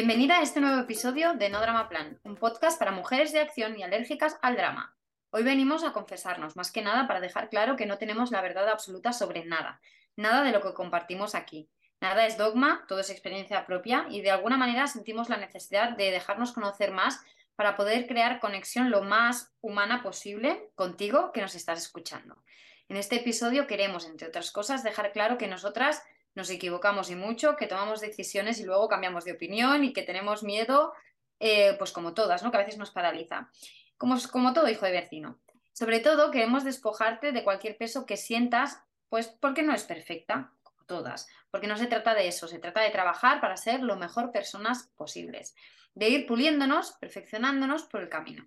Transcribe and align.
Bienvenida 0.00 0.38
a 0.38 0.42
este 0.42 0.62
nuevo 0.62 0.80
episodio 0.80 1.34
de 1.34 1.50
No 1.50 1.60
Drama 1.60 1.90
Plan, 1.90 2.18
un 2.24 2.34
podcast 2.34 2.78
para 2.78 2.90
mujeres 2.90 3.32
de 3.32 3.40
acción 3.40 3.78
y 3.78 3.82
alérgicas 3.82 4.38
al 4.40 4.56
drama. 4.56 4.96
Hoy 5.28 5.42
venimos 5.42 5.84
a 5.84 5.92
confesarnos, 5.92 6.56
más 6.56 6.72
que 6.72 6.80
nada 6.80 7.06
para 7.06 7.20
dejar 7.20 7.50
claro 7.50 7.76
que 7.76 7.84
no 7.84 7.98
tenemos 7.98 8.30
la 8.30 8.40
verdad 8.40 8.70
absoluta 8.70 9.12
sobre 9.12 9.44
nada, 9.44 9.78
nada 10.16 10.42
de 10.42 10.52
lo 10.52 10.62
que 10.62 10.72
compartimos 10.72 11.34
aquí. 11.34 11.68
Nada 12.00 12.24
es 12.24 12.38
dogma, 12.38 12.86
todo 12.88 13.00
es 13.00 13.10
experiencia 13.10 13.66
propia 13.66 14.06
y 14.08 14.22
de 14.22 14.30
alguna 14.30 14.56
manera 14.56 14.86
sentimos 14.86 15.28
la 15.28 15.36
necesidad 15.36 15.90
de 15.98 16.10
dejarnos 16.10 16.52
conocer 16.52 16.92
más 16.92 17.20
para 17.54 17.76
poder 17.76 18.06
crear 18.06 18.40
conexión 18.40 18.90
lo 18.90 19.02
más 19.02 19.52
humana 19.60 20.02
posible 20.02 20.70
contigo 20.76 21.30
que 21.30 21.42
nos 21.42 21.54
estás 21.54 21.78
escuchando. 21.78 22.42
En 22.88 22.96
este 22.96 23.16
episodio 23.16 23.66
queremos, 23.66 24.06
entre 24.06 24.28
otras 24.28 24.50
cosas, 24.50 24.82
dejar 24.82 25.12
claro 25.12 25.36
que 25.36 25.46
nosotras 25.46 26.02
nos 26.34 26.50
equivocamos 26.50 27.10
y 27.10 27.16
mucho, 27.16 27.56
que 27.56 27.66
tomamos 27.66 28.00
decisiones 28.00 28.60
y 28.60 28.64
luego 28.64 28.88
cambiamos 28.88 29.24
de 29.24 29.32
opinión 29.32 29.84
y 29.84 29.92
que 29.92 30.02
tenemos 30.02 30.42
miedo, 30.42 30.92
eh, 31.38 31.74
pues 31.78 31.92
como 31.92 32.14
todas, 32.14 32.42
¿no? 32.42 32.50
Que 32.50 32.58
a 32.58 32.60
veces 32.60 32.78
nos 32.78 32.90
paraliza. 32.90 33.50
Como, 33.96 34.16
como 34.30 34.52
todo 34.52 34.68
hijo 34.68 34.86
de 34.86 34.92
vecino. 34.92 35.40
Sobre 35.72 36.00
todo 36.00 36.30
queremos 36.30 36.64
despojarte 36.64 37.32
de 37.32 37.44
cualquier 37.44 37.76
peso 37.76 38.06
que 38.06 38.16
sientas, 38.16 38.82
pues 39.08 39.28
porque 39.28 39.62
no 39.62 39.74
es 39.74 39.84
perfecta, 39.84 40.52
como 40.62 40.84
todas. 40.84 41.28
Porque 41.50 41.66
no 41.66 41.76
se 41.76 41.86
trata 41.86 42.14
de 42.14 42.28
eso, 42.28 42.48
se 42.48 42.58
trata 42.58 42.80
de 42.80 42.90
trabajar 42.90 43.40
para 43.40 43.56
ser 43.56 43.82
lo 43.82 43.96
mejor 43.96 44.30
personas 44.30 44.90
posibles. 44.96 45.54
De 45.94 46.08
ir 46.08 46.26
puliéndonos, 46.26 46.92
perfeccionándonos 47.00 47.84
por 47.84 48.00
el 48.02 48.08
camino. 48.08 48.46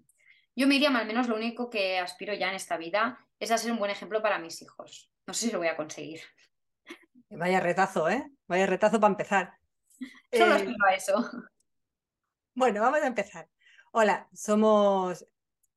Yo, 0.56 0.68
Miriam, 0.68 0.96
al 0.96 1.08
menos 1.08 1.28
lo 1.28 1.36
único 1.36 1.70
que 1.70 1.98
aspiro 1.98 2.34
ya 2.34 2.50
en 2.50 2.56
esta 2.56 2.78
vida 2.78 3.20
es 3.40 3.52
a 3.52 3.58
ser 3.58 3.72
un 3.72 3.80
buen 3.80 3.92
ejemplo 3.92 4.22
para 4.22 4.38
mis 4.38 4.62
hijos. 4.62 5.12
No 5.26 5.34
sé 5.34 5.48
si 5.48 5.52
lo 5.52 5.58
voy 5.58 5.68
a 5.68 5.76
conseguir. 5.76 6.22
Vaya 7.38 7.60
retazo, 7.60 8.10
¿eh? 8.10 8.32
Vaya 8.48 8.66
retazo 8.66 9.00
para 9.00 9.12
empezar. 9.12 9.54
Solo 10.32 10.56
eh, 10.56 10.76
a 10.88 10.94
eso. 10.96 11.30
Bueno, 12.56 12.82
vamos 12.82 13.02
a 13.02 13.08
empezar. 13.08 13.50
Hola, 13.92 14.28
somos 14.34 15.26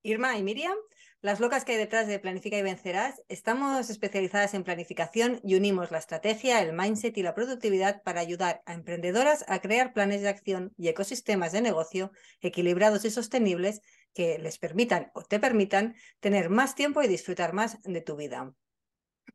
Irma 0.03 0.37
y 0.37 0.43
Miriam, 0.43 0.77
las 1.23 1.41
locas 1.41 1.65
que 1.65 1.73
hay 1.73 1.79
detrás 1.79 2.07
de 2.07 2.19
Planifica 2.19 2.59
y 2.59 2.63
Vencerás. 2.63 3.23
Estamos 3.29 3.89
especializadas 3.89 4.53
en 4.55 4.63
planificación 4.63 5.41
y 5.43 5.55
unimos 5.55 5.91
la 5.91 5.99
estrategia, 5.99 6.61
el 6.61 6.75
mindset 6.75 7.17
y 7.17 7.23
la 7.23 7.35
productividad 7.35 8.03
para 8.03 8.21
ayudar 8.21 8.63
a 8.67 8.75
emprendedoras 8.75 9.45
a 9.49 9.61
crear 9.61 9.95
planes 9.95 10.21
de 10.21 10.29
acción 10.29 10.75
y 10.77 10.89
ecosistemas 10.89 11.53
de 11.53 11.63
negocio 11.63 12.13
equilibrados 12.41 13.05
y 13.07 13.11
sostenibles 13.11 13.81
que 14.13 14.39
les 14.39 14.59
permitan 14.59 15.11
o 15.15 15.23
te 15.23 15.41
permitan 15.41 15.95
tener 16.21 16.51
más 16.51 16.75
tiempo 16.75 17.03
y 17.03 17.09
disfrutar 17.09 17.55
más 17.55 17.81
de 17.83 18.01
tu 18.03 18.17
vida. 18.17 18.53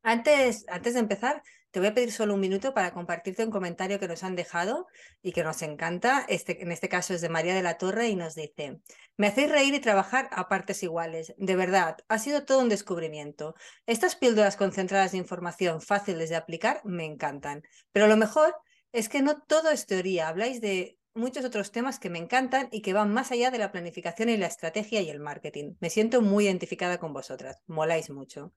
Antes, 0.03 0.65
antes 0.67 0.93
de 0.93 0.99
empezar, 0.99 1.43
te 1.71 1.79
voy 1.79 1.87
a 1.87 1.93
pedir 1.93 2.11
solo 2.11 2.33
un 2.33 2.39
minuto 2.39 2.73
para 2.73 2.93
compartirte 2.93 3.43
un 3.43 3.51
comentario 3.51 3.99
que 3.99 4.07
nos 4.07 4.23
han 4.23 4.35
dejado 4.35 4.87
y 5.21 5.31
que 5.31 5.43
nos 5.43 5.61
encanta. 5.61 6.25
Este, 6.27 6.61
en 6.61 6.71
este 6.71 6.89
caso 6.89 7.13
es 7.13 7.21
de 7.21 7.29
María 7.29 7.55
de 7.55 7.63
la 7.63 7.77
Torre 7.77 8.09
y 8.09 8.15
nos 8.15 8.35
dice, 8.35 8.81
me 9.17 9.27
hacéis 9.27 9.49
reír 9.49 9.73
y 9.73 9.79
trabajar 9.79 10.29
a 10.31 10.49
partes 10.49 10.83
iguales. 10.83 11.33
De 11.37 11.55
verdad, 11.55 11.97
ha 12.09 12.19
sido 12.19 12.45
todo 12.45 12.59
un 12.59 12.69
descubrimiento. 12.69 13.55
Estas 13.85 14.15
píldoras 14.15 14.57
concentradas 14.57 15.13
de 15.13 15.17
información 15.17 15.81
fáciles 15.81 16.29
de 16.29 16.35
aplicar 16.35 16.81
me 16.83 17.05
encantan. 17.05 17.63
Pero 17.91 18.07
lo 18.07 18.17
mejor 18.17 18.55
es 18.91 19.09
que 19.09 19.21
no 19.21 19.41
todo 19.41 19.71
es 19.71 19.85
teoría. 19.85 20.27
Habláis 20.27 20.59
de 20.59 20.97
muchos 21.13 21.45
otros 21.45 21.71
temas 21.71 21.99
que 21.99 22.09
me 22.09 22.19
encantan 22.19 22.67
y 22.71 22.81
que 22.81 22.93
van 22.93 23.13
más 23.13 23.31
allá 23.31 23.51
de 23.51 23.57
la 23.57 23.71
planificación 23.71 24.29
y 24.29 24.37
la 24.37 24.47
estrategia 24.47 25.01
y 25.01 25.09
el 25.09 25.19
marketing. 25.19 25.75
Me 25.79 25.89
siento 25.89 26.21
muy 26.21 26.45
identificada 26.45 26.97
con 26.97 27.13
vosotras. 27.13 27.61
Moláis 27.67 28.09
mucho. 28.09 28.53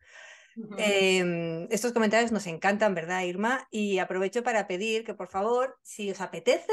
Em, 0.79 1.67
estos 1.71 1.93
comentarios 1.93 2.33
nos 2.33 2.47
encantan, 2.47 2.95
¿verdad, 2.95 3.23
Irma? 3.23 3.67
Y 3.71 3.99
aprovecho 3.99 4.43
para 4.43 4.67
pedir 4.67 5.05
que, 5.05 5.15
por 5.15 5.29
favor, 5.29 5.77
si 5.83 6.11
os 6.11 6.21
apetece, 6.21 6.73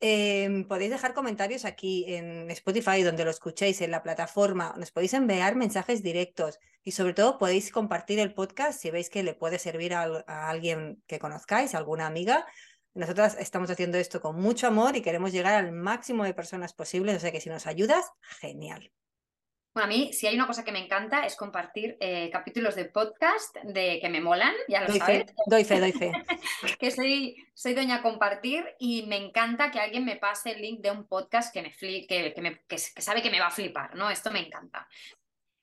em, 0.00 0.66
podéis 0.66 0.90
dejar 0.90 1.14
comentarios 1.14 1.64
aquí 1.64 2.04
en 2.08 2.50
Spotify, 2.50 3.02
donde 3.02 3.24
lo 3.24 3.30
escuchéis, 3.30 3.80
en 3.80 3.90
la 3.92 4.02
plataforma. 4.02 4.74
Nos 4.76 4.90
podéis 4.90 5.14
enviar 5.14 5.54
mensajes 5.54 6.02
directos 6.02 6.58
y, 6.82 6.92
sobre 6.92 7.14
todo, 7.14 7.38
podéis 7.38 7.70
compartir 7.70 8.18
el 8.18 8.34
podcast 8.34 8.80
si 8.80 8.90
veis 8.90 9.08
que 9.10 9.22
le 9.22 9.34
puede 9.34 9.58
servir 9.58 9.94
a, 9.94 10.48
alguien 10.48 11.02
que 11.06 11.18
conozcáis, 11.18 11.74
a 11.74 11.78
alguna 11.78 12.06
amiga. 12.06 12.46
Nosotras 12.94 13.36
estamos 13.38 13.70
haciendo 13.70 13.98
esto 13.98 14.20
con 14.20 14.36
mucho 14.40 14.66
amor 14.66 14.96
y 14.96 15.02
queremos 15.02 15.32
llegar 15.32 15.54
al 15.54 15.72
máximo 15.72 16.24
de 16.24 16.34
personas 16.34 16.74
posibles, 16.74 17.16
o 17.16 17.20
sea 17.20 17.32
que 17.32 17.40
si 17.40 17.48
nos 17.48 17.66
ayudas, 17.66 18.04
genial. 18.40 18.92
Bueno, 19.74 19.86
a 19.86 19.88
mí, 19.88 20.12
si 20.12 20.26
hay 20.26 20.34
una 20.34 20.46
cosa 20.46 20.64
que 20.64 20.72
me 20.72 20.84
encanta 20.84 21.24
es 21.24 21.34
compartir 21.34 21.96
eh, 21.98 22.28
capítulos 22.30 22.74
de 22.74 22.84
podcast 22.84 23.56
de 23.64 24.00
que 24.00 24.10
me 24.10 24.20
molan, 24.20 24.52
ya 24.68 24.82
lo 24.82 24.88
doy 24.88 24.98
sabes. 24.98 25.24
Fe, 25.24 25.34
doy 25.46 25.64
fe, 25.64 25.80
doy 25.80 25.92
fe. 25.92 26.12
que 26.78 26.90
soy, 26.90 27.36
soy 27.54 27.72
doña 27.72 28.02
compartir 28.02 28.66
y 28.78 29.06
me 29.06 29.16
encanta 29.16 29.70
que 29.70 29.80
alguien 29.80 30.04
me 30.04 30.16
pase 30.16 30.50
el 30.50 30.60
link 30.60 30.80
de 30.80 30.90
un 30.90 31.06
podcast 31.06 31.54
que, 31.54 31.62
me, 31.62 31.72
que, 31.72 32.34
que, 32.68 32.78
sabe 32.78 33.22
que 33.22 33.30
me 33.30 33.40
va 33.40 33.46
a 33.46 33.50
flipar, 33.50 33.94
¿no? 33.94 34.10
Esto 34.10 34.30
me 34.30 34.46
encanta. 34.46 34.86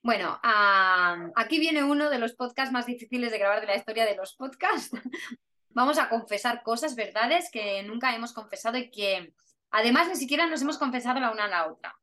Bueno, 0.02 0.40
aquí 0.42 1.60
viene 1.60 1.84
uno 1.84 2.10
de 2.10 2.18
los 2.18 2.34
podcasts 2.34 2.72
más 2.74 2.88
difíciles 2.88 3.32
de 3.32 3.38
grabar 3.38 3.62
de 3.62 3.68
la 3.68 3.76
historia 3.76 4.06
de 4.06 4.16
los 4.16 4.34
podcasts. 4.36 4.90
Vamos 5.70 6.00
a 6.00 6.10
confesar 6.10 6.64
cosas, 6.64 6.96
verdades 6.96 7.52
que 7.52 7.84
nunca 7.84 8.16
hemos 8.16 8.34
confesado 8.34 8.80
y 8.80 8.90
que 8.90 9.34
además 9.70 10.08
ni 10.08 10.16
siquiera 10.16 10.48
nos 10.48 10.64
hemos 10.64 10.80
confesado 10.80 11.20
la 11.20 11.30
una 11.32 11.46
a 11.46 11.50
la 11.50 11.68
otra. 11.68 11.96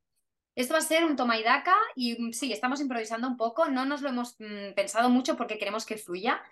Esto 0.57 0.73
va 0.73 0.79
a 0.79 0.83
ser 0.83 1.05
un 1.05 1.17
toma 1.17 1.39
y 1.39 1.43
daca 1.43 1.77
y 1.95 2.21
mm, 2.21 2.33
sí, 2.33 2.53
estamos 2.53 2.81
improvisando 2.81 3.29
un 3.29 3.37
poco, 3.37 3.67
no 3.67 3.85
nos 3.85 4.01
lo 4.01 4.09
hemos 4.09 4.37
mm, 4.41 4.75
pensado 4.75 5.11
mucho 5.11 5.37
porque 5.37 5.59
queremos 5.59 5.85
que 5.85 5.99
fluya 5.99 6.43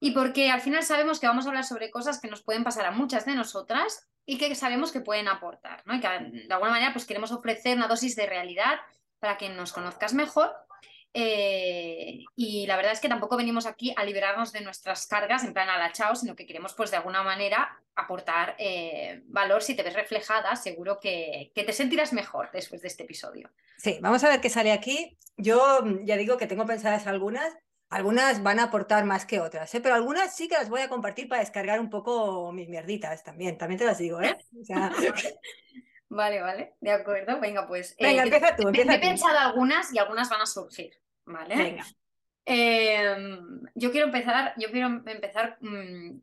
y 0.00 0.10
porque 0.12 0.50
al 0.50 0.62
final 0.62 0.82
sabemos 0.82 1.20
que 1.20 1.26
vamos 1.26 1.44
a 1.44 1.50
hablar 1.50 1.64
sobre 1.64 1.90
cosas 1.90 2.20
que 2.20 2.28
nos 2.28 2.42
pueden 2.42 2.64
pasar 2.64 2.86
a 2.86 2.90
muchas 2.90 3.26
de 3.26 3.34
nosotras 3.34 4.08
y 4.26 4.38
que 4.38 4.54
sabemos 4.54 4.92
que 4.92 5.00
pueden 5.00 5.28
aportar, 5.28 5.82
¿no? 5.86 5.94
Y 5.94 6.00
que 6.00 6.08
de 6.08 6.54
alguna 6.54 6.72
manera 6.72 6.92
pues 6.92 7.04
queremos 7.04 7.32
ofrecer 7.32 7.76
una 7.76 7.86
dosis 7.86 8.16
de 8.16 8.26
realidad 8.26 8.80
para 9.18 9.36
que 9.36 9.50
nos 9.50 9.72
conozcas 9.72 10.14
mejor 10.14 10.50
eh, 11.16 12.24
y 12.34 12.66
la 12.66 12.76
verdad 12.76 12.92
es 12.92 12.98
que 12.98 13.08
tampoco 13.08 13.36
venimos 13.36 13.66
aquí 13.66 13.94
a 13.96 14.04
liberarnos 14.04 14.52
de 14.52 14.62
nuestras 14.62 15.06
cargas 15.06 15.44
en 15.44 15.54
plan 15.54 15.70
a 15.70 15.78
la 15.78 15.92
chao, 15.92 16.16
sino 16.16 16.34
que 16.34 16.44
queremos 16.44 16.74
pues 16.74 16.90
de 16.90 16.96
alguna 16.96 17.22
manera 17.22 17.80
aportar 17.94 18.56
eh, 18.58 19.22
valor. 19.26 19.62
Si 19.62 19.76
te 19.76 19.84
ves 19.84 19.94
reflejada, 19.94 20.56
seguro 20.56 20.98
que, 21.00 21.52
que, 21.54 21.62
te 21.62 21.72
sentirás 21.72 22.12
mejor 22.12 22.50
después 22.52 22.82
de 22.82 22.88
este 22.88 23.04
episodio. 23.04 23.48
Sí, 23.78 23.98
vamos 24.02 24.24
a 24.24 24.28
ver 24.28 24.40
qué 24.40 24.50
sale 24.50 24.72
aquí. 24.72 25.16
Yo 25.36 25.82
mm, 25.84 26.04
ya 26.04 26.16
digo 26.16 26.36
que 26.36 26.48
tengo 26.48 26.66
pensadas 26.66 27.06
algunas. 27.06 27.54
Algunas 27.90 28.42
van 28.42 28.58
a 28.58 28.64
aportar 28.64 29.04
más 29.04 29.24
que 29.24 29.38
otras, 29.38 29.72
¿eh? 29.72 29.80
pero 29.80 29.94
algunas 29.94 30.34
sí 30.34 30.48
que 30.48 30.56
las 30.56 30.68
voy 30.68 30.80
a 30.80 30.88
compartir 30.88 31.28
para 31.28 31.42
descargar 31.42 31.78
un 31.78 31.90
poco 31.90 32.50
mis 32.50 32.68
mierditas 32.68 33.22
también. 33.22 33.56
También 33.56 33.78
te 33.78 33.84
las 33.84 33.98
digo, 33.98 34.20
¿eh? 34.20 34.36
O 34.60 34.64
sea... 34.64 34.90
Vale, 36.06 36.40
vale, 36.40 36.74
de 36.80 36.92
acuerdo. 36.92 37.40
Venga, 37.40 37.66
pues. 37.66 37.96
Venga, 37.98 38.22
empieza 38.22 38.54
tú. 38.54 38.68
Empieza 38.68 38.94
he 38.94 39.00
pensado 39.00 39.36
algunas 39.36 39.92
y 39.92 39.98
algunas 39.98 40.28
van 40.28 40.42
a 40.42 40.46
surgir. 40.46 40.92
¿Vale? 41.26 41.78
Em, 42.46 43.62
yo 43.74 43.90
quiero 43.90 44.06
empezar, 44.06 44.54
yo 44.58 44.70
quiero 44.70 44.88
empezar 45.06 45.56
mm, 45.60 46.20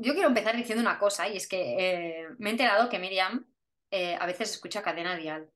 yo 0.00 0.12
quiero 0.14 0.28
empezar 0.28 0.56
diciendo 0.56 0.82
una 0.82 0.98
cosa 0.98 1.28
y 1.28 1.36
es 1.36 1.48
que 1.48 1.74
eh, 1.78 2.28
me 2.38 2.50
he 2.50 2.52
enterado 2.52 2.88
que 2.88 2.98
Miriam 2.98 3.46
eh, 3.90 4.16
a 4.18 4.26
veces 4.26 4.50
escucha 4.50 4.82
cadena 4.82 5.16
dial. 5.16 5.50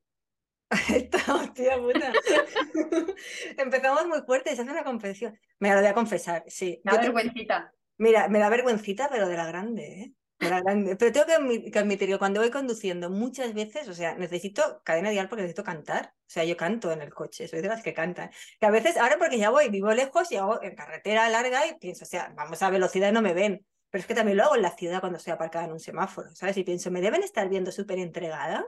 hostia 1.29 1.77
puta. 1.77 2.11
Empezamos 3.57 4.07
muy 4.07 4.21
fuerte, 4.21 4.55
se 4.55 4.61
hace 4.61 4.71
una 4.71 4.83
confesión. 4.83 5.39
Me 5.59 5.69
lo 5.69 5.79
voy 5.79 5.85
a 5.85 5.93
confesar, 5.93 6.43
sí. 6.47 6.81
Me 6.83 6.91
da 6.91 7.01
vergüencita. 7.01 7.73
Mira, 7.97 8.27
me 8.27 8.39
da 8.39 8.49
vergüencita, 8.49 9.07
pero 9.09 9.29
de 9.29 9.37
la 9.37 9.45
grande, 9.45 9.83
¿eh? 9.83 10.13
De 10.43 10.61
grande. 10.61 10.95
Pero 10.95 11.11
tengo 11.11 11.25
que 11.71 11.79
admitir 11.79 12.09
que 12.09 12.17
cuando 12.17 12.41
voy 12.41 12.51
conduciendo 12.51 13.09
muchas 13.09 13.53
veces, 13.53 13.87
o 13.87 13.93
sea, 13.93 14.15
necesito 14.15 14.81
cadena 14.83 15.09
dial 15.09 15.29
porque 15.29 15.43
necesito 15.43 15.63
cantar. 15.63 16.13
O 16.19 16.29
sea, 16.29 16.43
yo 16.43 16.57
canto 16.57 16.91
en 16.91 17.01
el 17.01 17.13
coche, 17.13 17.47
soy 17.47 17.61
de 17.61 17.67
las 17.67 17.83
que 17.83 17.93
cantan. 17.93 18.31
Que 18.59 18.65
a 18.65 18.71
veces, 18.71 18.97
ahora 18.97 19.17
porque 19.17 19.37
ya 19.37 19.49
voy, 19.49 19.69
vivo 19.69 19.93
lejos 19.93 20.31
y 20.31 20.37
hago 20.37 20.61
en 20.61 20.75
carretera 20.75 21.29
larga 21.29 21.67
y 21.67 21.75
pienso, 21.77 22.05
o 22.05 22.07
sea, 22.07 22.33
vamos 22.35 22.61
a 22.61 22.69
velocidad 22.69 23.09
y 23.09 23.11
no 23.11 23.21
me 23.21 23.33
ven. 23.33 23.65
Pero 23.89 24.01
es 24.01 24.07
que 24.07 24.15
también 24.15 24.37
lo 24.37 24.45
hago 24.45 24.55
en 24.55 24.63
la 24.63 24.75
ciudad 24.75 24.99
cuando 24.99 25.17
estoy 25.17 25.33
aparcada 25.33 25.65
en 25.65 25.73
un 25.73 25.79
semáforo, 25.79 26.33
¿sabes? 26.35 26.57
Y 26.57 26.63
pienso, 26.63 26.89
¿me 26.89 27.01
deben 27.01 27.21
estar 27.21 27.47
viendo 27.47 27.71
súper 27.71 27.99
entregada? 27.99 28.65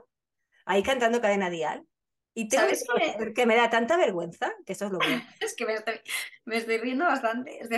Ahí 0.64 0.82
cantando 0.82 1.20
cadena 1.20 1.50
dial. 1.50 1.84
Y 2.32 2.48
tengo 2.48 2.66
que, 2.68 3.32
que, 3.32 3.46
me 3.46 3.56
da 3.56 3.70
tanta 3.70 3.96
vergüenza, 3.96 4.54
que 4.66 4.74
eso 4.74 4.86
es 4.86 4.92
lo 4.92 4.98
bueno. 4.98 5.22
es 5.40 5.56
que 5.56 5.64
me 5.64 5.74
estoy, 5.74 6.00
me 6.44 6.58
estoy 6.58 6.78
riendo 6.78 7.06
bastante. 7.06 7.58
Es, 7.60 7.70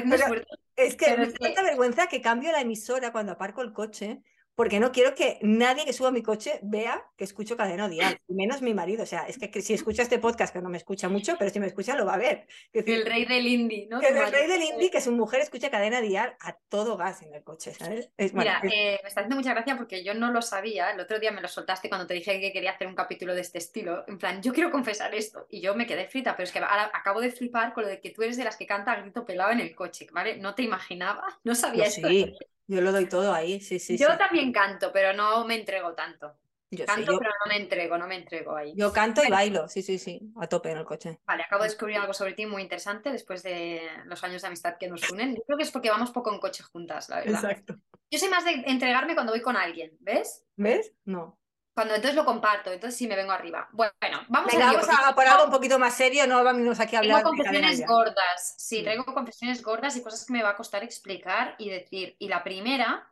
es 0.78 0.96
que 0.96 1.16
me 1.16 1.26
da 1.26 1.32
tanta 1.32 1.62
vergüenza 1.62 2.06
que 2.06 2.22
cambio 2.22 2.52
la 2.52 2.60
emisora 2.60 3.12
cuando 3.12 3.32
aparco 3.32 3.62
el 3.62 3.72
coche 3.72 4.22
porque 4.58 4.80
no 4.80 4.90
quiero 4.90 5.14
que 5.14 5.38
nadie 5.40 5.84
que 5.84 5.92
suba 5.92 6.08
a 6.08 6.10
mi 6.10 6.20
coche 6.20 6.58
vea 6.62 7.06
que 7.16 7.22
escucho 7.22 7.56
cadena 7.56 7.88
dial, 7.88 8.20
menos 8.26 8.60
mi 8.60 8.74
marido. 8.74 9.04
O 9.04 9.06
sea, 9.06 9.22
es 9.28 9.38
que, 9.38 9.62
si 9.62 9.72
escucha 9.72 10.02
este 10.02 10.18
podcast, 10.18 10.52
que 10.52 10.60
no 10.60 10.68
me 10.68 10.78
escucha 10.78 11.08
mucho, 11.08 11.36
pero 11.38 11.48
si 11.48 11.60
me 11.60 11.68
escucha 11.68 11.94
lo 11.94 12.04
va 12.04 12.14
a 12.14 12.18
ver. 12.18 12.48
el 12.72 13.06
rey 13.06 13.24
del 13.24 13.46
indie, 13.46 13.86
¿no? 13.88 14.00
Que 14.00 14.08
el 14.08 14.32
rey 14.32 14.48
del 14.48 14.64
indie, 14.64 14.90
que 14.90 15.00
su 15.00 15.12
mujer 15.12 15.42
escucha 15.42 15.70
cadena 15.70 16.00
dial 16.00 16.34
a 16.40 16.56
todo 16.68 16.96
gas 16.96 17.22
en 17.22 17.32
el 17.34 17.44
coche, 17.44 17.72
¿sabes? 17.72 18.10
Mira, 18.32 18.60
eh, 18.64 18.98
me 19.00 19.08
está 19.08 19.20
haciendo 19.20 19.36
mucha 19.36 19.54
gracia 19.54 19.76
porque 19.76 20.02
yo 20.02 20.12
no 20.14 20.32
lo 20.32 20.42
sabía. 20.42 20.90
El 20.90 20.98
otro 20.98 21.20
día 21.20 21.30
me 21.30 21.40
lo 21.40 21.46
soltaste 21.46 21.88
cuando 21.88 22.08
te 22.08 22.14
dije 22.14 22.40
que 22.40 22.52
quería 22.52 22.72
hacer 22.72 22.88
un 22.88 22.96
capítulo 22.96 23.36
de 23.36 23.42
este 23.42 23.58
estilo. 23.58 24.04
En 24.08 24.18
plan, 24.18 24.42
yo 24.42 24.52
quiero 24.52 24.72
confesar 24.72 25.14
esto. 25.14 25.46
Y 25.50 25.60
yo 25.60 25.76
me 25.76 25.86
quedé 25.86 26.08
frita, 26.08 26.36
pero 26.36 26.48
es 26.48 26.50
que 26.50 26.58
ahora 26.58 26.90
acabo 26.92 27.20
de 27.20 27.30
flipar 27.30 27.72
con 27.74 27.84
lo 27.84 27.88
de 27.88 28.00
que 28.00 28.10
tú 28.10 28.22
eres 28.22 28.36
de 28.36 28.42
las 28.42 28.56
que 28.56 28.66
canta 28.66 28.96
grito 28.96 29.24
pelado 29.24 29.52
en 29.52 29.60
el 29.60 29.72
coche, 29.76 30.08
¿vale? 30.10 30.36
No 30.36 30.56
te 30.56 30.64
imaginaba, 30.64 31.38
no 31.44 31.54
sabía 31.54 31.84
esto. 31.84 32.08
Sí. 32.08 32.34
Yo 32.68 32.80
lo 32.82 32.92
doy 32.92 33.08
todo 33.08 33.32
ahí, 33.32 33.60
sí, 33.60 33.78
sí. 33.78 33.96
Yo 33.96 34.16
también 34.16 34.52
canto, 34.52 34.92
pero 34.92 35.12
no 35.14 35.44
me 35.44 35.56
entrego 35.56 35.94
tanto. 35.94 36.36
Yo 36.70 36.84
canto, 36.84 37.18
pero 37.18 37.30
no 37.30 37.48
me 37.48 37.56
entrego, 37.56 37.96
no 37.96 38.06
me 38.06 38.16
entrego 38.16 38.54
ahí. 38.54 38.74
Yo 38.76 38.92
canto 38.92 39.24
y 39.24 39.30
bailo, 39.30 39.68
sí, 39.68 39.80
sí, 39.80 39.98
sí, 39.98 40.20
a 40.36 40.46
tope 40.46 40.70
en 40.70 40.76
el 40.76 40.84
coche. 40.84 41.18
Vale, 41.26 41.42
acabo 41.44 41.62
de 41.62 41.70
descubrir 41.70 41.96
algo 41.96 42.12
sobre 42.12 42.34
ti 42.34 42.44
muy 42.44 42.60
interesante 42.60 43.10
después 43.10 43.42
de 43.42 43.80
los 44.04 44.22
años 44.22 44.42
de 44.42 44.48
amistad 44.48 44.76
que 44.78 44.86
nos 44.86 45.10
unen. 45.10 45.34
Yo 45.34 45.42
creo 45.46 45.56
que 45.56 45.64
es 45.64 45.70
porque 45.70 45.88
vamos 45.88 46.10
poco 46.10 46.30
en 46.30 46.38
coche 46.38 46.62
juntas, 46.62 47.08
la 47.08 47.20
verdad. 47.20 47.42
Exacto. 47.42 47.76
Yo 48.10 48.18
soy 48.18 48.28
más 48.28 48.44
de 48.44 48.62
entregarme 48.66 49.14
cuando 49.14 49.32
voy 49.32 49.40
con 49.40 49.56
alguien, 49.56 49.96
¿ves? 50.00 50.44
¿Ves? 50.56 50.92
No. 51.06 51.37
Cuando 51.78 51.94
entonces 51.94 52.16
lo 52.16 52.24
comparto, 52.24 52.72
entonces 52.72 52.98
sí 52.98 53.06
me 53.06 53.14
vengo 53.14 53.30
arriba. 53.30 53.68
Bueno, 53.70 54.24
vamos, 54.28 54.52
a, 54.52 55.14
por 55.14 55.24
algo 55.24 55.44
un 55.44 55.50
poquito 55.52 55.78
más 55.78 55.94
serio, 55.94 56.26
no 56.26 56.42
vamos 56.42 56.80
aquí 56.80 56.96
a 56.96 56.98
hablar. 56.98 57.18
Tengo 57.18 57.36
confesiones 57.36 57.86
gordas, 57.86 58.54
sí, 58.58 58.82
traigo 58.82 59.04
confesiones 59.04 59.62
gordas 59.62 59.96
y 59.96 60.02
cosas 60.02 60.26
que 60.26 60.32
me 60.32 60.42
va 60.42 60.50
a 60.50 60.56
costar 60.56 60.82
explicar 60.82 61.54
y 61.56 61.70
decir. 61.70 62.16
Y 62.18 62.26
la 62.26 62.42
primera 62.42 63.08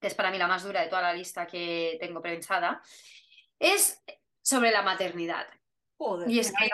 que 0.00 0.06
es 0.06 0.14
para 0.14 0.30
mí 0.30 0.38
la 0.38 0.46
más 0.46 0.62
dura 0.62 0.80
de 0.80 0.88
toda 0.88 1.02
la 1.02 1.12
lista 1.12 1.46
que 1.46 1.98
tengo 2.00 2.22
pensada, 2.22 2.80
es 3.58 4.02
sobre 4.42 4.70
la 4.70 4.80
maternidad. 4.80 5.46
Joder, 5.98 6.30
y 6.30 6.38
es 6.38 6.52
que, 6.52 6.70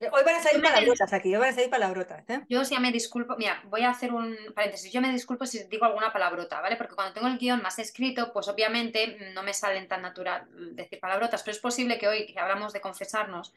Hoy 0.00 0.22
van 0.24 0.36
a 0.36 0.42
salir 0.42 0.62
palabrotas 0.62 1.12
aquí, 1.12 1.34
hoy 1.34 1.40
van 1.40 1.50
a 1.50 1.52
salir 1.52 1.68
palabrotas. 1.68 2.24
¿eh? 2.30 2.40
Yo 2.48 2.62
ya 2.62 2.80
me 2.80 2.90
disculpo, 2.90 3.36
mira, 3.36 3.62
voy 3.66 3.82
a 3.82 3.90
hacer 3.90 4.14
un 4.14 4.34
paréntesis, 4.54 4.90
yo 4.90 5.02
me 5.02 5.12
disculpo 5.12 5.44
si 5.44 5.64
digo 5.64 5.84
alguna 5.84 6.10
palabrota, 6.10 6.62
¿vale? 6.62 6.76
Porque 6.76 6.94
cuando 6.94 7.12
tengo 7.12 7.28
el 7.28 7.36
guion 7.36 7.60
más 7.60 7.78
escrito, 7.78 8.32
pues 8.32 8.48
obviamente 8.48 9.32
no 9.34 9.42
me 9.42 9.52
salen 9.52 9.88
tan 9.88 10.00
natural 10.00 10.48
decir 10.74 10.98
palabrotas, 11.00 11.42
pero 11.42 11.54
es 11.54 11.60
posible 11.60 11.98
que 11.98 12.08
hoy 12.08 12.32
que 12.32 12.40
hablamos 12.40 12.72
de 12.72 12.80
confesarnos 12.80 13.52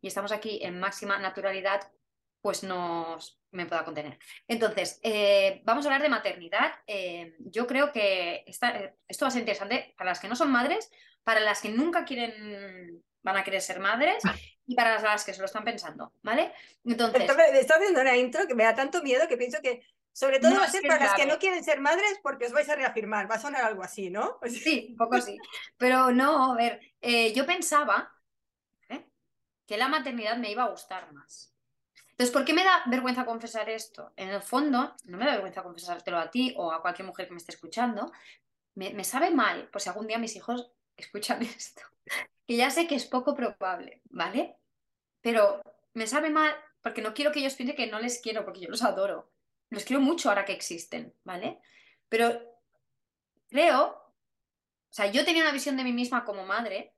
y 0.00 0.08
estamos 0.08 0.32
aquí 0.32 0.60
en 0.62 0.80
máxima 0.80 1.18
naturalidad, 1.18 1.82
pues 2.40 2.62
no 2.64 3.18
me 3.50 3.66
pueda 3.66 3.84
contener. 3.84 4.18
Entonces, 4.48 4.98
eh, 5.02 5.60
vamos 5.64 5.84
a 5.84 5.88
hablar 5.88 6.02
de 6.02 6.08
maternidad. 6.08 6.72
Eh, 6.86 7.36
yo 7.38 7.66
creo 7.66 7.92
que 7.92 8.44
eh, 8.46 8.94
esto 9.08 9.24
va 9.24 9.28
a 9.28 9.30
ser 9.30 9.40
interesante 9.40 9.94
para 9.98 10.10
las 10.10 10.20
que 10.20 10.28
no 10.28 10.36
son 10.36 10.50
madres, 10.50 10.90
para 11.22 11.40
las 11.40 11.60
que 11.60 11.68
nunca 11.68 12.06
quieren, 12.06 13.02
van 13.22 13.36
a 13.36 13.44
querer 13.44 13.60
ser 13.60 13.78
madres 13.78 14.22
y 14.66 14.74
para 14.74 15.00
las 15.00 15.24
que 15.24 15.34
se 15.34 15.40
lo 15.40 15.46
están 15.46 15.64
pensando, 15.64 16.12
¿vale? 16.22 16.52
Entonces... 16.84 17.22
Estoy 17.22 17.76
haciendo 17.76 18.00
una 18.00 18.16
intro 18.16 18.46
que 18.46 18.54
me 18.54 18.64
da 18.64 18.74
tanto 18.74 19.02
miedo 19.02 19.28
que 19.28 19.36
pienso 19.36 19.60
que 19.62 19.82
sobre 20.12 20.40
todo 20.40 20.56
va 20.56 20.64
a 20.64 20.70
ser 20.70 20.82
para 20.82 21.06
las 21.06 21.14
que 21.14 21.26
no 21.26 21.38
quieren 21.38 21.64
ser 21.64 21.80
madres 21.80 22.20
porque 22.22 22.46
os 22.46 22.52
vais 22.52 22.68
a 22.68 22.76
reafirmar, 22.76 23.30
va 23.30 23.36
a 23.36 23.40
sonar 23.40 23.64
algo 23.64 23.82
así, 23.82 24.10
¿no? 24.10 24.38
Sí, 24.46 24.88
un 24.90 24.96
poco 24.96 25.20
sí. 25.20 25.38
Pero 25.78 26.12
no, 26.12 26.52
a 26.52 26.56
ver, 26.56 26.80
yo 27.34 27.46
pensaba 27.46 28.12
que 29.66 29.76
la 29.76 29.88
maternidad 29.88 30.36
me 30.36 30.50
iba 30.50 30.64
a 30.64 30.68
gustar 30.68 31.12
más. 31.12 31.52
Entonces, 32.10 32.30
¿por 32.30 32.44
qué 32.44 32.52
me 32.52 32.62
da 32.62 32.82
vergüenza 32.86 33.24
confesar 33.24 33.70
esto? 33.70 34.12
En 34.16 34.28
el 34.28 34.42
fondo, 34.42 34.94
no 35.04 35.16
me 35.16 35.24
da 35.24 35.32
vergüenza 35.32 35.62
confesártelo 35.62 36.18
a 36.18 36.30
ti 36.30 36.54
o 36.58 36.70
a 36.70 36.82
cualquier 36.82 37.06
mujer 37.06 37.26
que 37.26 37.32
me 37.32 37.38
esté 37.38 37.52
escuchando. 37.52 38.12
Me, 38.74 39.02
sabe 39.04 39.30
mal, 39.30 39.68
por 39.68 39.80
si 39.80 39.88
algún 39.88 40.06
día 40.06 40.18
mis 40.18 40.36
hijos 40.36 40.70
escuchan 40.96 41.42
esto, 41.42 41.82
que 42.46 42.56
ya 42.56 42.70
sé 42.70 42.86
que 42.86 42.94
es 42.94 43.06
poco 43.06 43.34
probable, 43.34 44.02
¿vale? 44.10 44.56
Pero 45.20 45.62
me 45.94 46.06
sabe 46.06 46.30
mal 46.30 46.54
porque 46.82 47.02
no 47.02 47.14
quiero 47.14 47.32
que 47.32 47.38
ellos 47.38 47.54
piensen 47.54 47.76
que 47.76 47.86
no 47.86 48.00
les 48.00 48.20
quiero, 48.20 48.44
porque 48.44 48.60
yo 48.60 48.68
los 48.68 48.82
adoro. 48.82 49.30
Los 49.70 49.84
quiero 49.84 50.02
mucho 50.02 50.28
ahora 50.28 50.44
que 50.44 50.52
existen, 50.52 51.14
¿vale? 51.24 51.60
Pero 52.08 52.40
creo, 53.48 53.86
o 53.86 54.92
sea, 54.94 55.06
yo 55.06 55.24
tenía 55.24 55.42
una 55.42 55.52
visión 55.52 55.76
de 55.76 55.84
mí 55.84 55.92
misma 55.92 56.24
como 56.24 56.44
madre, 56.44 56.94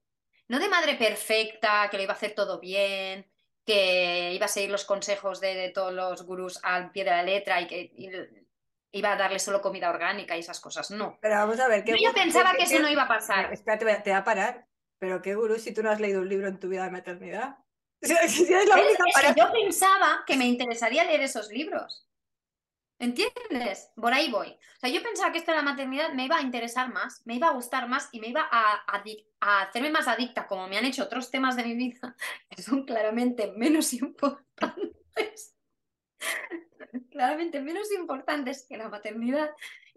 no 0.49 0.59
de 0.59 0.69
madre 0.69 0.97
perfecta, 0.97 1.89
que 1.91 1.97
lo 1.97 2.03
iba 2.03 2.13
a 2.13 2.17
hacer 2.17 2.35
todo 2.35 2.59
bien, 2.59 3.31
que 3.65 4.33
iba 4.33 4.47
a 4.47 4.49
seguir 4.49 4.71
los 4.71 4.85
consejos 4.85 5.41
de, 5.41 5.71
todos 5.71 5.93
los 5.93 6.25
gurús 6.25 6.59
al 6.63 6.91
pie 6.91 7.05
de 7.05 7.11
la 7.11 7.23
letra 7.23 7.61
y 7.61 7.67
que 7.67 8.47
iba 8.93 9.13
a 9.13 9.17
darle 9.17 9.39
solo 9.39 9.61
comida 9.61 9.91
orgánica 9.91 10.37
y 10.37 10.41
esas 10.41 10.61
cosas. 10.61 10.91
No. 10.91 11.19
Pero 11.21 11.37
vamos 11.37 11.61
a 11.61 11.69
ver. 11.69 11.85
yo 11.85 12.13
pensaba 12.13 12.55
que 12.55 12.65
eso 12.65 12.79
no 12.81 12.91
iba 12.91 13.03
a 13.03 13.09
pasar. 13.09 13.53
Espérate, 13.53 13.85
te 14.03 14.11
va 14.11 14.19
a 14.19 14.25
parar. 14.25 14.67
Pero 15.05 15.21
qué 15.21 15.35
gurú 15.35 15.59
si 15.59 15.75
tú 15.75 15.83
no 15.83 15.91
has 15.91 16.01
leído 16.01 16.23
un 16.23 16.31
libro 16.31 16.49
en 16.49 16.59
tu 16.59 16.67
vida 16.67 16.85
de 16.85 16.91
maternidad. 16.91 17.59
yo 18.01 19.53
pensaba 19.53 20.25
que 20.27 20.35
me 20.35 20.47
interesaría 20.47 21.05
leer 21.05 21.21
esos 21.21 21.51
libros. 21.51 22.09
¿Entiendes? 22.99 23.91
Por 23.97 24.15
ahí 24.15 24.31
voy. 24.31 24.49
O 24.49 24.81
sea, 24.81 24.89
yo 24.89 25.03
pensaba 25.03 25.31
que 25.31 25.37
esto 25.37 25.51
de 25.51 25.59
la 25.59 25.63
maternidad 25.63 26.15
me 26.15 26.25
iba 26.25 26.39
a 26.39 26.41
interesar 26.41 26.91
más, 26.91 27.21
me 27.27 27.35
iba 27.35 27.49
a 27.49 27.53
gustar 27.53 27.87
más 27.87 28.09
y 28.13 28.21
me 28.21 28.29
iba 28.29 28.49
a, 28.51 28.83
hacerme 29.41 29.91
más 29.91 30.09
adicta, 30.09 30.47
como 30.47 30.69
me 30.69 30.79
han 30.79 30.87
hecho 30.87 31.05
otros 31.05 31.31
temas 31.31 31.55
de 31.55 31.65
mi 31.65 31.75
vida, 31.75 32.17
que 32.49 32.63
son 32.63 32.87
claramente 32.87 33.53
menos 33.59 33.93
importantes. 33.93 35.55
claramente 37.11 37.61
menos 37.61 37.93
importantes 37.93 38.65
que 38.67 38.79
la 38.79 38.89
maternidad 38.89 39.51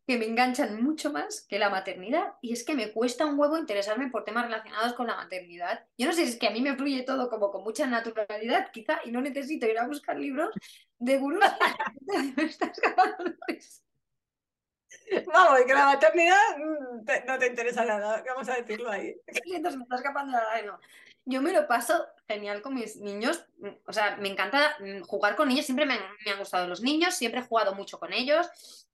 que 0.08 0.18
me 0.18 0.26
enganchan 0.26 0.82
mucho 0.82 1.12
más 1.12 1.42
que 1.42 1.60
la 1.60 1.70
maternidad. 1.70 2.36
Y 2.42 2.54
es 2.54 2.64
que 2.64 2.74
me 2.74 2.94
cuesta 2.94 3.26
un 3.26 3.38
huevo 3.38 3.58
interesarme 3.58 4.10
por 4.10 4.24
temas 4.24 4.46
relacionados 4.46 4.94
con 4.94 5.08
la 5.08 5.18
maternidad. 5.18 5.86
Yo 5.98 6.08
no 6.08 6.14
sé 6.14 6.24
si 6.24 6.32
es 6.32 6.40
que 6.40 6.48
a 6.48 6.52
mí 6.52 6.62
me 6.62 6.78
fluye 6.78 7.04
todo 7.04 7.30
como 7.30 7.52
con 7.52 7.64
mucha 7.64 7.86
naturalidad, 7.86 8.72
quizá, 8.72 9.02
y 9.04 9.12
no 9.12 9.20
necesito 9.20 9.66
ir 9.68 9.78
a 9.78 9.86
buscar 9.86 10.18
libros 10.18 10.50
de 10.98 11.18
gurús. 11.18 11.44
Vamos, 15.28 15.60
que 15.66 15.74
la 15.74 15.86
maternidad 15.86 16.58
mm, 16.58 17.28
no 17.28 17.38
te 17.38 17.48
interesa 17.48 17.86
nada, 17.86 18.24
vamos 18.28 18.50
a 18.50 18.56
decirlo 18.56 18.90
ahí. 18.90 19.16
Entonces 19.26 19.78
me 19.78 19.84
está 19.84 19.96
escapando 19.96 20.34
la 20.34 20.62
no. 20.64 20.80
Yo 21.26 21.42
me 21.42 21.54
lo 21.54 21.66
paso 21.68 22.06
genial 22.27 22.62
con 22.62 22.75
mis 22.75 22.98
niños, 22.98 23.46
o 23.86 23.93
sea, 23.93 24.17
me 24.17 24.29
encanta 24.29 24.75
mm, 24.79 25.01
jugar 25.01 25.36
con 25.36 25.50
ellos, 25.50 25.65
siempre 25.65 25.86
me 25.86 25.98
me 26.25 26.31
han 26.31 26.39
gustado 26.39 26.67
los 26.67 26.81
niños, 26.81 27.15
siempre 27.15 27.41
he 27.41 27.43
jugado 27.43 27.74
mucho 27.74 28.00
con 28.00 28.13
ellos, 28.13 28.48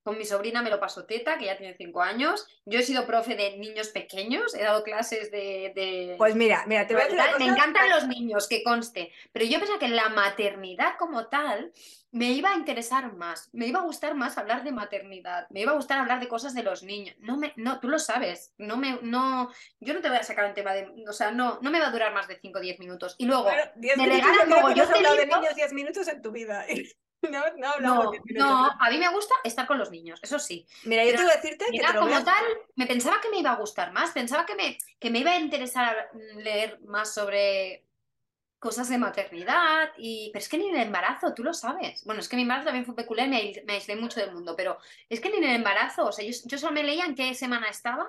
con 0.03 0.17
mi 0.17 0.25
sobrina 0.25 0.61
me 0.61 0.69
lo 0.69 0.81
paso 0.81 1.05
teta, 1.05 1.37
que 1.37 1.45
ya 1.45 1.57
tiene 1.57 1.75
cinco 1.77 2.01
años. 2.01 2.45
Yo 2.65 2.79
he 2.79 2.83
sido 2.83 3.07
profe 3.07 3.35
de 3.35 3.57
niños 3.57 3.87
pequeños, 3.87 4.53
he 4.53 4.61
dado 4.61 4.83
clases 4.83 5.31
de. 5.31 6.15
Pues 6.17 6.35
mira, 6.35 6.65
mira, 6.67 6.85
te 6.85 6.93
voy 6.93 7.03
a 7.03 7.05
decir. 7.05 7.21
Me 7.39 7.45
encantan 7.45 7.89
los 7.89 8.07
niños, 8.07 8.49
que 8.49 8.63
conste. 8.63 9.13
Pero 9.31 9.45
yo 9.45 9.59
pensaba 9.59 9.79
que 9.79 9.87
la 9.87 10.09
maternidad 10.09 10.97
como 10.99 11.27
tal 11.27 11.71
me 12.11 12.31
iba 12.31 12.51
a 12.51 12.55
interesar 12.55 13.13
más, 13.13 13.49
me 13.53 13.65
iba 13.65 13.79
a 13.79 13.83
gustar 13.83 14.13
más 14.13 14.37
hablar 14.37 14.63
de 14.63 14.71
maternidad, 14.71 15.47
me 15.49 15.61
iba 15.61 15.71
a 15.71 15.75
gustar 15.75 15.97
hablar 15.97 16.19
de 16.19 16.27
cosas 16.27 16.53
de 16.53 16.61
los 16.61 16.83
niños. 16.83 17.15
No 17.19 17.37
me, 17.37 17.53
no, 17.55 17.79
tú 17.79 17.87
lo 17.87 17.97
sabes. 17.97 18.53
No 18.57 18.77
me, 18.77 18.99
no, 19.01 19.49
yo 19.79 19.93
no 19.93 20.01
te 20.01 20.09
voy 20.09 20.17
a 20.17 20.23
sacar 20.23 20.45
un 20.45 20.53
tema 20.53 20.73
de. 20.73 20.93
O 21.07 21.13
sea, 21.13 21.31
no, 21.31 21.59
no 21.61 21.71
me 21.71 21.79
va 21.79 21.87
a 21.87 21.91
durar 21.91 22.13
más 22.13 22.27
de 22.27 22.37
5 22.39 22.59
o 22.59 22.61
10 22.61 22.79
minutos. 22.79 23.15
Y 23.23 23.25
luego, 23.25 23.49
delegar 23.75 24.47
luego 24.47 24.71
yo 24.73 24.85
te 24.85 25.01
de 25.01 25.25
niños 25.25 25.55
10 25.55 25.73
minutos 25.73 26.07
en 26.09 26.21
tu 26.21 26.31
vida. 26.31 26.65
No, 27.31 27.41
no, 27.55 27.79
no, 27.79 28.11
no, 28.35 28.69
a 28.77 28.89
mí 28.89 28.97
me 28.97 29.07
gusta 29.07 29.33
estar 29.45 29.65
con 29.65 29.77
los 29.77 29.89
niños, 29.89 30.19
eso 30.21 30.39
sí. 30.39 30.67
Mira, 30.83 31.05
yo 31.05 31.11
te 31.11 31.23
voy 31.23 31.31
a 31.31 31.35
decirte 31.35 31.63
que 31.71 31.79
como 31.97 32.21
tal, 32.21 32.43
me 32.75 32.85
pensaba 32.85 33.21
que 33.21 33.29
me 33.29 33.39
iba 33.39 33.51
a 33.51 33.55
gustar 33.55 33.93
más, 33.93 34.11
pensaba 34.11 34.45
que 34.45 34.55
me, 34.55 34.77
que 34.99 35.09
me 35.09 35.19
iba 35.19 35.31
a 35.31 35.39
interesar 35.39 36.09
leer 36.35 36.81
más 36.81 37.13
sobre 37.13 37.85
cosas 38.59 38.89
de 38.89 38.97
maternidad, 38.97 39.91
y... 39.97 40.31
pero 40.33 40.43
es 40.43 40.49
que 40.49 40.57
ni 40.57 40.67
en 40.67 40.75
el 40.75 40.87
embarazo, 40.87 41.33
tú 41.33 41.45
lo 41.45 41.53
sabes. 41.53 42.03
Bueno, 42.03 42.19
es 42.19 42.27
que 42.27 42.35
mi 42.35 42.41
embarazo 42.41 42.65
también 42.65 42.85
fue 42.85 42.93
peculiar, 42.93 43.29
me, 43.29 43.53
me 43.65 43.75
aislé 43.75 43.95
mucho 43.95 44.19
del 44.19 44.33
mundo, 44.33 44.53
pero 44.57 44.77
es 45.07 45.21
que 45.21 45.29
ni 45.29 45.37
en 45.37 45.45
el 45.45 45.55
embarazo, 45.55 46.07
o 46.07 46.11
sea, 46.11 46.25
yo, 46.25 46.33
yo 46.43 46.57
solo 46.57 46.73
me 46.73 46.83
leía 46.83 47.05
en 47.05 47.15
qué 47.15 47.33
semana 47.35 47.69
estaba 47.69 48.05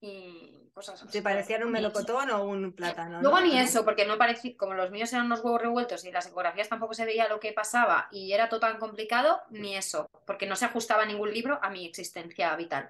y 0.00 0.57
cosas 0.78 1.02
así. 1.02 1.10
¿Te 1.10 1.22
parecían 1.22 1.64
un 1.64 1.72
melocotón 1.72 2.30
o 2.30 2.44
un 2.44 2.72
plátano? 2.72 3.20
Luego 3.20 3.40
ni 3.40 3.58
eso, 3.58 3.84
porque 3.84 4.06
no 4.06 4.16
parecía, 4.16 4.56
como 4.56 4.74
los 4.74 4.92
míos 4.92 5.12
eran 5.12 5.26
unos 5.26 5.40
huevos 5.40 5.60
revueltos 5.60 6.04
y 6.04 6.12
las 6.12 6.26
ecografías 6.28 6.68
tampoco 6.68 6.94
se 6.94 7.04
veía 7.04 7.28
lo 7.28 7.40
que 7.40 7.52
pasaba 7.52 8.08
y 8.12 8.32
era 8.32 8.48
todo 8.48 8.60
tan 8.60 8.78
complicado, 8.78 9.42
ni 9.50 9.76
eso, 9.76 10.08
porque 10.24 10.46
no 10.46 10.54
se 10.54 10.66
ajustaba 10.66 11.04
ningún 11.04 11.32
libro 11.32 11.58
a 11.60 11.70
mi 11.70 11.84
existencia 11.84 12.54
vital. 12.54 12.88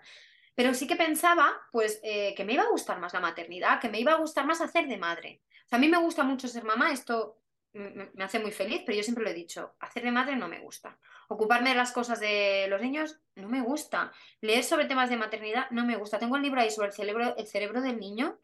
Pero 0.54 0.74
sí 0.74 0.86
que 0.86 0.96
pensaba, 0.96 1.50
pues, 1.72 1.98
eh, 2.02 2.34
que 2.36 2.44
me 2.44 2.52
iba 2.52 2.64
a 2.64 2.70
gustar 2.70 2.98
más 3.00 3.14
la 3.14 3.20
maternidad, 3.20 3.80
que 3.80 3.88
me 3.88 4.00
iba 4.00 4.12
a 4.12 4.18
gustar 4.18 4.44
más 4.44 4.60
hacer 4.60 4.86
de 4.86 4.98
madre. 4.98 5.40
O 5.64 5.68
sea, 5.68 5.78
a 5.78 5.80
mí 5.80 5.88
me 5.88 5.98
gusta 5.98 6.24
mucho 6.24 6.46
ser 6.46 6.64
mamá, 6.64 6.92
esto 6.92 7.38
me, 7.72 8.10
me 8.12 8.24
hace 8.24 8.38
muy 8.38 8.52
feliz, 8.52 8.82
pero 8.84 8.96
yo 8.96 9.02
siempre 9.02 9.24
lo 9.24 9.30
he 9.30 9.34
dicho, 9.34 9.74
hacer 9.80 10.02
de 10.02 10.10
madre 10.12 10.36
no 10.36 10.48
me 10.48 10.58
gusta. 10.58 10.98
Ocuparme 11.28 11.70
de 11.70 11.76
las 11.76 11.92
cosas 11.92 12.20
de 12.20 12.66
los 12.68 12.80
niños 12.80 13.20
no 13.36 13.48
me 13.48 13.60
gusta. 13.62 14.12
Leer 14.40 14.64
sobre 14.64 14.86
temas 14.86 15.10
de 15.10 15.16
maternidad 15.16 15.70
no 15.70 15.84
me 15.84 15.96
gusta. 15.96 16.18
Tengo 16.18 16.34
un 16.34 16.42
libro 16.42 16.60
ahí 16.60 16.70
sobre 16.70 16.88
el 16.88 16.94
cerebro, 16.94 17.36
el 17.36 17.46
cerebro 17.46 17.80
del 17.80 18.00
niño 18.00 18.38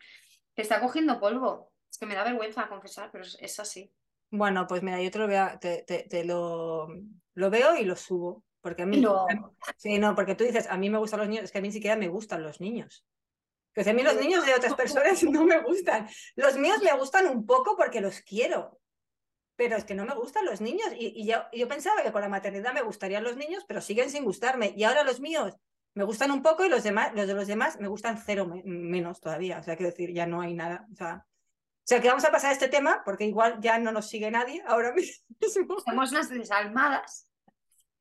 que 0.54 0.62
está 0.62 0.80
cogiendo 0.80 1.18
polvo. 1.18 1.72
Es 1.90 1.98
que 1.98 2.06
me 2.06 2.14
da 2.14 2.24
vergüenza 2.24 2.68
confesar, 2.68 3.10
pero 3.10 3.24
es, 3.24 3.36
es 3.40 3.58
así. 3.58 3.92
Bueno, 4.30 4.66
pues 4.66 4.82
mira, 4.82 5.00
yo 5.00 5.10
te 5.10 5.18
lo, 5.18 5.26
veo, 5.26 5.58
te, 5.60 5.82
te, 5.82 6.02
te 6.02 6.24
lo, 6.24 6.88
lo 7.34 7.50
veo 7.50 7.76
y 7.76 7.84
lo 7.84 7.96
subo. 7.96 8.44
Porque 8.64 8.82
a 8.82 8.86
mí. 8.86 8.98
No. 8.98 9.26
Sí, 9.76 9.98
no, 9.98 10.14
porque 10.14 10.34
tú 10.34 10.44
dices, 10.44 10.66
a 10.70 10.78
mí 10.78 10.88
me 10.88 10.96
gustan 10.96 11.20
los 11.20 11.28
niños, 11.28 11.44
es 11.44 11.52
que 11.52 11.58
a 11.58 11.60
mí 11.60 11.68
ni 11.68 11.74
siquiera 11.74 11.96
me 11.96 12.08
gustan 12.08 12.42
los 12.42 12.60
niños. 12.62 13.04
Pues 13.74 13.86
a 13.88 13.92
mí 13.92 14.02
los 14.02 14.16
niños 14.16 14.46
de 14.46 14.54
otras 14.54 14.74
personas 14.74 15.22
no 15.24 15.44
me 15.44 15.60
gustan. 15.60 16.08
Los 16.34 16.56
míos 16.56 16.78
me 16.82 16.96
gustan 16.96 17.28
un 17.28 17.44
poco 17.44 17.76
porque 17.76 18.00
los 18.00 18.20
quiero. 18.20 18.80
Pero 19.56 19.76
es 19.76 19.84
que 19.84 19.94
no 19.94 20.04
me 20.04 20.14
gustan 20.14 20.44
los 20.44 20.60
niños. 20.60 20.88
Y, 20.98 21.12
y 21.20 21.26
yo, 21.26 21.38
yo 21.52 21.68
pensaba 21.68 22.02
que 22.02 22.10
con 22.12 22.20
la 22.22 22.28
maternidad 22.28 22.72
me 22.74 22.82
gustarían 22.82 23.22
los 23.24 23.36
niños, 23.36 23.64
pero 23.68 23.80
siguen 23.80 24.10
sin 24.10 24.24
gustarme. 24.24 24.72
Y 24.76 24.84
ahora 24.84 25.04
los 25.04 25.20
míos 25.20 25.54
me 25.94 26.02
gustan 26.04 26.32
un 26.32 26.42
poco 26.42 26.64
y 26.64 26.68
los 26.68 26.82
demás, 26.82 27.12
los 27.14 27.26
de 27.28 27.34
los 27.34 27.46
demás 27.46 27.78
me 27.78 27.86
gustan 27.88 28.18
cero 28.18 28.46
me- 28.46 28.62
menos 28.64 29.20
todavía. 29.20 29.58
O 29.58 29.62
sea, 29.62 29.76
quiero 29.76 29.90
decir, 29.90 30.12
ya 30.12 30.26
no 30.26 30.40
hay 30.40 30.54
nada. 30.54 30.86
O 30.92 30.96
sea, 30.96 31.24
o 31.26 31.86
sea, 31.86 32.00
que 32.00 32.08
vamos 32.08 32.24
a 32.24 32.32
pasar 32.32 32.50
a 32.50 32.52
este 32.54 32.68
tema 32.68 33.02
porque 33.04 33.24
igual 33.26 33.58
ya 33.60 33.78
no 33.78 33.92
nos 33.92 34.08
sigue 34.08 34.30
nadie 34.30 34.62
ahora 34.66 34.92
mismo. 34.94 35.24
Somos 35.84 36.10
unas 36.10 36.28
desalmadas. 36.30 37.30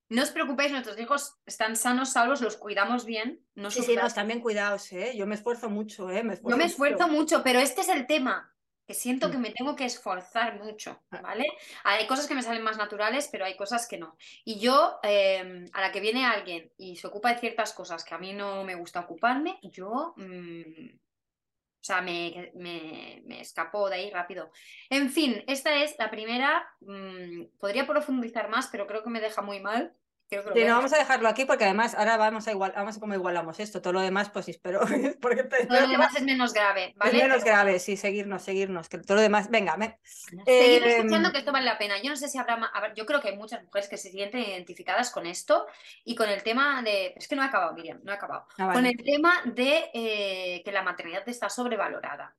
No 0.10 0.22
os 0.22 0.32
preocupéis, 0.32 0.72
nuestros 0.72 1.00
hijos 1.00 1.38
están 1.46 1.76
sanos, 1.76 2.12
salvos, 2.12 2.42
los 2.42 2.58
cuidamos 2.58 3.06
bien. 3.06 3.44
No 3.56 3.72
Sí, 3.72 3.82
sí, 3.82 3.96
no, 3.96 4.06
están 4.06 4.28
bien 4.28 4.42
cuidados, 4.42 4.92
¿eh? 4.92 5.14
Yo 5.16 5.26
me 5.26 5.34
esfuerzo 5.36 5.70
mucho, 5.70 6.10
¿eh? 6.12 6.24
Me 6.24 6.34
esfuerzo 6.34 6.50
Yo 6.52 6.58
me 6.58 6.64
mucho. 6.66 6.72
esfuerzo 6.74 7.08
mucho, 7.08 7.44
pero 7.44 7.60
este 7.60 7.82
es 7.82 7.90
el 7.90 8.06
tema, 8.06 8.53
que 8.94 9.00
siento 9.00 9.28
Mm. 9.28 9.32
que 9.32 9.38
me 9.40 9.50
tengo 9.52 9.76
que 9.76 9.86
esforzar 9.86 10.60
mucho, 10.64 11.02
Ah. 11.10 11.20
¿vale? 11.22 11.46
Hay 11.84 12.06
cosas 12.06 12.28
que 12.28 12.36
me 12.36 12.44
salen 12.44 12.62
más 12.64 12.78
naturales, 12.78 13.28
pero 13.32 13.44
hay 13.46 13.56
cosas 13.58 13.88
que 13.88 13.98
no. 13.98 14.16
Y 14.46 14.60
yo, 14.60 15.00
eh, 15.02 15.66
a 15.74 15.82
la 15.82 15.92
que 15.92 16.00
viene 16.00 16.26
alguien 16.26 16.72
y 16.78 16.96
se 16.96 17.08
ocupa 17.08 17.34
de 17.34 17.40
ciertas 17.40 17.74
cosas 17.74 18.04
que 18.04 18.14
a 18.14 18.20
mí 18.20 18.34
no 18.34 18.64
me 18.64 18.76
gusta 18.76 19.00
ocuparme, 19.00 19.58
yo, 19.64 20.14
mm, 20.16 20.90
o 20.96 21.86
sea, 21.86 22.02
me, 22.02 22.52
me, 22.56 23.24
me 23.26 23.42
escapo 23.42 23.90
de 23.90 23.96
ahí 23.96 24.12
rápido. 24.12 24.52
En 24.90 25.10
fin, 25.10 25.44
esta 25.48 25.84
es 25.84 25.96
la 25.98 26.10
primera, 26.12 26.66
mm, 26.82 27.58
podría 27.60 27.88
profundizar 27.88 28.48
más, 28.50 28.68
pero 28.72 28.86
creo 28.88 29.04
que 29.04 29.10
me 29.10 29.20
deja 29.22 29.42
muy 29.42 29.60
mal. 29.60 29.94
Creo 30.34 30.44
que 30.44 30.50
lo 30.50 30.54
Sí, 30.56 30.60
voy 30.60 30.62
a 30.62 30.66
no, 30.66 30.68
dejar. 30.68 30.76
vamos 30.78 30.94
a 30.94 30.98
dejarlo 30.98 31.30
aquí 31.30 31.46
porque 31.46 31.64
además 31.66 31.96
ahora 31.96 32.18
vamos 32.18 32.48
a 32.48 32.52
igual, 32.52 32.74
vamos 32.76 32.98
a 32.98 33.00
cómo 33.00 33.14
igualamos 33.14 33.60
esto. 33.60 33.82
Todo 33.82 33.94
lo 33.94 34.02
demás, 34.02 34.30
pues 34.30 34.50
espero, 34.50 34.80
porque 35.22 35.44
Todo 35.44 35.80
lo 35.82 35.88
demás 35.88 36.16
es 36.16 36.24
menos 36.24 36.54
grave, 36.54 36.90
es 36.90 36.96
¿vale? 36.96 37.14
menos 37.14 37.38
Pero- 37.44 37.46
grave, 37.46 37.80
sí, 37.80 37.98
seguirnos, 37.98 38.44
seguirnos, 38.44 38.90
que 38.90 38.98
todo 39.00 39.16
lo 39.16 39.22
demás, 39.22 39.50
venga, 39.50 39.78
me- 39.78 40.00
Seguid 40.04 40.44
Eh, 40.48 40.98
escuchando 40.98 41.32
que 41.32 41.40
esto 41.40 41.52
vale 41.52 41.66
la 41.66 41.78
pena. 41.78 42.02
Yo 42.02 42.10
no 42.10 42.16
sé 42.16 42.28
si 42.28 42.38
habrá 42.38 42.58
más. 42.58 42.70
a 42.74 42.82
ver, 42.82 42.94
Yo 42.96 43.06
creo 43.06 43.22
que 43.22 43.30
hay 43.30 43.38
muchas 43.38 43.64
mujeres 43.64 43.90
que 43.90 43.98
se 43.98 44.10
sienten 44.12 44.42
identificadas 44.42 45.10
con 45.12 45.26
esto 45.26 45.66
y 46.04 46.16
con 46.16 46.30
el 46.30 46.44
tema 46.44 46.82
de. 46.84 47.14
Es 47.16 47.28
que 47.28 47.36
no 47.36 47.44
he 47.44 47.46
acabado, 47.46 47.74
Miriam, 47.74 48.00
no 48.04 48.12
he 48.12 48.16
acabado. 48.16 48.46
Ah, 48.58 48.72
Con 48.74 48.86
el 48.86 48.98
tema 48.98 49.42
de 49.46 49.90
eh, 49.94 50.62
que 50.66 50.72
la 50.72 50.82
maternidad 50.84 51.28
está 51.28 51.50
sobrevalorada. 51.50 52.36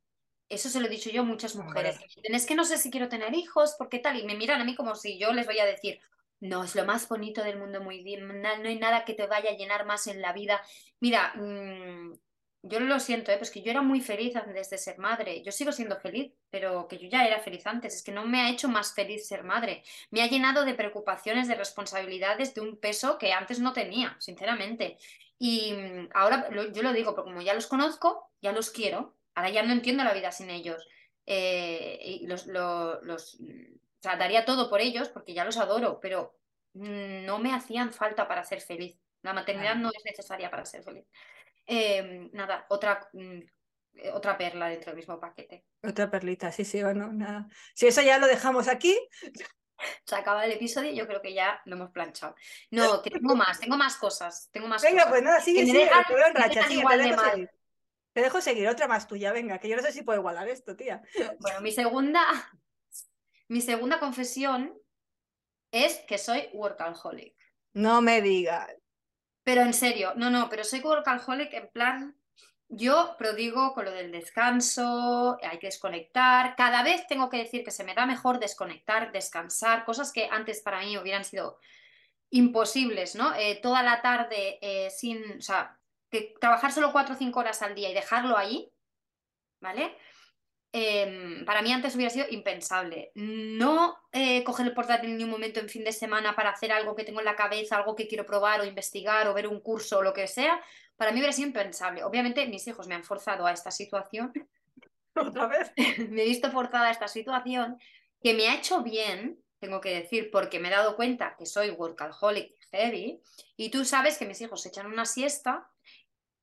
Eso 0.48 0.68
se 0.68 0.78
lo 0.78 0.86
he 0.86 0.90
dicho 0.90 1.08
yo 1.10 1.22
a 1.22 1.24
muchas 1.24 1.56
mujeres. 1.56 1.98
Es 2.22 2.46
que 2.46 2.54
no 2.54 2.64
sé 2.64 2.76
si 2.76 2.90
quiero 2.90 3.08
tener 3.08 3.34
hijos, 3.34 3.74
porque 3.78 3.98
tal. 3.98 4.18
Y 4.20 4.24
me 4.26 4.34
miran 4.36 4.60
a 4.60 4.64
mí 4.64 4.74
como 4.74 4.94
si 4.94 5.18
yo 5.18 5.32
les 5.32 5.46
vaya 5.46 5.62
a 5.62 5.66
decir. 5.66 6.00
No, 6.50 6.62
es 6.62 6.74
lo 6.74 6.84
más 6.84 7.08
bonito 7.08 7.42
del 7.42 7.58
mundo, 7.58 7.80
muy 7.80 8.02
bien. 8.04 8.42
No 8.42 8.48
hay 8.68 8.78
nada 8.78 9.04
que 9.06 9.14
te 9.14 9.26
vaya 9.26 9.50
a 9.50 9.56
llenar 9.56 9.86
más 9.86 10.06
en 10.08 10.20
la 10.20 10.32
vida. 10.34 10.60
Mira, 11.00 11.32
mm, 11.36 12.12
yo 12.62 12.80
lo 12.80 13.00
siento, 13.00 13.32
¿eh? 13.32 13.38
pues 13.38 13.50
que 13.50 13.62
yo 13.62 13.70
era 13.70 13.80
muy 13.80 14.00
feliz 14.02 14.36
antes 14.36 14.68
de 14.68 14.76
ser 14.78 14.98
madre. 14.98 15.42
Yo 15.42 15.52
sigo 15.52 15.72
siendo 15.72 15.96
feliz, 16.00 16.32
pero 16.50 16.86
que 16.86 16.98
yo 16.98 17.08
ya 17.08 17.26
era 17.26 17.40
feliz 17.40 17.66
antes. 17.66 17.94
Es 17.94 18.02
que 18.02 18.12
no 18.12 18.26
me 18.26 18.42
ha 18.42 18.50
hecho 18.50 18.68
más 18.68 18.94
feliz 18.94 19.26
ser 19.26 19.42
madre. 19.42 19.82
Me 20.10 20.22
ha 20.22 20.26
llenado 20.28 20.64
de 20.66 20.74
preocupaciones, 20.74 21.48
de 21.48 21.54
responsabilidades, 21.54 22.54
de 22.54 22.60
un 22.60 22.76
peso 22.78 23.16
que 23.18 23.32
antes 23.32 23.58
no 23.60 23.72
tenía, 23.72 24.14
sinceramente. 24.20 24.98
Y 25.38 25.72
mm, 25.72 26.08
ahora 26.14 26.50
yo 26.74 26.82
lo 26.82 26.92
digo, 26.92 27.14
porque 27.14 27.30
como 27.30 27.40
ya 27.42 27.54
los 27.54 27.66
conozco, 27.66 28.30
ya 28.42 28.52
los 28.52 28.68
quiero. 28.70 29.16
Ahora 29.34 29.48
ya 29.50 29.62
no 29.62 29.72
entiendo 29.72 30.04
la 30.04 30.12
vida 30.14 30.30
sin 30.30 30.50
ellos. 30.50 30.86
Eh, 31.26 31.98
y 32.02 32.26
los, 32.26 32.46
lo- 32.46 33.00
los, 33.02 33.38
o 33.40 33.83
sea, 34.04 34.16
daría 34.16 34.44
todo 34.44 34.68
por 34.70 34.80
ellos 34.80 35.08
porque 35.08 35.34
ya 35.34 35.44
los 35.44 35.56
adoro, 35.56 35.98
pero 36.00 36.36
mm, 36.74 37.24
no 37.24 37.38
me 37.38 37.52
hacían 37.54 37.92
falta 37.92 38.28
para 38.28 38.44
ser 38.44 38.60
feliz. 38.60 38.98
La 39.22 39.32
maternidad 39.32 39.76
no 39.76 39.90
es 39.90 40.04
necesaria 40.04 40.50
para 40.50 40.64
ser 40.66 40.82
feliz. 40.84 41.06
Eh, 41.66 42.28
nada, 42.32 42.66
otra, 42.68 43.08
mm, 43.12 43.40
otra 44.12 44.36
perla 44.36 44.68
dentro 44.68 44.90
del 44.90 44.96
mismo 44.96 45.18
paquete. 45.18 45.64
Otra 45.82 46.10
perlita, 46.10 46.52
sí, 46.52 46.64
sí, 46.64 46.82
bueno, 46.82 47.12
nada. 47.12 47.46
Si 47.74 47.86
eso 47.86 48.02
ya 48.02 48.18
lo 48.18 48.26
dejamos 48.26 48.68
aquí, 48.68 48.96
Se 50.06 50.14
acaba 50.14 50.44
el 50.44 50.52
episodio 50.52 50.92
y 50.92 50.96
yo 50.96 51.06
creo 51.06 51.20
que 51.20 51.34
ya 51.34 51.60
lo 51.64 51.76
hemos 51.76 51.90
planchado. 51.90 52.34
No, 52.70 52.82
que 53.02 53.10
tengo 53.10 53.34
más, 53.34 53.58
tengo 53.60 53.76
más 53.76 53.96
cosas, 53.96 54.48
tengo 54.52 54.68
más 54.68 54.82
venga, 54.82 54.98
cosas. 54.98 55.10
pues 55.10 55.22
nada, 55.22 55.40
sigue, 55.40 55.60
Que 55.60 55.66
me 55.66 55.72
sigue, 55.72 55.84
dejan- 55.86 56.04
te 56.06 56.14
veo 56.14 56.26
en 56.26 56.34
me 56.34 56.40
racha, 56.40 56.54
dejan 56.54 56.68
sigue, 56.70 56.80
igual 56.80 56.96
te 56.98 57.02
de 57.02 57.08
dejo 57.08 57.22
mal. 57.22 57.30
seguir. 57.32 57.50
Te 58.12 58.20
dejo 58.20 58.40
seguir, 58.40 58.68
otra 58.68 58.86
más 58.86 59.08
tuya, 59.08 59.32
venga, 59.32 59.58
que 59.58 59.68
yo 59.68 59.76
no 59.76 59.82
sé 59.82 59.92
si 59.92 60.02
puedo 60.02 60.20
igualar 60.20 60.48
esto, 60.48 60.76
tía. 60.76 61.02
Bueno, 61.40 61.60
mi 61.60 61.72
segunda, 61.72 62.22
mi 63.48 63.60
segunda 63.60 63.98
confesión 63.98 64.76
es 65.72 65.98
que 66.06 66.18
soy 66.18 66.48
workaholic. 66.52 67.34
No 67.72 68.00
me 68.00 68.20
digas. 68.20 68.70
Pero 69.42 69.62
en 69.62 69.74
serio, 69.74 70.12
no, 70.16 70.30
no, 70.30 70.48
pero 70.48 70.64
soy 70.64 70.80
workaholic 70.80 71.52
en 71.52 71.68
plan, 71.68 72.16
yo 72.68 73.16
prodigo 73.18 73.74
con 73.74 73.84
lo 73.84 73.90
del 73.90 74.10
descanso, 74.10 75.38
hay 75.42 75.58
que 75.58 75.66
desconectar. 75.66 76.56
Cada 76.56 76.82
vez 76.82 77.06
tengo 77.06 77.28
que 77.28 77.38
decir 77.38 77.62
que 77.64 77.70
se 77.70 77.84
me 77.84 77.94
da 77.94 78.06
mejor 78.06 78.38
desconectar, 78.38 79.12
descansar, 79.12 79.84
cosas 79.84 80.12
que 80.12 80.28
antes 80.30 80.60
para 80.62 80.80
mí 80.80 80.96
hubieran 80.96 81.24
sido 81.24 81.58
imposibles, 82.30 83.14
¿no? 83.14 83.34
Eh, 83.34 83.60
toda 83.62 83.82
la 83.82 84.00
tarde 84.02 84.58
eh, 84.60 84.90
sin, 84.90 85.38
o 85.38 85.42
sea, 85.42 85.78
que 86.10 86.34
trabajar 86.40 86.72
solo 86.72 86.90
cuatro 86.92 87.14
o 87.14 87.18
cinco 87.18 87.40
horas 87.40 87.62
al 87.62 87.74
día 87.74 87.90
y 87.90 87.94
dejarlo 87.94 88.36
ahí, 88.36 88.72
¿vale? 89.60 89.96
Em, 90.76 91.44
para 91.44 91.62
mí 91.62 91.72
antes 91.72 91.94
hubiera 91.94 92.10
sido 92.10 92.26
impensable. 92.30 93.12
No 93.14 93.96
eh, 94.10 94.42
coger 94.42 94.66
el 94.66 94.74
portátil 94.74 95.16
ni 95.16 95.22
un 95.22 95.30
momento 95.30 95.60
en 95.60 95.68
fin 95.68 95.84
de 95.84 95.92
semana 95.92 96.34
para 96.34 96.50
hacer 96.50 96.72
algo 96.72 96.96
que 96.96 97.04
tengo 97.04 97.20
en 97.20 97.26
la 97.26 97.36
cabeza, 97.36 97.76
algo 97.76 97.94
que 97.94 98.08
quiero 98.08 98.26
probar 98.26 98.60
o 98.60 98.64
investigar 98.64 99.28
o 99.28 99.34
ver 99.34 99.46
un 99.46 99.60
curso 99.60 99.98
o 99.98 100.02
lo 100.02 100.12
que 100.12 100.26
sea, 100.26 100.60
para 100.96 101.12
mí 101.12 101.20
hubiera 101.20 101.32
sido 101.32 101.46
impensable. 101.46 102.02
Obviamente 102.02 102.44
mis 102.48 102.66
hijos 102.66 102.88
me 102.88 102.96
han 102.96 103.04
forzado 103.04 103.46
a 103.46 103.52
esta 103.52 103.70
situación, 103.70 104.32
Otra 105.14 105.46
vez. 105.46 105.70
me 106.10 106.22
he 106.22 106.24
visto 106.24 106.50
forzada 106.50 106.88
a 106.88 106.90
esta 106.90 107.06
situación 107.06 107.78
que 108.20 108.34
me 108.34 108.48
ha 108.48 108.56
hecho 108.56 108.82
bien, 108.82 109.38
tengo 109.60 109.80
que 109.80 109.94
decir, 109.94 110.32
porque 110.32 110.58
me 110.58 110.66
he 110.66 110.72
dado 110.72 110.96
cuenta 110.96 111.36
que 111.38 111.46
soy 111.46 111.70
workaholic 111.70 112.52
heavy 112.72 113.20
y 113.56 113.70
tú 113.70 113.84
sabes 113.84 114.18
que 114.18 114.26
mis 114.26 114.40
hijos 114.40 114.60
se 114.60 114.70
echan 114.70 114.86
una 114.86 115.04
siesta 115.04 115.68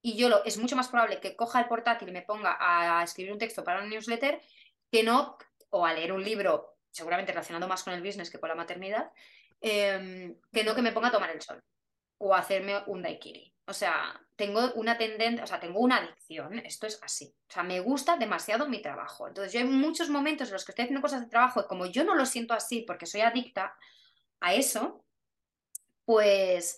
y 0.02 0.18
yo 0.18 0.30
lo, 0.30 0.44
es 0.44 0.58
mucho 0.58 0.76
más 0.76 0.88
probable 0.88 1.20
que 1.20 1.36
coja 1.36 1.60
el 1.60 1.68
portátil 1.68 2.10
y 2.10 2.12
me 2.12 2.24
ponga 2.24 2.58
a 2.60 3.04
escribir 3.04 3.32
un 3.32 3.40
texto 3.40 3.64
para 3.64 3.82
un 3.82 3.90
newsletter 3.90 4.42
que 4.92 5.04
no, 5.04 5.38
o 5.70 5.86
a 5.86 5.94
leer 5.94 6.12
un 6.12 6.24
libro, 6.24 6.76
seguramente 6.92 7.32
relacionado 7.32 7.68
más 7.68 7.84
con 7.84 7.94
el 7.94 8.02
business 8.02 8.30
que 8.30 8.40
con 8.40 8.50
la 8.50 8.56
maternidad, 8.56 9.12
eh, 9.62 10.36
que 10.52 10.64
no 10.64 10.76
que 10.76 10.82
me 10.82 10.92
ponga 10.92 11.10
a 11.10 11.12
tomar 11.12 11.30
el 11.30 11.42
sol 11.42 11.64
o 12.18 12.36
a 12.36 12.40
hacerme 12.40 12.84
un 12.88 13.02
daiquiri. 13.02 13.54
O 13.66 13.74
sea, 13.74 14.20
tengo 14.36 14.74
una 14.74 14.98
tendencia, 14.98 15.44
o 15.44 15.48
sea, 15.48 15.60
tengo 15.60 15.80
una 15.80 15.98
adicción, 15.98 16.60
esto 16.60 16.88
es 16.88 17.00
así. 17.04 17.34
O 17.48 17.52
sea, 17.52 17.64
me 17.64 17.80
gusta 17.80 18.18
demasiado 18.18 18.68
mi 18.68 18.82
trabajo. 18.82 19.28
Entonces, 19.28 19.54
yo 19.54 19.60
hay 19.60 19.66
muchos 19.66 20.10
momentos 20.10 20.48
en 20.48 20.54
los 20.54 20.66
que 20.66 20.72
estoy 20.72 20.84
haciendo 20.84 21.02
cosas 21.02 21.22
de 21.22 21.28
trabajo 21.28 21.62
y 21.62 21.68
como 21.68 21.86
yo 21.86 22.04
no 22.04 22.16
lo 22.16 22.26
siento 22.26 22.54
así 22.54 22.82
porque 22.82 23.06
soy 23.06 23.22
adicta 23.22 23.76
a 24.40 24.54
eso, 24.54 25.04
pues, 26.06 26.78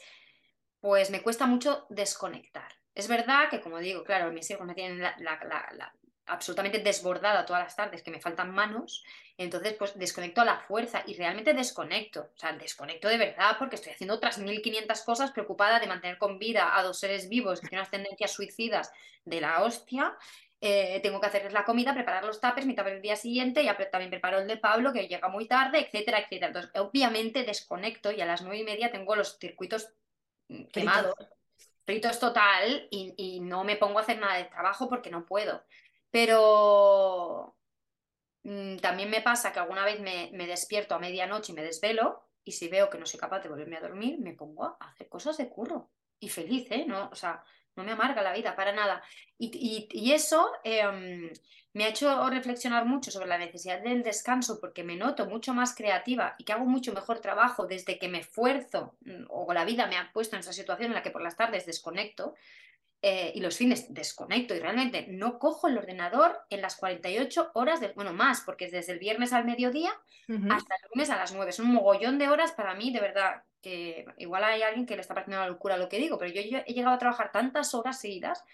pues 0.81 1.09
me 1.09 1.21
cuesta 1.21 1.45
mucho 1.45 1.87
desconectar. 1.89 2.82
Es 2.95 3.07
verdad 3.07 3.49
que, 3.49 3.59
como 3.61 3.79
digo, 3.79 4.03
claro, 4.03 4.31
mis 4.31 4.49
hijos 4.51 4.65
me 4.67 4.75
tienen 4.75 5.01
la, 5.01 5.15
la- 5.19 5.39
la- 5.43 5.69
la- 5.73 5.95
absolutamente 6.25 6.79
desbordada 6.79 7.45
todas 7.45 7.63
las 7.63 7.75
tardes, 7.75 8.01
que 8.01 8.11
me 8.11 8.21
faltan 8.21 8.51
manos, 8.51 9.03
entonces 9.37 9.73
pues 9.73 9.97
desconecto 9.99 10.39
a 10.41 10.45
la 10.45 10.57
fuerza 10.59 11.03
y 11.05 11.15
realmente 11.15 11.53
desconecto, 11.53 12.31
o 12.33 12.37
sea, 12.39 12.53
desconecto 12.53 13.09
de 13.09 13.17
verdad 13.17 13.57
porque 13.59 13.75
estoy 13.75 13.91
haciendo 13.91 14.13
otras 14.15 14.37
1500 14.37 15.01
cosas 15.01 15.31
preocupada 15.31 15.79
de 15.81 15.87
mantener 15.87 16.17
con 16.17 16.39
vida 16.39 16.77
a 16.77 16.83
dos 16.83 16.99
seres 16.99 17.27
vivos 17.27 17.59
que 17.59 17.67
tienen 17.67 17.81
unas 17.81 17.91
tendencias 17.91 18.31
suicidas 18.31 18.93
de 19.25 19.41
la 19.41 19.63
hostia, 19.63 20.15
eh, 20.61 21.01
tengo 21.03 21.19
que 21.19 21.27
hacerles 21.27 21.51
la 21.51 21.65
comida, 21.65 21.93
preparar 21.93 22.23
los 22.23 22.39
tapes, 22.39 22.65
mi 22.65 22.73
tupper 22.75 22.93
el 22.93 23.01
día 23.01 23.17
siguiente, 23.17 23.61
y 23.63 23.67
también 23.91 24.09
preparo 24.09 24.39
el 24.39 24.47
de 24.47 24.55
Pablo, 24.57 24.93
que 24.93 25.07
llega 25.09 25.27
muy 25.27 25.45
tarde, 25.45 25.79
etcétera, 25.79 26.19
etcétera. 26.19 26.47
Entonces, 26.47 26.71
obviamente 26.75 27.43
desconecto 27.43 28.11
y 28.13 28.21
a 28.21 28.25
las 28.25 28.41
nueve 28.43 28.59
y 28.59 28.63
media 28.63 28.89
tengo 28.91 29.15
los 29.17 29.37
circuitos 29.39 29.89
mm, 30.47 30.65
quemados, 31.85 32.17
fritos 32.17 32.19
total, 32.19 32.87
y, 32.91 33.39
no 33.41 33.63
me 33.63 33.75
pongo 33.75 33.99
a 33.99 34.01
hacer 34.01 34.19
nada 34.19 34.37
de 34.37 34.45
trabajo 34.45 34.87
porque 34.89 35.09
no 35.09 35.25
puedo. 35.25 35.63
Pero 36.11 37.55
mm, 38.43 38.77
también 38.77 39.09
me 39.09 39.21
pasa 39.21 39.51
que 39.51 39.59
alguna 39.59 39.85
vez 39.85 39.99
me, 39.99 40.31
me 40.33 40.47
despierto 40.47 40.95
a 40.95 40.99
medianoche 40.99 41.51
y 41.51 41.55
me 41.55 41.63
desvelo, 41.63 42.23
y 42.43 42.51
si 42.53 42.67
veo 42.67 42.89
que 42.89 42.97
no 42.97 43.05
soy 43.05 43.19
capaz 43.19 43.39
de 43.41 43.49
volverme 43.49 43.77
a 43.77 43.81
dormir, 43.81 44.19
me 44.19 44.33
pongo 44.33 44.65
a 44.65 44.89
hacer 44.91 45.07
cosas 45.09 45.37
de 45.37 45.49
curro. 45.49 45.91
Y 46.19 46.29
feliz, 46.29 46.67
¿eh? 46.71 46.85
¿No? 46.87 47.09
O 47.09 47.15
sea, 47.15 47.43
no 47.75 47.83
me 47.83 47.91
amarga 47.91 48.21
la 48.21 48.33
vida 48.33 48.55
para 48.55 48.71
nada. 48.71 49.03
Y, 49.37 50.11
eso 50.11 50.51
em, 50.63 51.31
me 51.73 51.85
ha 51.85 51.89
hecho 51.89 52.29
reflexionar 52.29 52.85
mucho 52.85 53.11
sobre 53.11 53.27
la 53.27 53.37
necesidad 53.37 53.81
del 53.81 54.03
descanso 54.03 54.59
porque 54.59 54.83
me 54.83 54.95
noto 54.95 55.25
mucho 55.25 55.53
más 55.53 55.75
creativa 55.75 56.35
y 56.37 56.43
que 56.43 56.53
hago 56.53 56.65
mucho 56.65 56.93
mejor 56.93 57.19
trabajo 57.19 57.65
desde 57.65 57.97
que 57.97 58.07
me 58.07 58.19
esfuerzo 58.19 58.95
mm, 59.01 59.25
o 59.29 59.51
la 59.53 59.65
vida 59.65 59.87
me 59.87 59.97
ha 59.97 60.11
puesto 60.13 60.35
en 60.35 60.41
esa 60.41 60.53
situación 60.53 60.91
en 60.91 60.95
la 60.95 61.03
que 61.03 61.11
por 61.11 61.21
las 61.21 61.35
tardes 61.35 61.65
desconecto. 61.65 62.35
Eh, 63.05 63.33
y 63.35 63.41
los 63.41 63.57
fines 63.57 63.93
desconecto 63.93 64.55
y 64.55 64.59
realmente 64.59 65.07
no 65.09 65.37
cojo 65.37 65.67
el 65.67 65.77
ordenador 65.77 66.39
en 66.49 66.61
las 66.61 66.77
48 66.77 67.51
horas, 67.53 67.81
del, 67.81 67.91
bueno, 67.95 68.13
más, 68.13 68.39
porque 68.45 68.63
es 68.63 68.71
desde 68.71 68.93
el 68.93 68.99
viernes 68.99 69.33
al 69.33 69.43
mediodía 69.43 69.91
hasta 70.49 70.75
el 70.75 70.81
lunes 70.93 71.09
a 71.09 71.17
las 71.17 71.33
9. 71.33 71.49
Es 71.49 71.59
un 71.59 71.73
mogollón 71.73 72.17
de 72.17 72.29
horas 72.29 72.53
para 72.53 72.75
mí, 72.75 72.93
de 72.93 73.01
verdad, 73.01 73.43
que 73.61 74.05
igual 74.19 74.45
hay 74.45 74.61
alguien 74.61 74.85
que 74.85 74.95
le 74.95 75.01
está 75.01 75.13
pareciendo 75.13 75.41
la 75.41 75.49
locura 75.49 75.75
lo 75.75 75.89
que 75.89 75.97
digo, 75.97 76.17
pero 76.17 76.31
yo, 76.31 76.59
he 76.65 76.73
llegado 76.73 76.95
a 76.95 76.97
trabajar 76.97 77.33
tantas 77.33 77.73
horas 77.73 77.99
seguidas, 77.99 78.45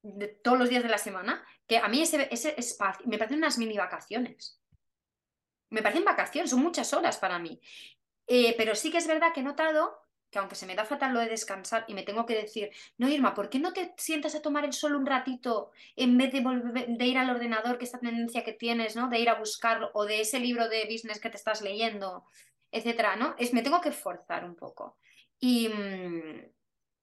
de, 0.00 0.28
todos 0.28 0.60
los 0.60 0.68
días 0.68 0.84
de 0.84 0.88
la 0.88 0.98
semana, 0.98 1.44
que 1.66 1.78
a 1.78 1.88
mí 1.88 2.02
ese, 2.02 2.28
ese 2.30 2.54
espacio 2.56 3.04
me 3.08 3.18
parecen 3.18 3.38
unas 3.38 3.58
mini 3.58 3.76
vacaciones. 3.76 4.60
Me 5.70 5.82
parecen 5.82 6.04
vacaciones, 6.04 6.50
son 6.50 6.62
muchas 6.62 6.94
horas 6.94 7.18
para 7.18 7.40
mí. 7.40 7.60
Eh, 8.28 8.54
pero 8.56 8.76
sí 8.76 8.92
que 8.92 8.98
es 8.98 9.08
verdad 9.08 9.32
que 9.32 9.40
he 9.40 9.42
notado 9.42 10.01
que 10.32 10.38
aunque 10.38 10.56
se 10.56 10.66
me 10.66 10.74
da 10.74 10.86
fatal 10.86 11.12
lo 11.12 11.20
de 11.20 11.28
descansar 11.28 11.84
y 11.86 11.94
me 11.94 12.02
tengo 12.02 12.24
que 12.24 12.34
decir, 12.34 12.70
no 12.96 13.08
Irma, 13.08 13.34
¿por 13.34 13.50
qué 13.50 13.58
no 13.58 13.74
te 13.74 13.92
sientas 13.98 14.34
a 14.34 14.40
tomar 14.40 14.64
el 14.64 14.72
sol 14.72 14.96
un 14.96 15.06
ratito 15.06 15.70
en 15.94 16.16
vez 16.16 16.32
de, 16.32 16.40
de 16.88 17.06
ir 17.06 17.18
al 17.18 17.30
ordenador, 17.30 17.76
que 17.76 17.84
esta 17.84 18.00
tendencia 18.00 18.42
que 18.42 18.54
tienes, 18.54 18.96
¿no? 18.96 19.10
De 19.10 19.18
ir 19.18 19.28
a 19.28 19.38
buscarlo 19.38 19.90
o 19.92 20.06
de 20.06 20.22
ese 20.22 20.40
libro 20.40 20.68
de 20.70 20.88
business 20.90 21.20
que 21.20 21.28
te 21.28 21.36
estás 21.36 21.60
leyendo, 21.60 22.24
etcétera, 22.70 23.14
¿no? 23.16 23.34
Es, 23.38 23.52
me 23.52 23.62
tengo 23.62 23.82
que 23.82 23.92
forzar 23.92 24.44
un 24.46 24.56
poco. 24.56 24.96
Y 25.38 25.68
mm, 25.68 26.50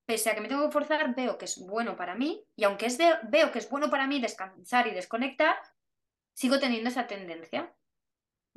pese 0.07 0.31
a 0.31 0.35
que 0.35 0.41
me 0.41 0.47
tengo 0.47 0.65
que 0.65 0.73
forzar, 0.73 1.13
veo 1.15 1.37
que 1.37 1.45
es 1.45 1.59
bueno 1.59 1.95
para 1.95 2.15
mí 2.15 2.43
y 2.55 2.63
aunque 2.63 2.87
es 2.87 2.97
veo 2.97 3.51
que 3.51 3.59
es 3.59 3.69
bueno 3.69 3.91
para 3.91 4.07
mí 4.07 4.19
descansar 4.19 4.87
y 4.87 4.91
desconectar, 4.91 5.55
sigo 6.33 6.59
teniendo 6.59 6.89
esa 6.89 7.05
tendencia. 7.05 7.71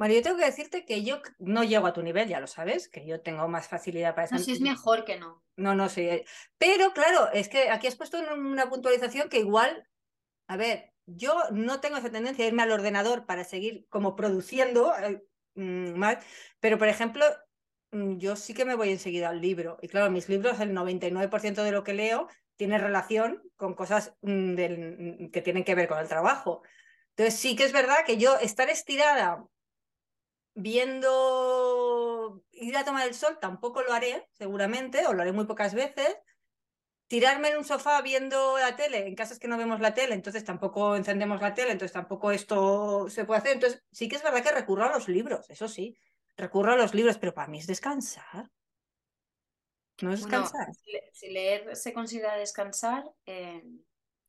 María, 0.02 0.18
yo 0.18 0.24
tengo 0.24 0.38
que 0.38 0.46
decirte 0.46 0.84
que 0.84 1.04
yo 1.04 1.22
no 1.38 1.62
llego 1.62 1.86
a 1.86 1.92
tu 1.92 2.02
nivel, 2.02 2.26
ya 2.26 2.40
lo 2.40 2.48
sabes, 2.48 2.88
que 2.88 3.06
yo 3.06 3.20
tengo 3.20 3.46
más 3.46 3.68
facilidad 3.68 4.16
para 4.16 4.24
eso. 4.24 4.34
No, 4.34 4.40
si 4.40 4.50
es 4.50 4.60
mejor 4.60 5.04
que 5.04 5.16
no. 5.16 5.44
No, 5.54 5.76
no 5.76 5.88
sé. 5.88 6.24
Pero 6.58 6.92
claro, 6.92 7.30
es 7.32 7.48
que 7.48 7.70
aquí 7.70 7.86
has 7.86 7.94
puesto 7.94 8.18
una 8.18 8.68
puntualización 8.68 9.28
que 9.28 9.38
igual, 9.38 9.88
a 10.48 10.56
ver, 10.56 10.92
yo 11.06 11.40
no 11.52 11.80
tengo 11.80 11.98
esa 11.98 12.10
tendencia 12.10 12.44
a 12.44 12.48
irme 12.48 12.64
al 12.64 12.72
ordenador 12.72 13.26
para 13.26 13.44
seguir 13.44 13.86
como 13.90 14.16
produciendo 14.16 14.92
eh, 14.98 15.22
mm, 15.54 15.92
más, 15.92 16.18
pero 16.58 16.78
por 16.78 16.88
ejemplo, 16.88 17.24
mm, 17.92 18.16
yo 18.16 18.34
sí 18.34 18.54
que 18.54 18.64
me 18.64 18.74
voy 18.74 18.90
enseguida 18.90 19.28
al 19.28 19.40
libro. 19.40 19.78
Y 19.82 19.86
claro, 19.86 20.10
mis 20.10 20.28
libros, 20.28 20.58
el 20.58 20.72
99% 20.72 21.62
de 21.62 21.70
lo 21.70 21.84
que 21.84 21.94
leo 21.94 22.26
tiene 22.56 22.76
relación 22.78 23.40
con 23.54 23.74
cosas 23.74 24.16
mm, 24.22 24.54
del, 24.56 25.30
que 25.32 25.42
tienen 25.42 25.62
que 25.62 25.76
ver 25.76 25.86
con 25.86 26.00
el 26.00 26.08
trabajo. 26.08 26.62
Entonces 27.10 27.38
sí 27.38 27.54
que 27.54 27.62
es 27.62 27.72
verdad 27.72 28.04
que 28.04 28.16
yo 28.16 28.36
estar 28.40 28.68
estirada 28.68 29.46
viendo 30.54 32.44
ir 32.52 32.76
a 32.76 32.84
tomar 32.84 33.06
el 33.06 33.14
sol, 33.14 33.38
tampoco 33.40 33.82
lo 33.82 33.92
haré, 33.92 34.28
seguramente, 34.32 35.06
o 35.06 35.12
lo 35.12 35.22
haré 35.22 35.32
muy 35.32 35.46
pocas 35.46 35.74
veces. 35.74 36.16
Tirarme 37.06 37.48
en 37.48 37.58
un 37.58 37.64
sofá 37.64 38.00
viendo 38.00 38.58
la 38.58 38.74
tele, 38.74 39.06
en 39.06 39.14
casas 39.14 39.38
que 39.38 39.48
no 39.48 39.58
vemos 39.58 39.80
la 39.80 39.92
tele, 39.92 40.14
entonces 40.14 40.44
tampoco 40.44 40.96
encendemos 40.96 41.40
la 41.42 41.52
tele, 41.52 41.72
entonces 41.72 41.92
tampoco 41.92 42.30
esto 42.30 43.08
se 43.10 43.24
puede 43.24 43.40
hacer. 43.40 43.52
Entonces 43.52 43.84
sí 43.90 44.08
que 44.08 44.16
es 44.16 44.22
verdad 44.22 44.42
que 44.42 44.52
recurro 44.52 44.84
a 44.84 44.92
los 44.92 45.08
libros, 45.08 45.50
eso 45.50 45.68
sí, 45.68 45.96
recurro 46.36 46.72
a 46.72 46.76
los 46.76 46.94
libros, 46.94 47.18
pero 47.18 47.34
para 47.34 47.48
mí 47.48 47.58
es 47.58 47.66
descansar. 47.66 48.50
No 50.00 50.12
es 50.12 50.20
descansar. 50.20 50.68
si 51.12 51.30
leer 51.30 51.76
se 51.76 51.92
considera 51.92 52.36
descansar, 52.36 53.04
eh, 53.26 53.62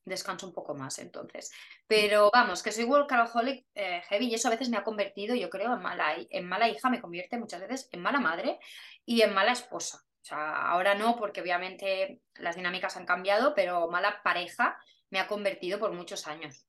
descanso 0.05 0.47
un 0.47 0.53
poco 0.53 0.75
más 0.75 0.99
entonces. 0.99 1.51
Pero 1.87 2.29
vamos, 2.33 2.63
que 2.63 2.71
soy 2.71 2.85
workaholic 2.85 3.65
eh, 3.75 4.01
heavy 4.07 4.27
y 4.27 4.35
eso 4.35 4.47
a 4.47 4.51
veces 4.51 4.69
me 4.69 4.77
ha 4.77 4.83
convertido, 4.83 5.35
yo 5.35 5.49
creo, 5.49 5.73
en 5.73 5.81
mala, 5.81 6.15
en 6.17 6.47
mala 6.47 6.69
hija, 6.69 6.89
me 6.89 7.01
convierte 7.01 7.37
muchas 7.37 7.61
veces 7.61 7.89
en 7.91 8.01
mala 8.01 8.19
madre 8.19 8.59
y 9.05 9.21
en 9.21 9.33
mala 9.33 9.51
esposa. 9.51 10.03
O 10.21 10.25
sea, 10.25 10.69
ahora 10.69 10.95
no, 10.95 11.17
porque 11.17 11.41
obviamente 11.41 12.21
las 12.35 12.55
dinámicas 12.55 12.95
han 12.95 13.05
cambiado, 13.05 13.53
pero 13.53 13.89
mala 13.89 14.21
pareja 14.23 14.77
me 15.09 15.19
ha 15.19 15.27
convertido 15.27 15.79
por 15.79 15.91
muchos 15.91 16.27
años. 16.27 16.65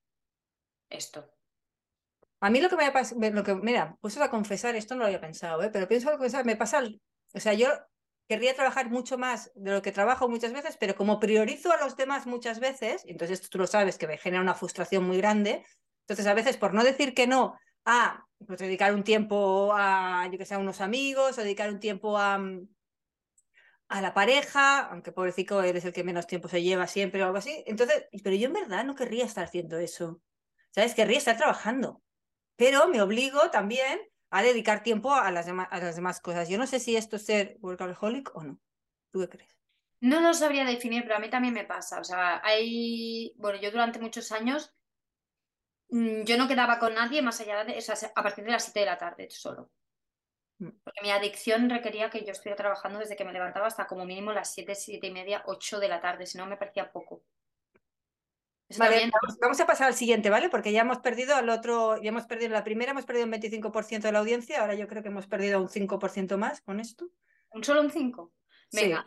Esto. 0.90 1.31
A 2.40 2.51
mí 2.51 2.61
lo 2.61 2.68
que 2.68 2.77
me 2.77 2.85
ha 2.85 2.92
pasado, 2.92 3.20
lo 3.31 3.42
que, 3.42 3.55
mira, 3.55 3.97
pues 4.01 4.18
a 4.18 4.29
confesar, 4.29 4.75
esto 4.77 4.94
no 4.94 5.01
lo 5.01 5.07
había 5.07 5.20
pensado, 5.20 5.62
¿eh? 5.62 5.70
pero 5.73 5.88
pienso 5.88 6.18
que 6.18 6.44
me 6.44 6.57
pasa, 6.57 6.83
o 7.33 7.40
sea, 7.40 7.55
yo 7.55 7.68
querría 8.28 8.54
trabajar 8.54 8.90
mucho 8.90 9.18
más 9.18 9.52
de 9.54 9.72
lo 9.72 9.82
que 9.82 9.92
trabajo 9.92 10.28
muchas 10.28 10.52
veces, 10.52 10.76
pero 10.78 10.94
como 10.94 11.20
priorizo 11.20 11.72
a 11.72 11.76
los 11.78 11.96
demás 11.96 12.26
muchas 12.26 12.58
veces, 12.60 13.04
entonces 13.06 13.48
tú 13.48 13.58
lo 13.58 13.66
sabes 13.66 13.98
que 13.98 14.06
me 14.06 14.18
genera 14.18 14.42
una 14.42 14.54
frustración 14.54 15.04
muy 15.04 15.18
grande, 15.18 15.64
entonces 16.00 16.26
a 16.26 16.34
veces 16.34 16.56
por 16.56 16.74
no 16.74 16.84
decir 16.84 17.14
que 17.14 17.26
no 17.26 17.58
a 17.84 18.26
pues, 18.46 18.58
dedicar 18.58 18.94
un 18.94 19.04
tiempo 19.04 19.72
a, 19.74 20.28
yo 20.32 20.38
que 20.38 20.46
sé, 20.46 20.54
a 20.54 20.58
unos 20.58 20.80
amigos, 20.80 21.37
o 21.37 21.42
dedicar 21.42 21.70
un 21.70 21.80
tiempo 21.80 22.16
a, 22.18 22.40
a 23.88 24.00
la 24.00 24.14
pareja, 24.14 24.87
aunque 24.87 25.12
pobrecito 25.12 25.62
eres 25.62 25.84
el 25.84 25.92
que 25.92 26.04
menos 26.04 26.26
tiempo 26.26 26.48
se 26.48 26.62
lleva 26.62 26.87
siempre 26.87 27.22
o 27.22 27.26
algo 27.26 27.38
así, 27.38 27.62
entonces, 27.66 28.06
pero 28.22 28.37
yo 28.37 28.46
en 28.46 28.54
verdad 28.54 28.84
no 28.84 28.94
querría 28.94 29.24
estar 29.24 29.44
haciendo 29.44 29.78
eso, 29.78 30.22
¿sabes? 30.70 30.94
Querría 30.94 31.18
estar 31.18 31.37
trabajando, 31.37 32.02
pero 32.56 32.88
me 32.88 33.02
obligo 33.02 33.50
también 33.50 34.00
a 34.35 34.42
dedicar 34.42 34.83
tiempo 34.83 35.14
a 35.14 35.31
las, 35.31 35.47
a 35.47 35.79
las 35.79 35.94
demás 35.94 36.20
cosas. 36.20 36.49
Yo 36.49 36.59
no 36.59 36.66
sé 36.66 36.81
si 36.81 36.97
esto 36.97 37.14
es 37.16 37.25
ser 37.25 37.57
workaholic 37.61 38.35
o 38.35 38.42
no. 38.42 38.59
¿Tú 39.12 39.20
qué 39.20 39.29
crees? 39.29 39.57
No 40.01 40.20
lo 40.20 40.35
sabría 40.35 40.64
definir, 40.64 41.05
pero 41.05 41.14
a 41.14 41.18
mí 41.20 41.31
también 41.31 41.55
me 41.55 41.64
pasa. 41.64 42.01
O 42.01 42.05
sea, 42.05 42.40
hay, 42.44 43.33
bueno, 43.37 43.61
yo 43.61 43.70
durante 43.70 44.01
muchos 44.01 44.33
años 44.33 44.75
mm, 45.90 46.25
yo 46.25 46.37
no 46.37 46.49
quedaba 46.49 46.81
con 46.81 46.94
nadie 46.94 47.23
más 47.23 47.40
allá 47.40 47.64
de, 47.64 47.79
o 47.79 47.81
sea, 47.81 47.94
a 48.12 48.23
partir 48.25 48.44
de 48.44 48.51
las 48.51 48.64
7 48.64 48.81
de 48.81 48.87
la 48.87 48.99
tarde 48.99 49.29
solo. 49.31 49.70
Mm. 50.59 50.70
Porque 50.83 51.03
mi 51.03 51.12
adicción 51.12 51.70
requería 51.70 52.11
que 52.11 52.25
yo 52.25 52.33
estuviera 52.33 52.57
trabajando 52.57 52.99
desde 52.99 53.14
que 53.14 53.25
me 53.25 53.33
levantaba 53.33 53.68
hasta 53.68 53.87
como 53.87 54.05
mínimo 54.05 54.33
las 54.33 54.53
7, 54.53 54.75
7 54.75 55.07
y 55.07 55.12
media, 55.12 55.44
8 55.47 55.79
de 55.79 55.88
la 55.88 56.01
tarde, 56.01 56.27
si 56.27 56.38
no 56.38 56.47
me 56.47 56.57
parecía 56.57 56.90
poco. 56.90 57.23
Vale, 58.79 59.11
vamos, 59.40 59.61
a 59.61 59.66
pasar 59.66 59.88
al 59.88 59.94
siguiente, 59.94 60.31
¿vale? 60.31 60.48
Porque 60.48 60.72
ya 60.72 60.81
hemos 60.81 60.98
perdido 60.98 61.37
al 61.37 61.48
otro, 61.48 62.00
ya 62.00 62.09
hemos 62.09 62.24
perdido 62.24 62.50
la 62.50 62.64
primera, 62.64 62.92
hemos 62.92 63.05
perdido 63.05 63.27
un 63.27 63.33
25% 63.33 64.00
de 64.00 64.12
la 64.12 64.20
audiencia, 64.20 64.61
ahora 64.61 64.74
yo 64.74 64.88
creo 64.88 65.03
que 65.03 65.11
hemos 65.11 65.27
perdido 65.27 65.61
un 65.61 65.68
5% 65.68 66.38
más 66.38 66.61
con 66.62 66.81
esto. 66.81 67.07
¿Un 67.50 67.62
solo 67.62 67.83
un 67.83 67.90
5? 67.90 68.33
Venga. 68.72 69.05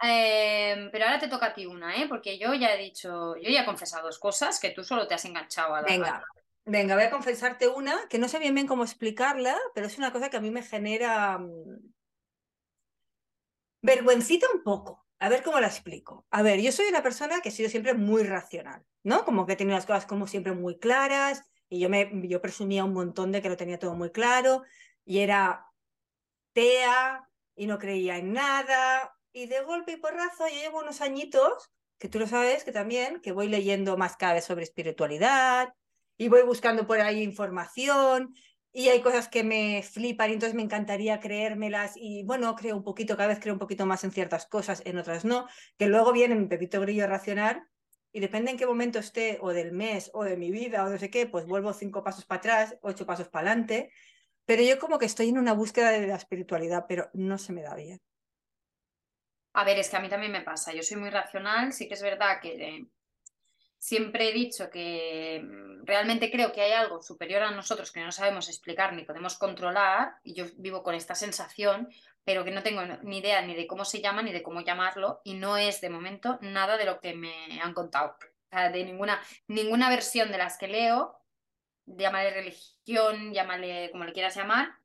Em, 0.00 0.90
pero 0.90 1.04
ahora 1.04 1.18
te 1.18 1.28
toca 1.28 1.46
a 1.46 1.54
ti 1.54 1.66
una, 1.66 1.96
¿eh? 1.96 2.08
Porque 2.08 2.38
yo 2.38 2.54
ya 2.54 2.74
he 2.74 2.78
dicho, 2.78 3.36
yo 3.36 3.50
ya 3.50 3.62
he 3.62 3.64
confesado 3.64 4.06
dos 4.06 4.18
cosas 4.18 4.58
que 4.58 4.70
tú 4.70 4.82
solo 4.82 5.06
te 5.06 5.14
has 5.14 5.24
enganchado 5.24 5.74
a 5.74 5.82
la 5.82 5.86
Venga, 5.86 6.24
venga, 6.64 6.94
voy 6.96 7.04
a 7.04 7.10
confesarte 7.10 7.68
una 7.68 8.08
que 8.08 8.18
no 8.18 8.28
sé 8.28 8.38
bien 8.38 8.54
bien 8.54 8.66
cómo 8.66 8.82
explicarla, 8.82 9.56
pero 9.74 9.86
es 9.86 9.98
una 9.98 10.12
cosa 10.12 10.28
que 10.28 10.36
a 10.36 10.40
mí 10.40 10.50
me 10.50 10.62
genera 10.62 11.38
mm, 11.38 11.92
vergüencita 13.82 14.46
un 14.52 14.62
poco. 14.64 15.06
A 15.22 15.28
ver 15.28 15.44
cómo 15.44 15.60
la 15.60 15.68
explico. 15.68 16.26
A 16.32 16.42
ver, 16.42 16.60
yo 16.60 16.72
soy 16.72 16.86
una 16.88 17.00
persona 17.00 17.40
que 17.40 17.50
he 17.50 17.52
sido 17.52 17.70
siempre 17.70 17.94
muy 17.94 18.24
racional, 18.24 18.84
¿no? 19.04 19.24
Como 19.24 19.46
que 19.46 19.52
he 19.52 19.56
tenido 19.56 19.76
las 19.76 19.86
cosas 19.86 20.04
como 20.04 20.26
siempre 20.26 20.52
muy 20.52 20.80
claras 20.80 21.44
y 21.68 21.78
yo, 21.78 21.88
me, 21.88 22.10
yo 22.24 22.42
presumía 22.42 22.82
un 22.84 22.92
montón 22.92 23.30
de 23.30 23.40
que 23.40 23.48
lo 23.48 23.56
tenía 23.56 23.78
todo 23.78 23.94
muy 23.94 24.10
claro 24.10 24.64
y 25.04 25.20
era 25.20 25.64
tea 26.52 27.30
y 27.54 27.68
no 27.68 27.78
creía 27.78 28.18
en 28.18 28.32
nada 28.32 29.16
y 29.32 29.46
de 29.46 29.62
golpe 29.62 29.92
y 29.92 29.96
porrazo 29.98 30.48
yo 30.48 30.56
llevo 30.56 30.80
unos 30.80 31.00
añitos, 31.00 31.70
que 31.98 32.08
tú 32.08 32.18
lo 32.18 32.26
sabes 32.26 32.64
que 32.64 32.72
también, 32.72 33.20
que 33.20 33.30
voy 33.30 33.46
leyendo 33.46 33.96
más 33.96 34.16
cada 34.16 34.34
vez 34.34 34.44
sobre 34.44 34.64
espiritualidad 34.64 35.72
y 36.16 36.26
voy 36.26 36.42
buscando 36.42 36.84
por 36.84 37.00
ahí 37.00 37.22
información 37.22 38.34
y 38.72 38.88
hay 38.88 39.02
cosas 39.02 39.28
que 39.28 39.44
me 39.44 39.82
flipan 39.82 40.30
y 40.30 40.32
entonces 40.34 40.54
me 40.54 40.62
encantaría 40.62 41.20
creérmelas 41.20 41.92
y 41.96 42.24
bueno, 42.24 42.56
creo 42.56 42.76
un 42.76 42.82
poquito, 42.82 43.16
cada 43.16 43.28
vez 43.28 43.38
creo 43.38 43.52
un 43.54 43.58
poquito 43.58 43.84
más 43.84 44.02
en 44.04 44.12
ciertas 44.12 44.46
cosas, 44.46 44.82
en 44.86 44.98
otras 44.98 45.24
no, 45.24 45.46
que 45.78 45.86
luego 45.86 46.12
viene 46.12 46.34
mi 46.34 46.46
pepito 46.46 46.80
grillo 46.80 47.06
racional 47.06 47.68
y 48.12 48.20
depende 48.20 48.50
en 48.50 48.56
qué 48.56 48.66
momento 48.66 48.98
esté 48.98 49.38
o 49.42 49.50
del 49.52 49.72
mes 49.72 50.10
o 50.14 50.24
de 50.24 50.36
mi 50.36 50.50
vida 50.50 50.84
o 50.84 50.88
no 50.88 50.98
sé 50.98 51.10
qué, 51.10 51.26
pues 51.26 51.46
vuelvo 51.46 51.72
cinco 51.74 52.02
pasos 52.02 52.24
para 52.24 52.38
atrás, 52.38 52.78
ocho 52.80 53.04
pasos 53.04 53.28
para 53.28 53.48
adelante, 53.48 53.90
pero 54.46 54.62
yo 54.62 54.78
como 54.78 54.98
que 54.98 55.06
estoy 55.06 55.28
en 55.28 55.38
una 55.38 55.52
búsqueda 55.52 55.90
de 55.90 56.06
la 56.06 56.16
espiritualidad, 56.16 56.86
pero 56.88 57.10
no 57.12 57.36
se 57.36 57.52
me 57.52 57.62
da 57.62 57.74
bien. 57.74 58.00
A 59.54 59.64
ver, 59.64 59.78
es 59.78 59.90
que 59.90 59.96
a 59.96 60.00
mí 60.00 60.08
también 60.08 60.32
me 60.32 60.40
pasa, 60.40 60.72
yo 60.72 60.82
soy 60.82 60.96
muy 60.96 61.10
racional, 61.10 61.74
sí 61.74 61.86
que 61.86 61.94
es 61.94 62.02
verdad 62.02 62.40
que 62.40 62.86
siempre 63.82 64.28
he 64.28 64.32
dicho 64.32 64.70
que 64.70 65.42
mm, 65.42 65.84
realmente 65.84 66.30
creo 66.30 66.52
que 66.52 66.60
hay 66.60 66.70
algo 66.70 67.02
superior 67.02 67.42
a 67.42 67.50
nosotros 67.50 67.90
que 67.90 68.00
no 68.00 68.12
sabemos 68.12 68.48
explicar 68.48 68.92
ni 68.92 69.02
podemos 69.02 69.36
controlar, 69.36 70.14
y 70.22 70.34
yo 70.34 70.44
vivo 70.56 70.84
con 70.84 70.94
esta 70.94 71.16
sensación, 71.16 71.88
pero 72.24 72.44
que 72.44 72.52
no 72.52 72.62
tengo 72.62 72.82
ni 73.02 73.18
idea 73.18 73.42
ni 73.42 73.56
de 73.56 73.66
cómo 73.66 73.84
se 73.84 74.00
llama 74.00 74.22
ni 74.22 74.30
de 74.30 74.44
cómo 74.44 74.60
llamarlo, 74.60 75.20
y 75.24 75.34
no 75.34 75.56
es 75.56 75.80
de 75.80 75.90
momento 75.90 76.38
nada 76.42 76.76
de 76.76 76.84
lo 76.84 77.00
que 77.00 77.14
me 77.14 77.60
han 77.60 77.74
contado. 77.74 78.16
de 78.52 78.84
ninguna, 78.84 79.20
ninguna 79.48 79.90
versión 79.90 80.30
de 80.30 80.38
las 80.38 80.58
que 80.58 80.68
leo, 80.68 81.18
llámale 81.84 82.30
religión, 82.30 83.32
llámale 83.34 83.90
como 83.90 84.04
le 84.04 84.12
quieras 84.12 84.36
llamar, 84.36 84.76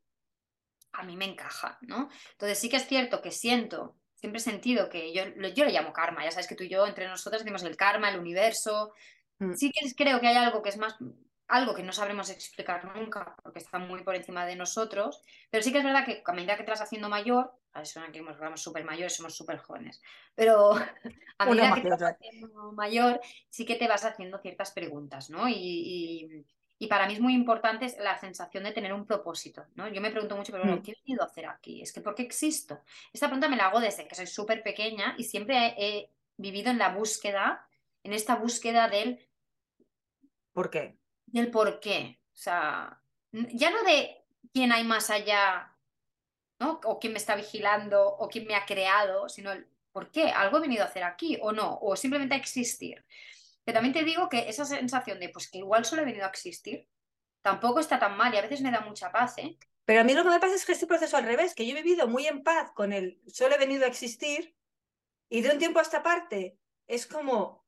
a 0.93 1.03
mí 1.03 1.15
me 1.15 1.25
encaja, 1.25 1.77
¿no? 1.81 2.09
Entonces 2.31 2.57
sí 2.57 2.67
que 2.67 2.77
es 2.77 2.87
cierto 2.87 3.21
que 3.21 3.29
siento 3.29 3.95
siempre 4.17 4.39
he 4.39 4.43
sentido 4.43 4.89
que 4.89 5.13
yo, 5.13 5.23
yo 5.55 5.65
le 5.65 5.71
llamo 5.71 5.93
karma, 5.93 6.23
ya 6.23 6.31
sabes 6.31 6.47
que 6.47 6.55
tú 6.55 6.63
y 6.63 6.69
yo 6.69 6.85
entre 6.85 7.07
nosotras 7.07 7.43
decimos 7.43 7.63
el 7.63 7.77
karma, 7.77 8.09
el 8.09 8.19
universo. 8.19 8.93
Mm. 9.39 9.53
Sí 9.53 9.71
que 9.71 9.93
creo 9.95 10.19
que 10.19 10.27
hay 10.27 10.35
algo 10.35 10.61
que 10.61 10.69
es 10.69 10.77
más, 10.77 10.95
algo 11.47 11.75
que 11.75 11.83
no 11.83 11.93
sabremos 11.93 12.29
explicar 12.29 12.83
nunca, 12.95 13.35
porque 13.43 13.59
está 13.59 13.79
muy 13.79 14.03
por 14.03 14.15
encima 14.15 14.45
de 14.45 14.55
nosotros, 14.55 15.21
pero 15.49 15.63
sí 15.63 15.71
que 15.71 15.77
es 15.77 15.83
verdad 15.83 16.05
que 16.05 16.21
a 16.25 16.33
medida 16.33 16.57
que 16.57 16.63
te 16.63 16.71
vas 16.71 16.81
haciendo 16.81 17.09
mayor, 17.09 17.53
a 17.73 17.85
suena 17.85 18.11
que 18.11 18.19
somos 18.19 18.61
súper 18.61 18.83
mayores, 18.83 19.15
somos 19.15 19.35
súper 19.35 19.59
jóvenes, 19.59 20.01
pero 20.33 20.71
a 21.37 21.45
medida 21.45 21.75
que 21.75 21.81
te 21.81 21.89
vas 21.89 22.01
haciendo 22.01 22.71
mayor, 22.73 23.21
sí 23.49 23.65
que 23.65 23.75
te 23.75 23.87
vas 23.87 24.03
haciendo 24.03 24.39
ciertas 24.39 24.71
preguntas, 24.71 25.29
¿no? 25.29 25.47
y, 25.47 25.53
y 25.55 26.45
para 26.85 27.07
mí 27.07 27.13
es 27.13 27.19
muy 27.19 27.33
importante 27.33 27.91
la 27.99 28.19
sensación 28.19 28.63
de 28.63 28.71
tener 28.71 28.93
un 28.93 29.07
propósito, 29.07 29.65
¿no? 29.73 29.87
Yo 29.87 29.99
me 29.99 30.11
pregunto 30.11 30.37
mucho, 30.37 30.51
pero 30.51 30.63
bueno, 30.63 30.79
mm. 30.79 30.83
¿qué 30.83 30.91
he 30.91 31.01
venido 31.03 31.23
a 31.23 31.25
hacer 31.25 31.47
aquí? 31.47 31.81
Es 31.81 31.91
que 31.91 32.01
¿por 32.01 32.13
qué 32.13 32.21
existo? 32.21 32.81
Esta 33.11 33.25
pregunta 33.25 33.49
me 33.49 33.57
la 33.57 33.67
hago 33.67 33.79
desde 33.79 34.07
que 34.07 34.13
soy 34.13 34.27
súper 34.27 34.61
pequeña 34.61 35.15
y 35.17 35.23
siempre 35.23 35.73
he, 35.77 36.11
vivido 36.37 36.69
en 36.69 36.77
la 36.77 36.89
búsqueda, 36.89 37.67
en 38.03 38.13
esta 38.13 38.35
búsqueda 38.35 38.87
del... 38.87 39.27
¿Por 40.53 40.69
qué? 40.69 40.99
Del 41.25 41.49
por 41.49 41.79
qué. 41.79 42.19
O 42.31 42.37
sea, 42.37 43.01
ya 43.31 43.71
no 43.71 43.81
de 43.81 44.23
quién 44.53 44.71
hay 44.71 44.83
más 44.83 45.09
allá, 45.09 45.75
¿no? 46.59 46.79
O 46.83 46.99
quién 46.99 47.13
me 47.13 47.17
está 47.17 47.35
vigilando, 47.35 48.07
o 48.07 48.29
quién 48.29 48.45
me 48.45 48.53
ha 48.53 48.67
creado, 48.67 49.27
sino 49.29 49.51
el 49.51 49.67
por 49.91 50.11
qué. 50.11 50.29
¿Algo 50.29 50.57
he 50.57 50.61
venido 50.61 50.83
a 50.83 50.87
hacer 50.87 51.03
aquí 51.03 51.39
o 51.41 51.51
no? 51.51 51.79
O 51.81 51.95
simplemente 51.95 52.35
a 52.35 52.37
existir. 52.37 53.03
Que 53.67 53.73
también 53.73 53.93
te 53.93 54.05
digo 54.05 54.29
que 54.29 54.47
esa 54.47 54.63
sensación 54.63 55.19
de, 55.19 55.27
pues 55.27 55.51
que 55.51 55.57
igual 55.57 55.83
solo 55.83 56.01
he 56.01 56.05
venido 56.05 56.23
a 56.23 56.29
existir, 56.29 56.87
tampoco 57.41 57.81
está 57.81 57.99
tan 57.99 58.15
mal 58.15 58.33
y 58.33 58.37
a 58.37 58.41
veces 58.41 58.61
me 58.61 58.71
da 58.71 58.79
mucha 58.79 59.11
paz, 59.11 59.37
¿eh? 59.39 59.57
Pero 59.83 59.99
a 59.99 60.03
mí 60.05 60.13
lo 60.13 60.23
que 60.23 60.29
me 60.29 60.39
pasa 60.39 60.55
es 60.55 60.65
que 60.65 60.71
este 60.71 60.87
proceso 60.87 61.17
al 61.17 61.25
revés, 61.25 61.53
que 61.53 61.67
yo 61.67 61.75
he 61.75 61.83
vivido 61.83 62.07
muy 62.07 62.27
en 62.27 62.43
paz 62.43 62.71
con 62.73 62.93
el 62.93 63.21
solo 63.27 63.55
he 63.55 63.57
venido 63.57 63.83
a 63.83 63.89
existir 63.89 64.55
y 65.27 65.41
de 65.41 65.49
un 65.49 65.59
tiempo 65.59 65.79
a 65.79 65.81
esta 65.81 66.01
parte 66.01 66.57
es 66.87 67.07
como, 67.07 67.67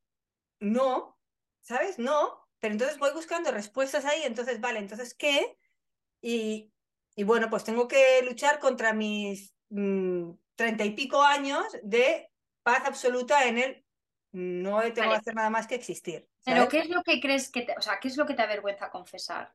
no, 0.61 1.19
¿sabes? 1.59 1.99
No, 1.99 2.47
pero 2.59 2.71
entonces 2.71 2.97
voy 2.97 3.11
buscando 3.11 3.51
respuestas 3.51 4.05
ahí, 4.05 4.21
entonces, 4.23 4.61
vale, 4.61 4.79
entonces, 4.79 5.13
¿qué? 5.13 5.57
Y, 6.21 6.71
y 7.13 7.23
bueno, 7.25 7.49
pues 7.49 7.65
tengo 7.65 7.89
que 7.89 8.21
luchar 8.23 8.59
contra 8.59 8.93
mis 8.93 9.53
mm, 9.67 10.31
treinta 10.55 10.85
y 10.85 10.91
pico 10.91 11.21
años 11.21 11.65
de 11.83 12.31
paz 12.63 12.83
absoluta 12.85 13.49
en 13.49 13.57
el 13.57 13.85
no 14.31 14.81
tengo 14.93 15.09
que 15.09 15.17
hacer 15.17 15.35
nada 15.35 15.49
más 15.49 15.67
que 15.67 15.75
existir. 15.75 16.27
Pero 16.45 16.67
¿qué 16.67 16.79
es 16.79 16.89
lo 16.89 17.03
que 17.03 17.19
crees 17.19 17.51
que 17.51 17.61
te, 17.61 17.75
o 17.77 17.81
sea, 17.81 17.99
qué 17.99 18.07
es 18.07 18.17
lo 18.17 18.25
que 18.25 18.33
te 18.33 18.41
avergüenza 18.41 18.89
confesar? 18.89 19.53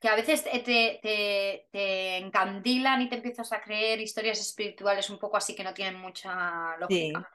Que 0.00 0.08
a 0.08 0.16
veces 0.16 0.42
te, 0.42 0.58
te, 0.60 1.68
te, 1.70 2.16
encandilan 2.16 3.02
y 3.02 3.08
te 3.08 3.16
empiezas 3.16 3.52
a 3.52 3.60
creer 3.60 4.00
historias 4.00 4.40
espirituales 4.40 5.08
un 5.10 5.18
poco 5.18 5.36
así 5.36 5.54
que 5.54 5.62
no 5.62 5.72
tienen 5.72 6.00
mucha 6.00 6.76
lógica. 6.78 7.30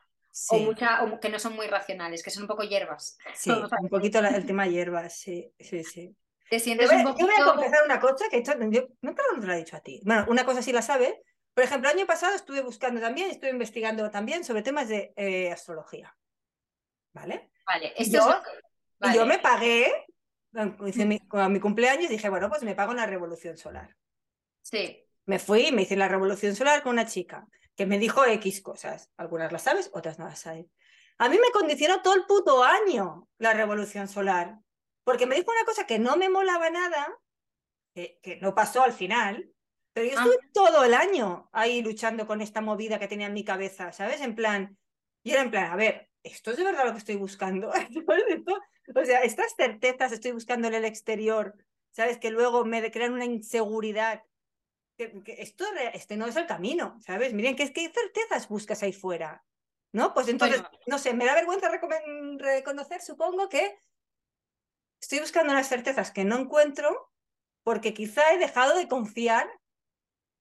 O, 0.50 0.60
mucha, 0.60 1.04
o 1.04 1.20
que 1.20 1.30
no 1.30 1.40
son 1.40 1.56
muy 1.56 1.66
racionales, 1.66 2.22
que 2.22 2.30
son 2.30 2.44
un 2.44 2.48
poco 2.48 2.64
hierbas. 2.64 3.18
Sí, 3.36 3.50
un 3.50 3.90
poquito 3.90 4.20
el 4.20 4.46
tema 4.46 4.68
hierbas, 4.68 5.18
sí, 5.18 5.52
sí, 5.60 5.84
sí. 5.84 6.16
Te 6.50 6.60
sientes 6.60 6.92
un 6.92 7.04
poquito... 7.04 7.28
Yo 7.28 7.34
voy 7.34 7.42
a 7.42 7.54
confesar 7.54 7.86
una 7.86 8.00
cosa 8.00 8.26
que 8.30 8.38
esto, 8.38 8.54
yo, 8.70 8.88
no 9.02 9.16
te 9.16 9.22
lo 9.36 9.54
he 9.54 9.58
dicho 9.58 9.76
a 9.76 9.82
ti. 9.82 10.02
Bueno, 10.06 10.26
una 10.30 10.46
cosa 10.46 10.62
sí 10.62 10.72
la 10.72 10.82
sabe. 10.82 11.22
Por 11.54 11.64
ejemplo, 11.64 11.90
el 11.90 11.98
año 11.98 12.06
pasado 12.06 12.36
estuve 12.36 12.62
buscando 12.62 13.02
también, 13.02 13.32
estuve 13.32 13.50
investigando 13.50 14.12
también 14.12 14.44
sobre 14.44 14.62
temas 14.62 14.88
de 14.88 15.12
eh, 15.16 15.52
astrología. 15.52 16.16
¿Vale? 17.18 17.50
Vale, 17.66 17.94
y 17.98 18.10
yo, 19.14 19.26
me 19.26 19.40
pagué, 19.40 19.92
hice 20.86 21.06
mi, 21.06 21.20
con 21.20 21.52
mi 21.52 21.60
cumpleaños, 21.60 22.10
dije, 22.10 22.30
bueno, 22.30 22.50
pues 22.50 22.64
me 22.64 22.76
pago 22.76 22.92
una 22.92 23.06
revolución 23.06 23.58
solar. 23.58 23.96
Sí. 24.62 25.04
Me 25.26 25.40
fui 25.40 25.68
y 25.68 25.72
me 25.72 25.82
hice 25.82 25.96
la 25.96 26.08
revolución 26.08 26.56
solar 26.56 26.84
con 26.84 26.94
una 26.94 27.06
chica 27.06 27.48
que 27.76 27.86
me 27.86 28.00
dijo 28.00 28.26
X 28.26 28.62
cosas. 28.62 29.12
Algunas 29.18 29.52
las 29.52 29.64
sabes, 29.64 29.90
otras 29.94 30.18
no 30.18 30.26
las 30.26 30.40
sabes. 30.40 30.66
A 31.18 31.30
mí 31.30 31.38
me 31.38 31.52
condicionó 31.52 32.02
todo 32.02 32.16
el 32.16 32.26
puto 32.26 32.64
año 32.64 33.28
la 33.38 33.54
revolución 33.54 34.08
solar, 34.08 34.58
porque 35.04 35.26
me 35.26 35.36
dijo 35.36 35.52
una 35.52 35.66
cosa 35.66 35.86
que 35.86 36.00
no 36.00 36.16
me 36.16 36.30
molaba 36.30 36.70
nada, 36.70 37.18
que, 37.94 38.20
que 38.22 38.38
no 38.38 38.56
pasó 38.56 38.84
al 38.84 38.94
final, 38.94 39.52
pero 39.94 40.12
yo 40.12 40.20
ah. 40.20 40.22
estuve 40.22 40.50
todo 40.54 40.84
el 40.84 40.94
año 40.94 41.50
ahí 41.52 41.82
luchando 41.82 42.28
con 42.28 42.42
esta 42.42 42.62
movida 42.62 43.00
que 43.00 43.08
tenía 43.08 43.28
en 43.28 43.34
mi 43.34 43.44
cabeza, 43.44 43.92
¿sabes? 43.92 44.22
En 44.22 44.36
plan, 44.36 44.78
y 45.24 45.32
era 45.32 45.42
en 45.42 45.50
plan, 45.50 45.72
a 45.72 45.76
ver, 45.76 46.08
¿esto 46.28 46.52
es 46.52 46.58
de 46.58 46.64
verdad 46.64 46.86
lo 46.86 46.92
que 46.92 47.00
estoy 47.00 47.16
buscando? 47.16 47.70
o 48.96 49.06
sea, 49.06 49.24
estas 49.24 49.56
certezas 49.56 50.12
estoy 50.12 50.32
buscando 50.32 50.68
en 50.68 50.76
el 50.76 50.86
exterior, 50.86 51.56
¿sabes? 51.92 52.18
Que 52.18 52.32
luego 52.32 52.66
me 52.66 52.92
crean 52.92 53.14
una 53.14 53.26
inseguridad. 53.26 54.24
Que, 54.98 55.24
esto 55.38 55.66
este 55.94 56.18
no 56.18 56.28
es 56.28 56.36
el 56.36 56.48
camino, 56.48 57.00
¿sabes? 57.02 57.34
Miren, 57.34 57.56
¿qué, 57.56 57.72
¿qué 57.72 57.90
certezas 57.90 58.48
buscas 58.48 58.84
ahí 58.84 58.94
fuera? 58.94 59.44
¿No? 59.92 60.14
Pues 60.14 60.28
entonces, 60.28 60.62
no 60.86 60.98
sé, 60.98 61.14
me 61.14 61.26
da 61.26 61.34
vergüenza 61.34 61.70
reconocer, 61.70 63.02
supongo 63.02 63.48
que 63.48 63.80
estoy 65.00 65.20
buscando 65.20 65.54
unas 65.54 65.70
certezas 65.70 66.12
que 66.12 66.26
no 66.26 66.38
encuentro 66.38 67.12
porque 67.64 67.94
quizá 67.94 68.34
he 68.34 68.38
dejado 68.38 68.76
de 68.78 68.88
confiar 68.88 69.50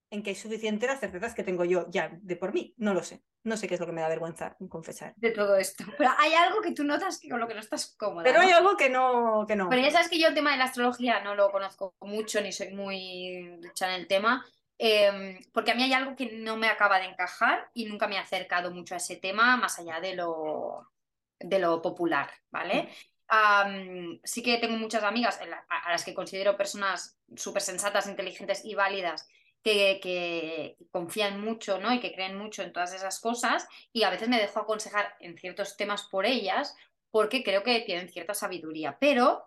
en 0.09 0.23
que 0.23 0.31
es 0.31 0.39
suficiente 0.39 0.87
las 0.87 0.99
certezas 0.99 1.33
que 1.33 1.43
tengo 1.43 1.65
yo 1.65 1.85
ya 1.89 2.09
de 2.21 2.35
por 2.35 2.53
mí, 2.53 2.73
no 2.77 2.93
lo 2.93 3.03
sé. 3.03 3.23
No 3.43 3.57
sé 3.57 3.67
qué 3.67 3.75
es 3.75 3.79
lo 3.79 3.85
que 3.85 3.91
me 3.91 4.01
da 4.01 4.07
vergüenza 4.07 4.55
confesar. 4.69 5.13
De 5.17 5.31
todo 5.31 5.57
esto. 5.57 5.83
Pero 5.97 6.11
hay 6.17 6.33
algo 6.33 6.61
que 6.61 6.71
tú 6.71 6.83
notas 6.83 7.19
con 7.29 7.39
lo 7.39 7.47
que 7.47 7.53
no 7.53 7.59
estás 7.59 7.95
cómoda. 7.97 8.23
Pero 8.23 8.41
hay 8.41 8.51
algo 8.51 8.77
que 8.77 8.89
no, 8.89 9.45
que 9.47 9.55
no. 9.55 9.69
Pero 9.69 9.81
ya 9.81 9.91
sabes 9.91 10.09
que 10.09 10.19
yo 10.19 10.27
el 10.27 10.33
tema 10.33 10.51
de 10.51 10.57
la 10.57 10.65
astrología 10.65 11.21
no 11.21 11.35
lo 11.35 11.51
conozco 11.51 11.95
mucho, 12.01 12.41
ni 12.41 12.51
soy 12.51 12.73
muy 12.73 13.57
ducha 13.59 13.87
en 13.87 14.01
el 14.01 14.07
tema. 14.07 14.45
Em, 14.77 15.39
porque 15.53 15.71
a 15.71 15.75
mí 15.75 15.83
hay 15.83 15.93
algo 15.93 16.15
que 16.15 16.31
no 16.33 16.55
me 16.55 16.67
acaba 16.67 16.99
de 16.99 17.05
encajar 17.05 17.69
y 17.73 17.85
nunca 17.85 18.07
me 18.07 18.15
he 18.15 18.19
acercado 18.19 18.71
mucho 18.71 18.93
a 18.93 18.97
ese 18.97 19.15
tema, 19.15 19.57
más 19.57 19.79
allá 19.79 19.99
de 19.99 20.15
lo, 20.15 20.91
de 21.39 21.59
lo 21.59 21.81
popular, 21.81 22.29
¿vale? 22.51 22.89
Mm. 23.29 24.21
sí 24.23 24.41
que 24.41 24.57
tengo 24.57 24.77
muchas 24.77 25.03
amigas 25.03 25.37
a 25.67 25.91
las 25.91 26.05
que 26.05 26.13
considero 26.13 26.55
personas 26.55 27.19
súper 27.35 27.61
sensatas, 27.61 28.07
inteligentes 28.07 28.63
y 28.63 28.73
válidas 28.73 29.27
que, 29.73 30.77
confían 30.91 31.41
mucho 31.41 31.79
¿no? 31.79 31.93
y 31.93 31.99
que 31.99 32.13
creen 32.13 32.37
mucho 32.37 32.63
en 32.63 32.71
todas 32.71 32.93
esas 32.93 33.19
cosas 33.19 33.67
y 33.91 34.03
a 34.03 34.09
veces 34.09 34.29
me 34.29 34.39
dejo 34.39 34.59
aconsejar 34.59 35.15
en 35.19 35.37
ciertos 35.37 35.75
temas 35.77 36.03
por 36.03 36.25
ellas 36.25 36.75
porque 37.11 37.43
creo 37.43 37.63
que 37.63 37.81
tienen 37.81 38.09
cierta 38.09 38.33
sabiduría, 38.33 38.97
pero 38.99 39.45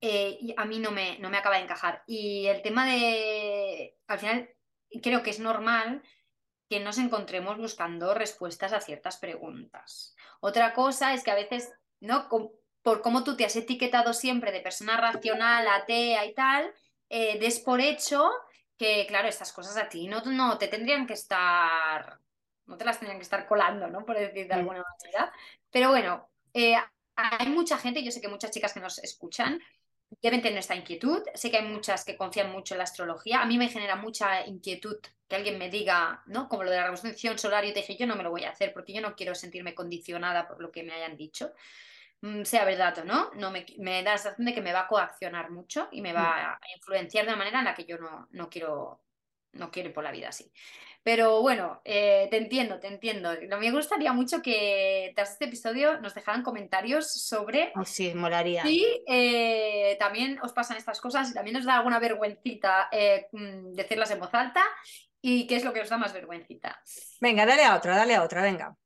eh, 0.00 0.54
a 0.56 0.64
mí 0.64 0.78
no 0.78 0.90
me, 0.90 1.18
no 1.18 1.30
me 1.30 1.38
acaba 1.38 1.56
de 1.56 1.62
encajar. 1.62 2.02
Y 2.06 2.46
el 2.46 2.62
tema 2.62 2.86
de, 2.86 3.96
al 4.06 4.18
final, 4.18 4.50
creo 5.02 5.22
que 5.22 5.30
es 5.30 5.40
normal 5.40 6.02
que 6.68 6.80
nos 6.80 6.98
encontremos 6.98 7.58
buscando 7.58 8.14
respuestas 8.14 8.72
a 8.72 8.80
ciertas 8.80 9.18
preguntas. 9.18 10.14
Otra 10.40 10.72
cosa 10.74 11.14
es 11.14 11.22
que 11.22 11.30
a 11.30 11.36
veces, 11.36 11.72
¿no? 12.00 12.28
por 12.82 13.02
cómo 13.02 13.24
tú 13.24 13.36
te 13.36 13.44
has 13.44 13.56
etiquetado 13.56 14.12
siempre 14.12 14.52
de 14.52 14.60
persona 14.60 14.96
racional, 14.96 15.66
atea 15.68 16.24
y 16.26 16.34
tal, 16.34 16.72
eh, 17.08 17.38
des 17.38 17.60
por 17.60 17.80
hecho 17.80 18.30
que, 18.76 19.06
claro, 19.06 19.28
estas 19.28 19.52
cosas 19.52 19.76
a 19.76 19.88
ti 19.88 20.08
no, 20.08 20.22
no 20.24 20.58
te 20.58 20.68
tendrían 20.68 21.06
que 21.06 21.14
estar, 21.14 22.18
no 22.66 22.76
te 22.76 22.84
las 22.84 22.98
tendrían 22.98 23.18
que 23.18 23.24
estar 23.24 23.46
colando, 23.46 23.88
¿no? 23.88 24.04
Por 24.04 24.18
decir 24.18 24.48
de 24.48 24.54
alguna 24.54 24.82
manera. 24.82 25.32
Pero 25.70 25.90
bueno, 25.90 26.28
eh, 26.54 26.76
hay 27.16 27.48
mucha 27.48 27.78
gente, 27.78 28.02
yo 28.02 28.10
sé 28.10 28.20
que 28.20 28.28
muchas 28.28 28.50
chicas 28.50 28.72
que 28.72 28.80
nos 28.80 28.98
escuchan 28.98 29.60
deben 30.20 30.42
tener 30.42 30.58
esta 30.58 30.74
inquietud. 30.74 31.22
Sé 31.34 31.50
que 31.50 31.58
hay 31.58 31.66
muchas 31.66 32.04
que 32.04 32.16
confían 32.16 32.52
mucho 32.52 32.74
en 32.74 32.78
la 32.78 32.84
astrología. 32.84 33.40
A 33.40 33.46
mí 33.46 33.56
me 33.58 33.68
genera 33.68 33.96
mucha 33.96 34.46
inquietud 34.46 34.98
que 35.28 35.36
alguien 35.36 35.58
me 35.58 35.70
diga, 35.70 36.22
¿no? 36.26 36.48
Como 36.48 36.64
lo 36.64 36.70
de 36.70 36.76
la 36.76 36.90
revolución 36.90 37.38
solar, 37.38 37.64
yo 37.64 37.72
te 37.72 37.80
dije, 37.80 37.96
yo 37.96 38.06
no 38.06 38.16
me 38.16 38.22
lo 38.22 38.30
voy 38.30 38.44
a 38.44 38.50
hacer 38.50 38.72
porque 38.72 38.92
yo 38.92 39.00
no 39.00 39.14
quiero 39.14 39.34
sentirme 39.34 39.74
condicionada 39.74 40.46
por 40.46 40.60
lo 40.60 40.70
que 40.70 40.82
me 40.82 40.92
hayan 40.92 41.16
dicho. 41.16 41.52
Mm, 42.22 42.44
sea 42.44 42.64
verdad 42.64 42.96
o 42.98 43.04
no, 43.04 43.30
no 43.34 43.50
me, 43.50 43.64
da 44.02 44.12
la 44.12 44.18
sensación 44.18 44.46
de 44.46 44.54
que 44.54 44.62
me 44.62 44.72
va 44.72 44.80
a 44.80 44.88
coaccionar 44.88 45.50
mucho 45.50 45.88
y 45.92 46.00
me 46.00 46.12
va 46.12 46.22
mm. 46.22 46.64
a 46.64 46.76
influenciar 46.76 47.24
de 47.24 47.32
una 47.32 47.38
manera 47.38 47.58
en 47.58 47.64
la 47.66 47.74
que 47.74 47.84
yo 47.84 47.98
no, 47.98 48.28
no 48.30 48.48
quiero 48.48 49.02
no 49.52 49.70
quiero 49.70 49.88
ir 49.88 49.94
por 49.94 50.04
la 50.04 50.12
vida 50.12 50.28
así. 50.28 50.50
Pero 51.02 51.42
bueno, 51.42 51.80
eh, 51.84 52.28
te 52.30 52.36
entiendo, 52.36 52.78
te 52.78 52.86
entiendo. 52.86 53.30
Me 53.58 53.72
gustaría 53.72 54.12
mucho 54.12 54.40
que 54.40 55.12
tras 55.16 55.32
este 55.32 55.46
episodio 55.46 56.00
nos 56.00 56.14
dejaran 56.14 56.44
comentarios 56.44 57.12
sobre 57.12 57.72
oh, 57.74 57.84
sí, 57.84 58.14
molaría. 58.14 58.62
si 58.62 59.02
eh, 59.08 59.96
también 59.98 60.38
os 60.42 60.52
pasan 60.52 60.76
estas 60.76 61.00
cosas 61.00 61.28
y 61.30 61.34
también 61.34 61.56
os 61.56 61.64
da 61.64 61.76
alguna 61.76 61.98
vergüencita 61.98 62.88
eh, 62.92 63.26
mm, 63.32 63.72
decirlas 63.72 64.12
en 64.12 64.20
voz 64.20 64.32
alta 64.32 64.62
y 65.20 65.46
qué 65.48 65.56
es 65.56 65.64
lo 65.64 65.72
que 65.72 65.80
os 65.80 65.88
da 65.88 65.98
más 65.98 66.12
vergüencita. 66.12 66.80
Venga, 67.20 67.46
dale 67.46 67.64
a 67.64 67.76
otra, 67.76 67.96
dale 67.96 68.14
a 68.14 68.22
otra, 68.22 68.42
venga. 68.42 68.76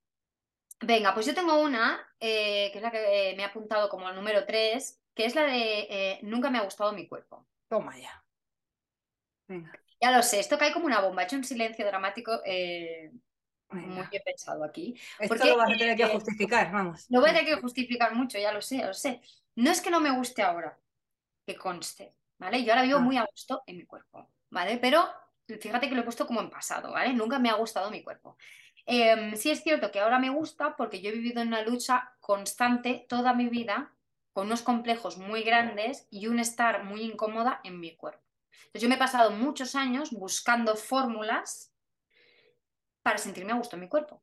Venga, 0.81 1.15
pues 1.15 1.27
yo 1.27 1.35
tengo 1.35 1.61
una, 1.61 2.07
eh, 2.21 2.71
que 2.71 2.79
es 2.79 2.83
la 2.83 2.91
que 2.91 3.35
me 3.37 3.45
ha 3.45 3.49
apuntado 3.49 3.89
como 3.89 4.09
el 4.09 4.15
número 4.15 4.45
3, 4.45 5.01
que 5.15 5.25
es 5.25 5.35
la 5.35 5.45
de 5.45 5.87
eh, 5.89 6.21
nunca 6.23 6.51
me 6.51 6.59
ha 6.59 6.63
gustado 6.63 6.93
mi 6.93 7.09
cuerpo. 7.09 7.47
Toma 7.69 7.99
ya. 7.99 8.23
Venga. 9.49 9.73
Ya 10.01 10.11
lo 10.11 10.23
sé, 10.23 10.41
esto 10.41 10.59
cae 10.59 10.73
como 10.73 10.87
una 10.87 11.01
bomba, 11.01 11.23
he 11.23 11.25
hecho 11.25 11.37
un 11.37 11.45
silencio 11.45 11.87
dramático 11.87 12.43
eh, 12.45 13.11
muy 13.71 14.07
bien 14.11 14.23
pensado 14.25 14.63
aquí. 14.65 14.95
Esto 15.19 15.29
Porque, 15.29 15.49
lo 15.49 15.57
vas 15.57 15.73
a 15.73 15.77
tener 15.77 15.97
que 15.97 16.03
eh, 16.03 16.09
justificar, 16.13 16.71
vamos. 16.71 17.07
Lo 17.09 17.21
voy 17.21 17.31
a 17.31 17.33
tener 17.33 17.55
que 17.55 17.61
justificar 17.61 18.15
mucho, 18.15 18.39
ya 18.39 18.53
lo 18.53 18.61
sé, 18.61 18.79
ya 18.79 18.87
lo 18.87 18.95
sé. 18.95 19.21
No 19.55 19.71
es 19.71 19.81
que 19.81 19.91
no 19.91 20.01
me 20.01 20.11
guste 20.11 20.43
ahora, 20.43 20.79
que 21.47 21.57
conste, 21.57 22.15
¿vale? 22.39 22.63
Yo 22.65 22.73
ahora 22.73 22.83
vivo 22.83 22.99
Ah. 22.99 23.03
muy 23.03 23.17
a 23.17 23.25
gusto 23.25 23.63
en 23.67 23.79
mi 23.79 23.87
cuerpo, 23.87 24.31
¿vale? 24.51 24.79
Pero 24.79 25.09
fíjate 25.47 25.89
que 25.89 25.95
lo 25.95 26.03
he 26.03 26.05
puesto 26.05 26.27
como 26.27 26.41
en 26.41 26.51
pasado, 26.51 26.93
¿vale? 26.93 27.15
Nunca 27.15 27.39
me 27.39 27.49
ha 27.49 27.55
gustado 27.55 27.91
mi 27.91 28.03
cuerpo. 28.03 28.37
Em, 28.87 29.35
sí 29.37 29.51
es 29.51 29.63
cierto 29.63 29.91
que 29.91 29.99
ahora 30.01 30.21
me 30.21 30.31
gusta 30.31 30.77
porque 30.77 31.01
yo 31.01 31.11
he 31.11 31.13
vivido 31.13 31.43
en 31.43 31.49
una 31.49 31.63
lucha 31.63 32.17
constante 32.21 33.05
toda 33.09 33.35
mi 33.35 33.49
vida 33.49 33.93
con 34.33 34.47
unos 34.47 34.63
complejos 34.63 35.19
muy 35.19 35.43
grandes 35.43 36.07
y 36.11 36.29
un 36.29 36.39
estar 36.39 36.85
muy 36.85 37.03
incómoda 37.03 37.61
en 37.65 37.81
mi 37.81 37.97
cuerpo. 37.97 38.23
Entonces 38.67 38.83
yo 38.83 38.89
me 38.89 38.95
he 38.95 38.99
pasado 38.99 39.31
muchos 39.33 39.75
años 39.75 40.11
buscando 40.13 40.77
fórmulas 40.77 41.73
para 43.03 43.19
sentirme 43.19 43.53
a 43.53 43.57
gusto 43.57 43.77
en 43.77 43.81
mi 43.81 43.89
cuerpo, 43.89 44.23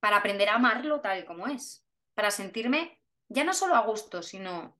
para 0.00 0.18
aprender 0.18 0.48
a 0.48 0.56
amarlo 0.56 1.00
tal 1.00 1.20
y 1.20 1.24
como 1.24 1.46
es, 1.46 1.86
para 2.14 2.30
sentirme 2.30 3.00
ya 3.28 3.44
no 3.44 3.54
solo 3.54 3.74
a 3.74 3.80
gusto, 3.80 4.22
sino 4.22 4.76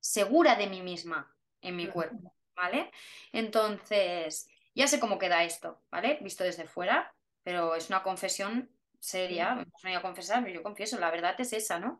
segura 0.00 0.56
de 0.56 0.66
mí 0.66 0.82
misma 0.82 1.36
en 1.60 1.76
mi 1.76 1.86
cuerpo, 1.86 2.34
¿vale? 2.56 2.90
Entonces, 3.32 4.48
ya 4.74 4.88
sé 4.88 4.98
cómo 4.98 5.18
queda 5.18 5.44
esto, 5.44 5.82
¿vale? 5.90 6.18
Visto 6.22 6.42
desde 6.42 6.66
fuera, 6.66 7.14
pero 7.42 7.74
es 7.74 7.88
una 7.88 8.02
confesión 8.02 8.70
seria, 8.98 9.56
me 9.56 9.64
venido 9.82 9.98
a 9.98 10.02
confesar, 10.02 10.42
pero 10.44 10.54
yo 10.54 10.62
confieso, 10.62 10.96
la 10.98 11.10
verdad 11.10 11.34
es 11.40 11.52
esa, 11.52 11.80
¿no? 11.80 11.98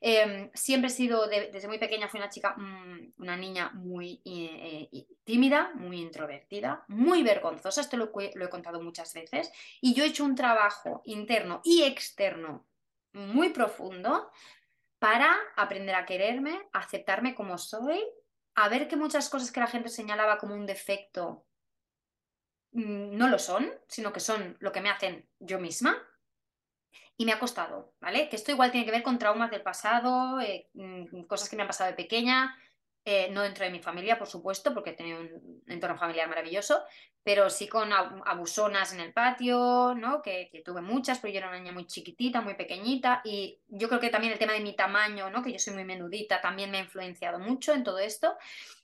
Eh, 0.00 0.50
siempre 0.54 0.88
he 0.88 0.92
sido, 0.92 1.28
de- 1.28 1.50
desde 1.52 1.68
muy 1.68 1.78
pequeña, 1.78 2.08
fui 2.08 2.18
una 2.18 2.28
chica, 2.28 2.54
mm, 2.56 3.12
una 3.18 3.36
niña 3.36 3.70
muy 3.74 4.20
eh, 4.24 4.88
eh, 4.92 5.06
tímida, 5.24 5.70
muy 5.74 6.00
introvertida, 6.00 6.84
muy 6.88 7.22
vergonzosa, 7.22 7.82
esto 7.82 7.96
lo, 7.96 8.10
lo 8.34 8.44
he 8.44 8.48
contado 8.50 8.82
muchas 8.82 9.14
veces, 9.14 9.52
y 9.80 9.94
yo 9.94 10.02
he 10.02 10.08
hecho 10.08 10.24
un 10.24 10.34
trabajo 10.34 11.02
interno 11.04 11.60
y 11.62 11.82
externo 11.84 12.66
muy 13.12 13.50
profundo 13.50 14.30
para 14.98 15.36
aprender 15.56 15.94
a 15.94 16.04
quererme, 16.04 16.68
a 16.72 16.80
aceptarme 16.80 17.34
como 17.34 17.58
soy, 17.58 18.02
a 18.54 18.68
ver 18.68 18.88
que 18.88 18.96
muchas 18.96 19.28
cosas 19.30 19.52
que 19.52 19.60
la 19.60 19.66
gente 19.66 19.88
señalaba 19.88 20.38
como 20.38 20.54
un 20.54 20.66
defecto 20.66 21.46
no 22.72 23.28
lo 23.28 23.38
son, 23.38 23.70
sino 23.88 24.12
que 24.12 24.20
son 24.20 24.56
lo 24.60 24.72
que 24.72 24.80
me 24.80 24.90
hacen 24.90 25.28
yo 25.38 25.58
misma. 25.58 25.96
Y 27.16 27.26
me 27.26 27.32
ha 27.32 27.38
costado, 27.38 27.94
¿vale? 28.00 28.28
Que 28.28 28.36
esto 28.36 28.50
igual 28.50 28.70
tiene 28.70 28.86
que 28.86 28.92
ver 28.92 29.02
con 29.02 29.18
traumas 29.18 29.50
del 29.50 29.62
pasado, 29.62 30.40
eh, 30.40 30.68
mm, 30.74 31.24
cosas 31.24 31.48
que 31.48 31.56
me 31.56 31.62
han 31.62 31.68
pasado 31.68 31.90
de 31.90 31.96
pequeña, 31.96 32.56
eh, 33.04 33.28
no 33.30 33.42
dentro 33.42 33.64
de 33.64 33.70
mi 33.70 33.80
familia, 33.80 34.18
por 34.18 34.26
supuesto, 34.28 34.72
porque 34.74 34.90
he 34.90 34.94
tenido 34.94 35.20
un 35.20 35.62
entorno 35.66 35.96
familiar 35.98 36.28
maravilloso, 36.28 36.82
pero 37.22 37.50
sí 37.50 37.68
con 37.68 37.90
ab- 37.90 38.22
abusonas 38.26 38.92
en 38.94 39.00
el 39.00 39.12
patio, 39.12 39.94
¿no? 39.96 40.22
Que, 40.22 40.48
que 40.50 40.62
tuve 40.62 40.80
muchas, 40.82 41.18
pero 41.18 41.32
yo 41.32 41.38
era 41.38 41.48
una 41.48 41.58
niña 41.58 41.72
muy 41.72 41.86
chiquitita, 41.86 42.40
muy 42.40 42.54
pequeñita, 42.54 43.20
y 43.24 43.60
yo 43.68 43.88
creo 43.88 44.00
que 44.00 44.10
también 44.10 44.32
el 44.32 44.38
tema 44.38 44.54
de 44.54 44.60
mi 44.60 44.74
tamaño, 44.74 45.30
¿no? 45.30 45.42
Que 45.42 45.52
yo 45.52 45.58
soy 45.58 45.74
muy 45.74 45.84
menudita, 45.84 46.40
también 46.40 46.70
me 46.70 46.78
ha 46.78 46.82
influenciado 46.82 47.38
mucho 47.38 47.72
en 47.74 47.84
todo 47.84 47.98
esto. 47.98 48.36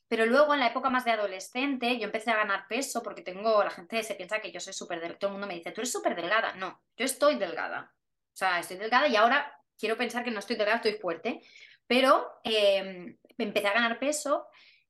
Pero 0.09 0.25
luego 0.27 0.55
en 0.55 0.61
la 0.61 0.69
época 0.69 0.90
más 0.90 1.05
de 1.05 1.11
adolescente 1.12 1.99
yo 1.99 2.05
empecé 2.05 2.31
a 2.31 2.37
ganar 2.37 2.66
peso 2.69 3.03
porque 3.03 3.23
tengo, 3.23 3.62
la 3.64 3.71
gente 3.71 4.03
se 4.03 4.14
piensa 4.14 4.40
que 4.40 4.53
yo 4.53 4.61
soy 4.61 4.73
súper 4.73 5.01
delgada, 5.01 5.19
todo 5.19 5.31
el 5.31 5.33
mundo 5.33 5.47
me 5.49 5.55
dice, 5.55 5.73
tú 5.73 5.81
eres 5.81 5.92
súper 5.92 6.14
delgada. 6.14 6.55
No, 6.55 6.81
yo 6.97 7.05
estoy 7.05 7.37
delgada. 7.37 7.92
O 8.33 8.37
sea, 8.37 8.61
estoy 8.61 8.77
delgada 8.77 9.09
y 9.09 9.16
ahora 9.16 9.61
quiero 9.79 9.97
pensar 9.97 10.25
que 10.25 10.31
no 10.31 10.38
estoy 10.38 10.57
delgada, 10.57 10.77
estoy 10.77 10.95
fuerte. 10.95 11.40
Pero 11.87 12.40
eh, 12.45 13.16
empecé 13.38 13.69
a 13.69 13.75
ganar 13.75 13.99
peso, 13.99 14.49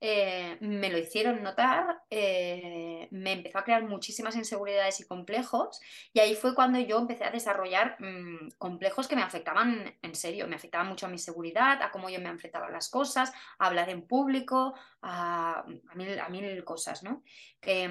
eh, 0.08 0.56
me 0.60 0.88
lo 0.88 0.98
hicieron 0.98 1.42
notar, 1.42 2.00
eh, 2.10 3.08
me 3.10 3.32
empezó 3.32 3.58
a 3.58 3.64
crear 3.64 3.82
muchísimas 3.82 4.36
inseguridades 4.36 5.00
y 5.00 5.04
complejos 5.04 5.80
y 6.12 6.20
ahí 6.20 6.36
fue 6.36 6.54
cuando 6.54 6.78
yo 6.78 6.98
empecé 6.98 7.24
a 7.24 7.32
desarrollar 7.32 7.96
mmm, 7.98 8.50
complejos 8.56 9.08
que 9.08 9.16
me 9.16 9.22
afectaban 9.22 9.98
en 10.00 10.14
serio, 10.14 10.46
me 10.46 10.54
afectaban 10.54 10.86
mucho 10.86 11.06
a 11.06 11.08
mi 11.08 11.18
seguridad, 11.18 11.82
a 11.82 11.90
cómo 11.90 12.08
yo 12.08 12.20
me 12.20 12.28
enfrentaba 12.28 12.68
a 12.68 12.70
las 12.70 12.88
cosas, 12.88 13.32
a 13.58 13.66
hablar 13.66 13.90
en 13.90 14.06
público, 14.06 14.74
a, 15.02 15.64
a, 15.90 15.94
mil, 15.96 16.20
a 16.20 16.28
mil 16.28 16.62
cosas, 16.62 17.02
¿no? 17.02 17.24
Que, 17.60 17.90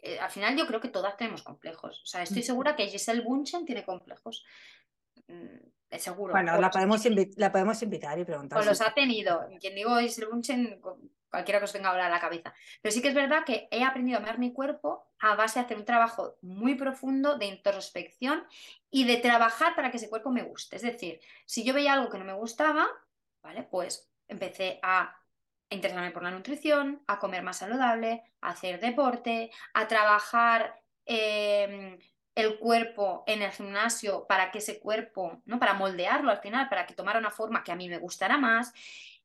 eh, 0.00 0.18
al 0.18 0.30
final 0.30 0.56
yo 0.56 0.66
creo 0.66 0.80
que 0.80 0.88
todas 0.88 1.16
tenemos 1.16 1.44
complejos. 1.44 2.02
O 2.02 2.06
sea, 2.06 2.24
estoy 2.24 2.42
segura 2.42 2.74
que 2.74 2.88
Giselle 2.88 3.22
Bunchen 3.22 3.64
tiene 3.64 3.84
complejos. 3.84 4.44
Mm, 5.28 5.98
seguro. 5.98 6.32
Bueno, 6.32 6.60
la 6.60 6.70
podemos, 6.70 7.04
la 7.36 7.52
podemos 7.52 7.80
invitar 7.82 8.18
y 8.18 8.24
preguntar. 8.24 8.60
o 8.60 8.64
los 8.64 8.80
ha 8.80 8.92
tenido. 8.92 9.48
Quien 9.60 9.76
digo 9.76 9.96
Giselle 9.98 10.30
Bunchen, 10.30 10.80
cualquiera 11.30 11.58
que 11.58 11.64
os 11.64 11.72
venga 11.72 11.90
ahora 11.90 12.06
a 12.06 12.10
la 12.10 12.20
cabeza. 12.20 12.54
Pero 12.80 12.92
sí 12.92 13.02
que 13.02 13.08
es 13.08 13.14
verdad 13.14 13.44
que 13.44 13.68
he 13.70 13.84
aprendido 13.84 14.18
a 14.18 14.22
amar 14.22 14.38
mi 14.38 14.52
cuerpo 14.52 15.06
a 15.18 15.34
base 15.34 15.58
de 15.58 15.64
hacer 15.64 15.76
un 15.76 15.84
trabajo 15.84 16.36
muy 16.42 16.74
profundo 16.74 17.36
de 17.36 17.46
introspección 17.46 18.46
y 18.90 19.04
de 19.04 19.16
trabajar 19.16 19.74
para 19.74 19.90
que 19.90 19.98
ese 19.98 20.08
cuerpo 20.08 20.30
me 20.30 20.42
guste. 20.42 20.76
Es 20.76 20.82
decir, 20.82 21.20
si 21.44 21.64
yo 21.64 21.74
veía 21.74 21.92
algo 21.92 22.08
que 22.08 22.18
no 22.18 22.24
me 22.24 22.32
gustaba, 22.34 22.86
¿vale? 23.42 23.62
Pues 23.64 24.10
empecé 24.28 24.78
a 24.82 25.14
interesarme 25.70 26.10
por 26.10 26.22
la 26.22 26.30
nutrición, 26.30 27.02
a 27.06 27.18
comer 27.18 27.42
más 27.42 27.58
saludable, 27.58 28.22
a 28.40 28.50
hacer 28.50 28.80
deporte, 28.80 29.50
a 29.74 29.86
trabajar 29.86 30.80
eh, 31.04 31.98
el 32.34 32.58
cuerpo 32.58 33.24
en 33.26 33.42
el 33.42 33.50
gimnasio 33.50 34.24
para 34.26 34.50
que 34.50 34.58
ese 34.58 34.78
cuerpo, 34.78 35.42
¿no? 35.44 35.58
Para 35.58 35.74
moldearlo 35.74 36.30
al 36.30 36.40
final, 36.40 36.68
para 36.68 36.86
que 36.86 36.94
tomara 36.94 37.18
una 37.18 37.32
forma 37.32 37.64
que 37.64 37.72
a 37.72 37.76
mí 37.76 37.88
me 37.88 37.98
gustara 37.98 38.38
más. 38.38 38.72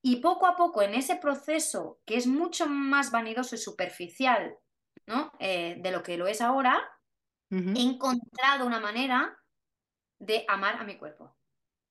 Y 0.04 0.18
poco 0.18 0.46
a 0.46 0.56
poco 0.56 0.84
en 0.84 0.94
ese 0.94 1.16
proceso, 1.16 2.00
que 2.06 2.18
es 2.18 2.28
mucho 2.28 2.68
más 2.68 3.10
vanidoso 3.10 3.56
y 3.56 3.58
superficial 3.58 4.58
¿no? 5.06 5.32
Eh, 5.40 5.76
de 5.80 5.92
lo 5.92 6.04
que 6.04 6.18
lo 6.18 6.28
es 6.28 6.42
ahora, 6.42 6.82
uh 7.52 7.56
-huh. 7.56 7.78
he 7.78 7.82
encontrado 7.82 8.66
una 8.66 8.80
manera 8.80 9.38
de 10.20 10.46
amar 10.48 10.76
a 10.76 10.84
mi 10.84 10.98
cuerpo 10.98 11.36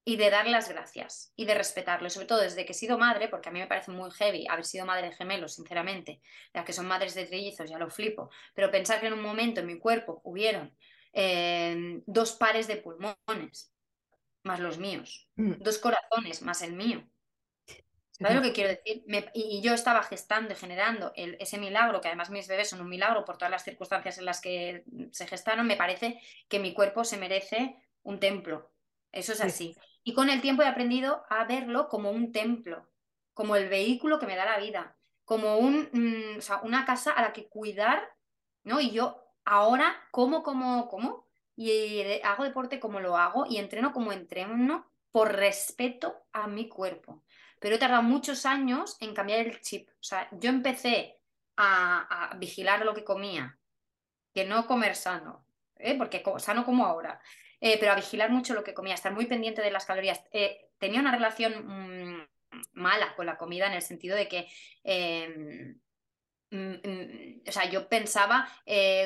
y 0.04 0.16
de 0.16 0.30
dar 0.30 0.48
las 0.48 0.68
gracias 0.68 1.32
y 1.36 1.44
de 1.44 1.54
respetarlo, 1.54 2.10
sobre 2.10 2.26
todo 2.26 2.40
desde 2.40 2.64
que 2.64 2.72
he 2.72 2.74
sido 2.74 2.98
madre, 2.98 3.28
porque 3.28 3.48
a 3.48 3.52
mí 3.52 3.60
me 3.60 3.68
parece 3.68 3.92
muy 3.92 4.10
heavy 4.10 4.46
haber 4.48 4.64
sido 4.64 4.84
madre 4.84 5.08
de 5.08 5.14
gemelos, 5.14 5.54
sinceramente, 5.54 6.20
las 6.52 6.64
que 6.64 6.72
son 6.72 6.88
madres 6.88 7.14
de 7.14 7.26
trillizos 7.26 7.70
ya 7.70 7.78
lo 7.78 7.88
flipo, 7.88 8.30
pero 8.54 8.70
pensar 8.70 9.00
que 9.00 9.06
en 9.06 9.12
un 9.12 9.22
momento 9.22 9.60
en 9.60 9.66
mi 9.66 9.78
cuerpo 9.78 10.20
hubieron 10.24 10.76
eh, 11.12 12.02
dos 12.06 12.32
pares 12.32 12.66
de 12.66 12.78
pulmones, 12.78 13.72
más 14.44 14.58
los 14.58 14.78
míos, 14.78 15.30
mm. 15.36 15.62
dos 15.62 15.78
corazones, 15.78 16.42
más 16.42 16.62
el 16.62 16.72
mío. 16.72 17.06
¿Sabes 18.22 18.36
lo 18.36 18.42
que 18.42 18.52
quiero 18.52 18.70
decir? 18.70 19.02
Me, 19.06 19.30
y, 19.34 19.60
yo 19.60 19.74
estaba 19.74 20.02
gestando 20.02 20.52
y 20.52 20.56
generando 20.56 21.12
el, 21.16 21.36
ese 21.40 21.58
milagro, 21.58 22.00
que 22.00 22.08
además 22.08 22.30
mis 22.30 22.48
bebés 22.48 22.70
son 22.70 22.80
un 22.80 22.88
milagro 22.88 23.24
por 23.24 23.36
todas 23.36 23.50
las 23.50 23.64
circunstancias 23.64 24.18
en 24.18 24.24
las 24.24 24.40
que 24.40 24.84
se 25.10 25.26
gestaron, 25.26 25.66
me 25.66 25.76
parece 25.76 26.20
que 26.48 26.58
mi 26.58 26.72
cuerpo 26.72 27.04
se 27.04 27.18
merece 27.18 27.76
un 28.02 28.18
templo. 28.20 28.70
Eso 29.10 29.32
es 29.32 29.40
así. 29.40 29.74
Sí. 29.74 29.80
Y 30.04 30.14
con 30.14 30.30
el 30.30 30.40
tiempo 30.40 30.62
he 30.62 30.66
aprendido 30.66 31.24
a 31.28 31.44
verlo 31.44 31.88
como 31.88 32.10
un 32.10 32.32
templo, 32.32 32.88
como 33.34 33.56
el 33.56 33.68
vehículo 33.68 34.18
que 34.18 34.26
me 34.26 34.36
da 34.36 34.44
la 34.44 34.58
vida, 34.58 34.96
como 35.24 35.58
un, 35.58 35.88
mmm, 35.92 36.38
o 36.38 36.40
sea, 36.40 36.60
una 36.62 36.84
casa 36.84 37.12
a 37.12 37.22
la 37.22 37.32
que 37.32 37.48
cuidar, 37.48 38.02
¿no? 38.64 38.80
Y 38.80 38.90
yo 38.90 39.22
ahora 39.44 39.94
como, 40.10 40.42
como, 40.42 40.88
como, 40.88 41.26
y 41.54 42.02
hago 42.22 42.44
deporte 42.44 42.80
como 42.80 43.00
lo 43.00 43.16
hago 43.16 43.46
y 43.46 43.58
entreno 43.58 43.92
como 43.92 44.12
entreno 44.12 44.90
por 45.10 45.32
respeto 45.32 46.24
a 46.32 46.48
mi 46.48 46.68
cuerpo. 46.68 47.22
Pero 47.62 47.76
he 47.76 47.78
tardado 47.78 48.02
muchos 48.02 48.44
años 48.44 48.96
en 49.00 49.14
cambiar 49.14 49.38
el 49.38 49.60
chip. 49.60 49.88
O 49.88 50.02
sea, 50.02 50.28
yo 50.32 50.50
empecé 50.50 51.20
a, 51.56 52.34
vigilar 52.36 52.84
lo 52.84 52.92
que 52.92 53.04
comía, 53.04 53.56
que 54.34 54.44
no 54.44 54.66
comer 54.66 54.96
sano, 54.96 55.46
¿eh? 55.76 55.96
porque 55.96 56.24
sano 56.38 56.64
como 56.64 56.84
ahora, 56.84 57.20
eh, 57.60 57.76
pero 57.78 57.92
a 57.92 57.96
vigilar 57.96 58.30
mucho 58.30 58.52
lo 58.54 58.64
que 58.64 58.74
comía, 58.74 58.94
estar 58.94 59.12
muy 59.12 59.26
pendiente 59.26 59.62
de 59.62 59.70
las 59.70 59.86
calorías. 59.86 60.20
Eh, 60.32 60.70
tenía 60.78 61.00
una 61.00 61.12
relación 61.12 61.54
mmm, 61.64 62.26
mala 62.72 63.14
con 63.14 63.26
la 63.26 63.38
comida 63.38 63.68
en 63.68 63.74
el 63.74 63.82
sentido 63.82 64.16
de 64.16 64.26
que, 64.26 64.48
eh, 64.82 65.76
mm, 66.50 67.48
o 67.48 67.52
sea, 67.52 67.70
yo 67.70 67.88
pensaba 67.88 68.48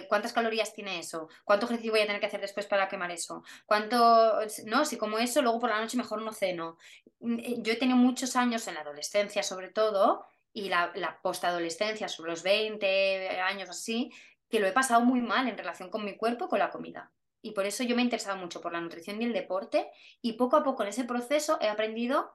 cuántas 0.09 0.33
calorías 0.33 0.73
tiene 0.73 0.99
eso, 0.99 1.29
cuánto 1.45 1.67
ejercicio 1.67 1.93
voy 1.93 2.01
a 2.01 2.07
tener 2.07 2.21
que 2.21 2.27
hacer 2.27 2.41
después 2.41 2.67
para 2.67 2.89
quemar 2.89 3.11
eso, 3.11 3.45
cuánto, 3.67 4.41
no, 4.65 4.85
si 4.85 4.97
como 4.97 5.19
eso, 5.19 5.43
luego 5.43 5.61
por 5.61 5.71
la 5.71 5.81
noche 5.81 5.97
mejor 5.99 6.23
no 6.23 6.33
ceno. 6.33 6.79
Mm, 7.21 7.63
Yo 7.63 7.73
he 7.73 7.77
tenido 7.77 7.97
muchos 7.97 8.37
años 8.37 8.67
en 8.69 8.75
la 8.75 8.81
adolescencia, 8.81 9.43
sobre 9.43 9.69
todo, 9.69 10.27
y 10.53 10.69
la, 10.69 10.93
la 10.95 11.21
postadolescencia, 11.21 12.09
sobre 12.09 12.31
los 12.31 12.43
20 12.43 13.41
años 13.41 13.69
así, 13.69 14.11
que 14.49 14.61
lo 14.61 14.67
he 14.67 14.73
pasado 14.73 15.03
muy 15.03 15.21
mal 15.21 15.49
en 15.49 15.59
relación 15.59 15.91
con 15.91 16.05
mi 16.05 16.17
cuerpo 16.17 16.47
y 16.47 16.49
con 16.49 16.59
la 16.59 16.71
comida. 16.71 17.13
Y 17.43 17.53
por 17.53 17.67
eso 17.67 17.85
yo 17.85 17.95
me 17.95 18.03
he 18.03 18.05
interesado 18.05 18.37
mucho 18.37 18.61
por 18.61 18.73
la 18.73 18.81
nutrición 18.81 19.21
y 19.21 19.25
el 19.25 19.33
deporte 19.33 19.89
y 20.21 20.33
poco 20.35 20.57
a 20.57 20.65
poco 20.65 20.83
en 20.83 20.89
ese 20.89 21.05
proceso 21.05 21.59
he 21.61 21.69
aprendido 21.69 22.35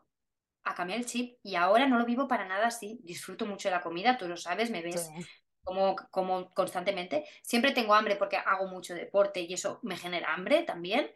a 0.64 0.76
cambiar 0.76 1.00
el 1.00 1.06
chip 1.06 1.38
y 1.44 1.56
ahora 1.56 1.88
no 1.88 1.98
lo 1.98 2.06
vivo 2.06 2.28
para 2.28 2.46
nada 2.46 2.68
así. 2.68 3.00
Disfruto 3.04 3.46
mucho 3.46 3.70
de 3.70 3.76
la 3.76 3.82
comida, 3.82 4.18
tú 4.18 4.28
lo 4.28 4.38
sabes, 4.38 4.70
me 4.70 4.82
ves 4.82 5.08
sí. 5.08 5.26
como, 5.64 5.96
como 6.12 6.54
constantemente. 6.54 7.26
Siempre 7.42 7.72
tengo 7.72 7.94
hambre 7.94 8.16
porque 8.16 8.38
hago 8.38 8.68
mucho 8.68 8.94
deporte 8.94 9.42
y 9.42 9.54
eso 9.54 9.80
me 9.84 9.98
genera 9.98 10.34
hambre 10.34 10.64
también. 10.64 11.12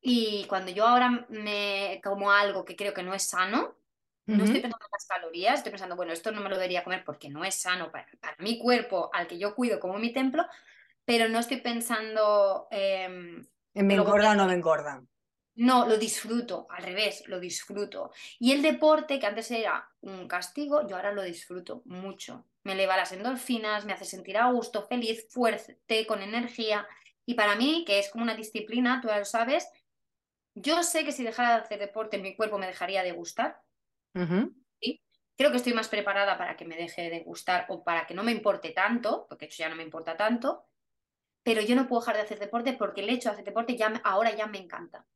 Y 0.00 0.44
cuando 0.46 0.70
yo 0.70 0.86
ahora 0.86 1.26
me 1.28 2.00
como 2.02 2.30
algo 2.30 2.64
que 2.64 2.76
creo 2.76 2.94
que 2.94 3.02
no 3.02 3.14
es 3.14 3.24
sano, 3.24 3.74
no 4.26 4.44
estoy 4.44 4.60
pensando 4.60 4.84
en 4.84 4.92
las 4.92 5.06
calorías, 5.06 5.54
estoy 5.54 5.70
pensando, 5.70 5.96
bueno, 5.96 6.12
esto 6.12 6.30
no 6.30 6.42
me 6.42 6.50
lo 6.50 6.56
debería 6.56 6.84
comer 6.84 7.02
porque 7.02 7.30
no 7.30 7.44
es 7.44 7.54
sano 7.54 7.90
para, 7.90 8.06
mi 8.38 8.58
cuerpo, 8.58 9.10
al 9.14 9.26
que 9.26 9.38
yo 9.38 9.54
cuido 9.54 9.80
como 9.80 9.98
mi 9.98 10.12
templo, 10.12 10.44
pero 11.06 11.28
no 11.28 11.38
estoy 11.38 11.62
pensando... 11.62 12.68
En 12.70 13.48
me 13.74 13.94
engorda 13.94 14.32
o 14.32 14.34
no 14.34 14.46
me 14.46 14.52
engorda. 14.52 15.02
No, 15.54 15.88
lo 15.88 15.96
disfruto, 15.96 16.66
al 16.70 16.84
revés, 16.84 17.24
lo 17.26 17.40
disfruto. 17.40 18.12
Y 18.38 18.52
el 18.52 18.62
deporte, 18.62 19.18
que 19.18 19.26
antes 19.26 19.50
era 19.50 19.88
un 20.02 20.28
castigo, 20.28 20.86
yo 20.86 20.94
ahora 20.94 21.10
lo 21.10 21.22
disfruto 21.22 21.82
mucho. 21.86 22.44
Me 22.62 22.74
eleva 22.74 22.96
las 22.96 23.10
endorfinas, 23.10 23.84
me 23.84 23.92
hace 23.92 24.04
sentir 24.04 24.36
a 24.36 24.52
gusto, 24.52 24.86
feliz, 24.86 25.26
fuerte, 25.30 26.06
con 26.06 26.22
energía. 26.22 26.86
Y 27.26 27.34
para 27.34 27.56
mí, 27.56 27.84
que 27.86 27.98
es 27.98 28.08
como 28.10 28.22
una 28.22 28.36
disciplina, 28.36 29.00
tú 29.00 29.08
ya 29.08 29.18
lo 29.18 29.24
sabes, 29.24 29.68
yo 30.60 30.82
sé 30.82 31.04
que 31.04 31.12
si 31.12 31.22
dejara 31.22 31.56
de 31.56 31.62
hacer 31.62 31.78
deporte, 31.78 32.18
mi 32.18 32.36
cuerpo 32.36 32.58
me 32.58 32.66
dejaría 32.66 33.02
de 33.02 33.12
gustar. 33.12 33.62
Creo 34.12 35.52
que 35.52 35.56
estoy 35.56 35.72
más 35.72 35.88
preparada 35.88 36.36
para 36.36 36.56
que 36.56 36.64
me 36.64 36.76
deje 36.76 37.10
de 37.10 37.20
gustar 37.20 37.66
o 37.68 37.84
para 37.84 38.06
que 38.06 38.14
no 38.14 38.24
me 38.24 38.32
importe 38.32 38.70
tanto, 38.70 39.26
porque 39.28 39.44
hecho 39.44 39.62
ya 39.62 39.68
no 39.68 39.76
me 39.76 39.84
importa 39.84 40.16
tanto, 40.16 40.66
pero 41.44 41.62
yo 41.62 41.76
no 41.76 41.86
puedo 41.86 42.00
dejar 42.00 42.16
de 42.16 42.22
hacer 42.22 42.40
deporte 42.40 42.72
porque 42.72 43.02
el 43.02 43.10
hecho 43.10 43.28
de 43.28 43.34
hacer 43.34 43.44
deporte 43.44 43.76
ya 43.76 43.92
ahora 44.02 44.34
ya 44.34 44.48
me 44.48 44.58
encanta. 44.58 45.06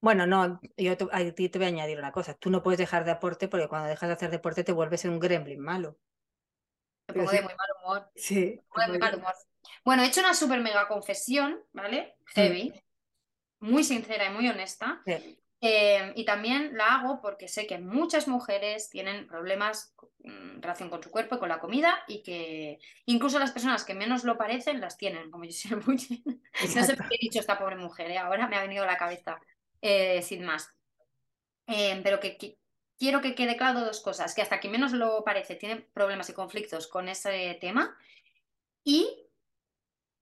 Bueno, 0.00 0.24
no, 0.24 0.60
yo 0.76 0.96
te, 0.96 1.06
a 1.10 1.34
ti 1.34 1.48
te 1.48 1.58
voy 1.58 1.66
a 1.66 1.70
añadir 1.70 1.98
una 1.98 2.12
cosa. 2.12 2.34
Tú 2.34 2.48
no 2.50 2.62
puedes 2.62 2.78
dejar 2.78 3.04
de 3.04 3.14
deporte 3.14 3.48
porque 3.48 3.66
cuando 3.66 3.88
dejas 3.88 4.08
de 4.08 4.14
hacer 4.14 4.30
deporte 4.30 4.62
te 4.62 4.72
vuelves 4.72 5.04
un 5.04 5.18
gremlin 5.18 5.60
malo. 5.60 5.98
Me 7.08 7.14
pongo 7.14 7.30
de 7.32 7.42
muy 7.42 7.54
mal 7.54 7.68
humor. 7.82 8.10
Sí. 8.14 8.60
muy 8.88 8.98
mal 8.98 9.16
humor. 9.16 9.34
Bueno, 9.84 10.04
he 10.04 10.06
hecho 10.06 10.20
una 10.20 10.34
super 10.34 10.60
mega 10.60 10.86
confesión, 10.86 11.60
¿vale? 11.72 12.16
Mm. 12.20 12.24
Heavy. 12.34 12.85
Muy 13.60 13.84
sincera 13.84 14.26
y 14.26 14.34
muy 14.34 14.48
honesta. 14.48 15.02
Eh, 15.62 16.12
y 16.14 16.24
también 16.24 16.76
la 16.76 16.96
hago 16.96 17.20
porque 17.22 17.48
sé 17.48 17.66
que 17.66 17.78
muchas 17.78 18.28
mujeres 18.28 18.90
tienen 18.90 19.26
problemas 19.26 19.94
en 20.22 20.60
relación 20.60 20.90
con 20.90 21.02
su 21.02 21.10
cuerpo 21.10 21.36
y 21.36 21.38
con 21.38 21.48
la 21.48 21.60
comida 21.60 22.04
y 22.06 22.22
que 22.22 22.78
incluso 23.06 23.38
las 23.38 23.52
personas 23.52 23.84
que 23.84 23.94
menos 23.94 24.24
lo 24.24 24.36
parecen 24.36 24.80
las 24.80 24.98
tienen, 24.98 25.30
como 25.30 25.44
yo 25.44 25.52
siempre 25.52 25.86
No 26.76 26.84
sé 26.84 26.96
por 26.96 27.08
qué 27.08 27.14
he 27.14 27.24
dicho 27.24 27.40
esta 27.40 27.58
pobre 27.58 27.76
mujer, 27.76 28.10
¿eh? 28.10 28.18
ahora 28.18 28.48
me 28.48 28.56
ha 28.56 28.62
venido 28.62 28.84
a 28.84 28.86
la 28.86 28.98
cabeza 28.98 29.40
eh, 29.80 30.20
sin 30.22 30.44
más. 30.44 30.68
pero 31.66 32.20
que, 32.20 32.36
que, 32.36 32.58
quiero 32.98 33.22
que 33.22 33.34
quede 33.34 33.56
claro 33.56 33.80
dos 33.80 34.00
cosas, 34.00 34.34
que 34.34 34.42
hasta 34.42 34.60
quien 34.60 34.72
menos 34.72 34.92
lo 34.92 35.24
parece 35.24 35.54
tiene 35.54 35.76
problemas 35.76 36.28
y 36.28 36.34
conflictos 36.34 36.86
con 36.86 37.08
ese 37.08 37.56
tema 37.60 37.96
y 38.84 39.25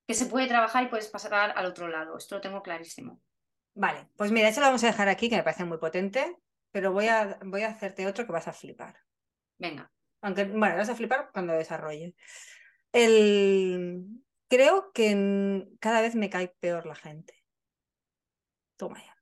que 0.06 0.14
se 0.14 0.26
puede 0.26 0.46
trabajar 0.46 0.84
y 0.84 0.88
puedes 0.88 1.08
pasar 1.08 1.34
al 1.34 1.66
otro 1.66 1.88
lado. 1.88 2.16
Esto 2.16 2.36
lo 2.36 2.40
tengo 2.40 2.62
clarísimo. 2.62 3.20
Vale, 3.74 4.08
pues 4.16 4.30
mira, 4.30 4.48
eso 4.48 4.60
lo 4.60 4.66
vamos 4.66 4.84
a 4.84 4.88
dejar 4.88 5.08
aquí, 5.08 5.28
que 5.28 5.36
me 5.36 5.42
parece 5.42 5.64
muy 5.64 5.78
potente, 5.78 6.36
pero 6.70 6.92
voy 6.92 7.08
a, 7.08 7.38
voy 7.44 7.62
a 7.62 7.68
hacerte 7.68 8.06
otro 8.06 8.26
que 8.26 8.32
vas 8.32 8.48
a 8.48 8.52
flipar. 8.52 8.96
Venga. 9.58 9.90
Aunque, 10.20 10.44
bueno, 10.44 10.76
vas 10.76 10.88
a 10.88 10.94
flipar 10.94 11.30
cuando 11.32 11.52
desarrolle. 11.52 12.14
El... 12.92 14.04
Creo 14.48 14.92
que 14.92 15.66
cada 15.80 16.00
vez 16.00 16.14
me 16.14 16.30
cae 16.30 16.54
peor 16.60 16.86
la 16.86 16.94
gente. 16.94 17.44
Toma 18.76 19.02
ya. 19.04 19.13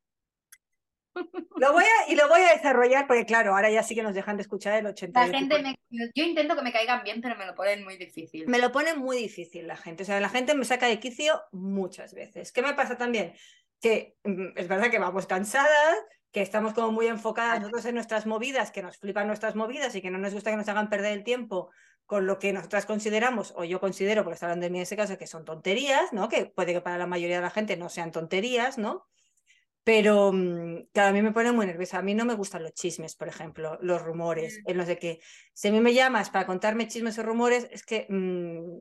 Lo 1.57 1.73
voy 1.73 1.85
a, 1.85 2.11
y 2.11 2.17
lo 2.17 2.29
voy 2.29 2.41
a 2.41 2.55
desarrollar 2.55 3.07
porque, 3.07 3.25
claro, 3.25 3.55
ahora 3.55 3.71
ya 3.71 3.83
sí 3.83 3.95
que 3.95 4.03
nos 4.03 4.15
dejan 4.15 4.37
de 4.37 4.43
escuchar 4.43 4.79
el 4.79 4.87
80. 4.87 5.27
La 5.27 5.39
gente 5.39 5.77
yo 6.15 6.25
intento 6.25 6.57
que 6.57 6.63
me 6.63 6.73
caigan 6.73 7.05
bien, 7.05 7.21
pero 7.21 7.37
me 7.37 7.47
lo 7.47 7.55
ponen 7.55 7.85
muy 7.85 7.97
difícil. 7.97 8.47
Me 8.49 8.59
lo 8.59 8.73
ponen 8.73 8.99
muy 8.99 9.19
difícil 9.19 9.67
la 9.67 9.77
gente. 9.77 10.03
O 10.03 10.07
sea, 10.07 10.19
la 10.21 10.29
gente 10.29 10.55
me 10.55 10.65
saca 10.65 10.87
de 10.87 10.99
quicio 10.99 11.41
muchas 11.53 12.15
veces. 12.15 12.53
¿Qué 12.53 12.63
me 12.63 12.75
pasa 12.75 12.97
también? 12.97 13.35
Que 13.81 14.17
mm, 14.25 14.57
es 14.57 14.69
verdad 14.69 14.91
que 14.91 14.99
vamos 14.99 15.27
cansadas, 15.27 15.97
que 16.33 16.43
estamos 16.43 16.73
como 16.73 16.91
muy 16.91 17.07
enfocadas 17.07 17.61
nosotros 17.61 17.85
en 17.85 17.95
nuestras 17.95 18.27
movidas, 18.27 18.71
que 18.71 18.83
nos 18.83 18.97
flipan 18.97 19.27
nuestras 19.27 19.55
movidas 19.55 19.95
y 19.95 20.03
que 20.03 20.11
no 20.11 20.19
nos 20.19 20.33
gusta 20.33 20.51
que 20.51 20.57
nos 20.57 20.69
hagan 20.69 20.89
perder 20.89 21.13
el 21.13 21.25
tiempo 21.25 21.71
con 22.07 22.27
lo 22.27 22.39
que 22.39 22.53
nosotras 22.53 22.85
consideramos, 22.85 23.55
o 23.57 23.65
yo 23.65 23.81
considero, 23.81 24.25
porque 24.25 24.35
está 24.35 24.47
hablando 24.47 24.65
de 24.65 24.71
mí 24.71 24.79
en 24.79 24.83
ese 24.83 24.97
caso, 24.97 25.17
que 25.17 25.27
son 25.27 25.45
tonterías, 25.45 26.13
¿no? 26.13 26.29
Que 26.29 26.47
puede 26.47 26.73
que 26.73 26.81
para 26.81 26.99
la 26.99 27.07
mayoría 27.07 27.37
de 27.37 27.43
la 27.43 27.51
gente 27.51 27.77
no 27.77 27.89
sean 27.89 28.13
tonterías, 28.13 28.77
¿no? 28.77 29.07
Pero 29.85 30.33
mm, 30.33 30.89
claro, 30.93 31.11
a 31.11 31.13
mí 31.13 31.23
me 31.23 31.33
pone 31.33 31.53
muy 31.53 31.67
nerviosa. 31.67 31.99
A 31.99 32.03
mí 32.03 32.15
no 32.15 32.25
me 32.25 32.35
gustan 32.35 32.63
los 32.63 32.73
chismes, 32.73 33.17
por 33.17 33.29
ejemplo, 33.29 33.79
los 33.83 34.03
rumores, 34.03 34.61
mm. 34.65 34.71
en 34.71 34.77
los 34.77 34.87
de 34.87 34.99
que 34.99 35.21
si 35.53 35.69
a 35.69 35.73
mí 35.73 35.81
me 35.81 35.95
llamas 35.95 36.31
para 36.31 36.47
contarme 36.47 36.89
chismes 36.89 37.19
o 37.19 37.23
rumores, 37.23 37.69
es 37.71 37.85
que 37.85 38.07
mm, 38.09 38.79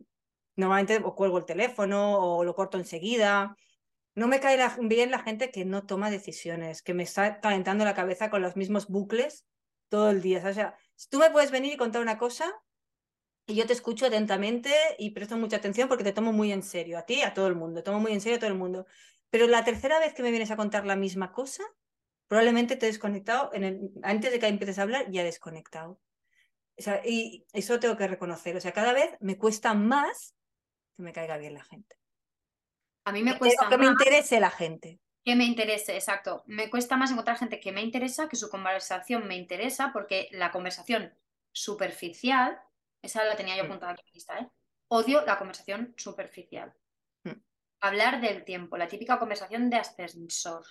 normalmente 0.56 1.02
o 1.04 1.16
cuelgo 1.16 1.38
el 1.38 1.46
teléfono 1.46 2.20
o 2.20 2.44
lo 2.44 2.56
corto 2.56 2.78
enseguida. 2.78 3.56
No 4.14 4.28
me 4.28 4.40
cae 4.42 4.60
bien 4.82 5.12
la 5.12 5.20
gente 5.20 5.52
que 5.52 5.66
no 5.66 5.86
toma 5.86 6.12
decisiones, 6.12 6.82
que 6.82 6.94
me 6.94 7.04
está 7.04 7.40
calentando 7.40 7.86
la 7.86 7.96
cabeza 7.96 8.30
con 8.30 8.42
los 8.42 8.56
mismos 8.58 8.88
bucles 8.88 9.46
todo 9.90 10.10
el 10.12 10.22
día. 10.22 10.44
O 10.46 10.54
sea, 10.54 10.76
si 10.96 11.10
tú 11.10 11.20
me 11.20 11.32
puedes 11.32 11.52
venir 11.52 11.74
y 11.74 11.78
contar 11.78 12.02
una 12.02 12.18
cosa 12.18 12.54
y 13.48 13.56
yo 13.56 13.66
te 13.66 13.74
escucho 13.74 14.06
atentamente 14.06 14.72
y 15.00 15.12
presto 15.12 15.38
mucha 15.38 15.58
atención 15.58 15.88
porque 15.90 16.04
te 16.04 16.14
tomo 16.14 16.34
muy 16.34 16.52
en 16.52 16.64
serio, 16.64 16.98
a 16.98 17.06
ti 17.06 17.16
y 17.16 17.22
a 17.22 17.34
todo 17.34 17.48
el 17.48 17.56
mundo, 17.56 17.84
tomo 17.84 18.00
muy 18.00 18.14
en 18.14 18.22
serio 18.22 18.38
a 18.38 18.40
todo 18.40 18.50
el 18.50 18.58
mundo. 18.58 18.86
Pero 19.32 19.48
la 19.48 19.64
tercera 19.64 19.98
vez 19.98 20.14
que 20.14 20.22
me 20.22 20.30
vienes 20.30 20.52
a 20.52 20.58
contar 20.58 20.86
la 20.86 20.98
misma 20.98 21.32
cosa, 21.32 21.64
probablemente 22.28 22.76
te 22.76 22.86
he 22.86 22.90
desconectado, 22.90 23.50
en 23.54 23.64
el, 23.64 23.92
antes 24.04 24.32
de 24.32 24.40
que 24.40 24.48
empieces 24.48 24.78
a 24.78 24.84
hablar, 24.84 25.10
ya 25.10 25.22
he 25.22 25.26
desconectado. 25.26 26.00
O 26.78 26.82
sea, 26.82 27.02
y 27.06 27.46
eso 27.54 27.80
tengo 27.80 27.96
que 27.96 28.08
reconocer. 28.08 28.56
O 28.56 28.62
sea, 28.62 28.74
cada 28.74 28.94
vez 28.94 29.16
me 29.22 29.38
cuesta 29.38 29.74
más 29.74 30.36
que 30.96 31.02
me 31.02 31.14
caiga 31.14 31.38
bien 31.38 31.54
la 31.54 31.64
gente. 31.64 31.96
A 33.06 33.12
mí 33.12 33.24
me 33.24 33.38
cuesta 33.38 33.70
que 33.70 33.78
me 33.78 33.88
interese 33.88 34.40
la 34.40 34.52
gente. 34.52 35.00
Que 35.24 35.36
me 35.36 35.46
interese, 35.46 35.96
exacto. 35.96 36.44
Me 36.46 36.70
cuesta 36.70 36.98
más 36.98 37.12
encontrar 37.12 37.38
gente 37.38 37.60
que 37.60 37.72
me 37.72 37.82
interesa, 37.82 38.28
que 38.28 38.36
su 38.36 38.50
conversación 38.50 39.28
me 39.28 39.36
interesa, 39.36 39.92
porque 39.94 40.28
la 40.32 40.52
conversación 40.52 41.14
superficial, 41.54 42.60
esa 43.02 43.24
la 43.24 43.36
tenía 43.36 43.56
yo 43.56 43.64
mm. 43.64 43.68
apuntada 43.68 43.94
aquí 43.94 44.04
en 44.08 44.14
lista, 44.14 44.40
¿eh? 44.40 44.50
Odio 44.88 45.26
la 45.26 45.38
conversación 45.38 45.94
superficial 45.96 46.74
hablar 47.82 48.22
del 48.22 48.44
tiempo, 48.44 48.78
la 48.78 48.88
típica 48.88 49.20
conversación 49.20 49.70
de 49.70 49.78
ascensor. 49.78 50.64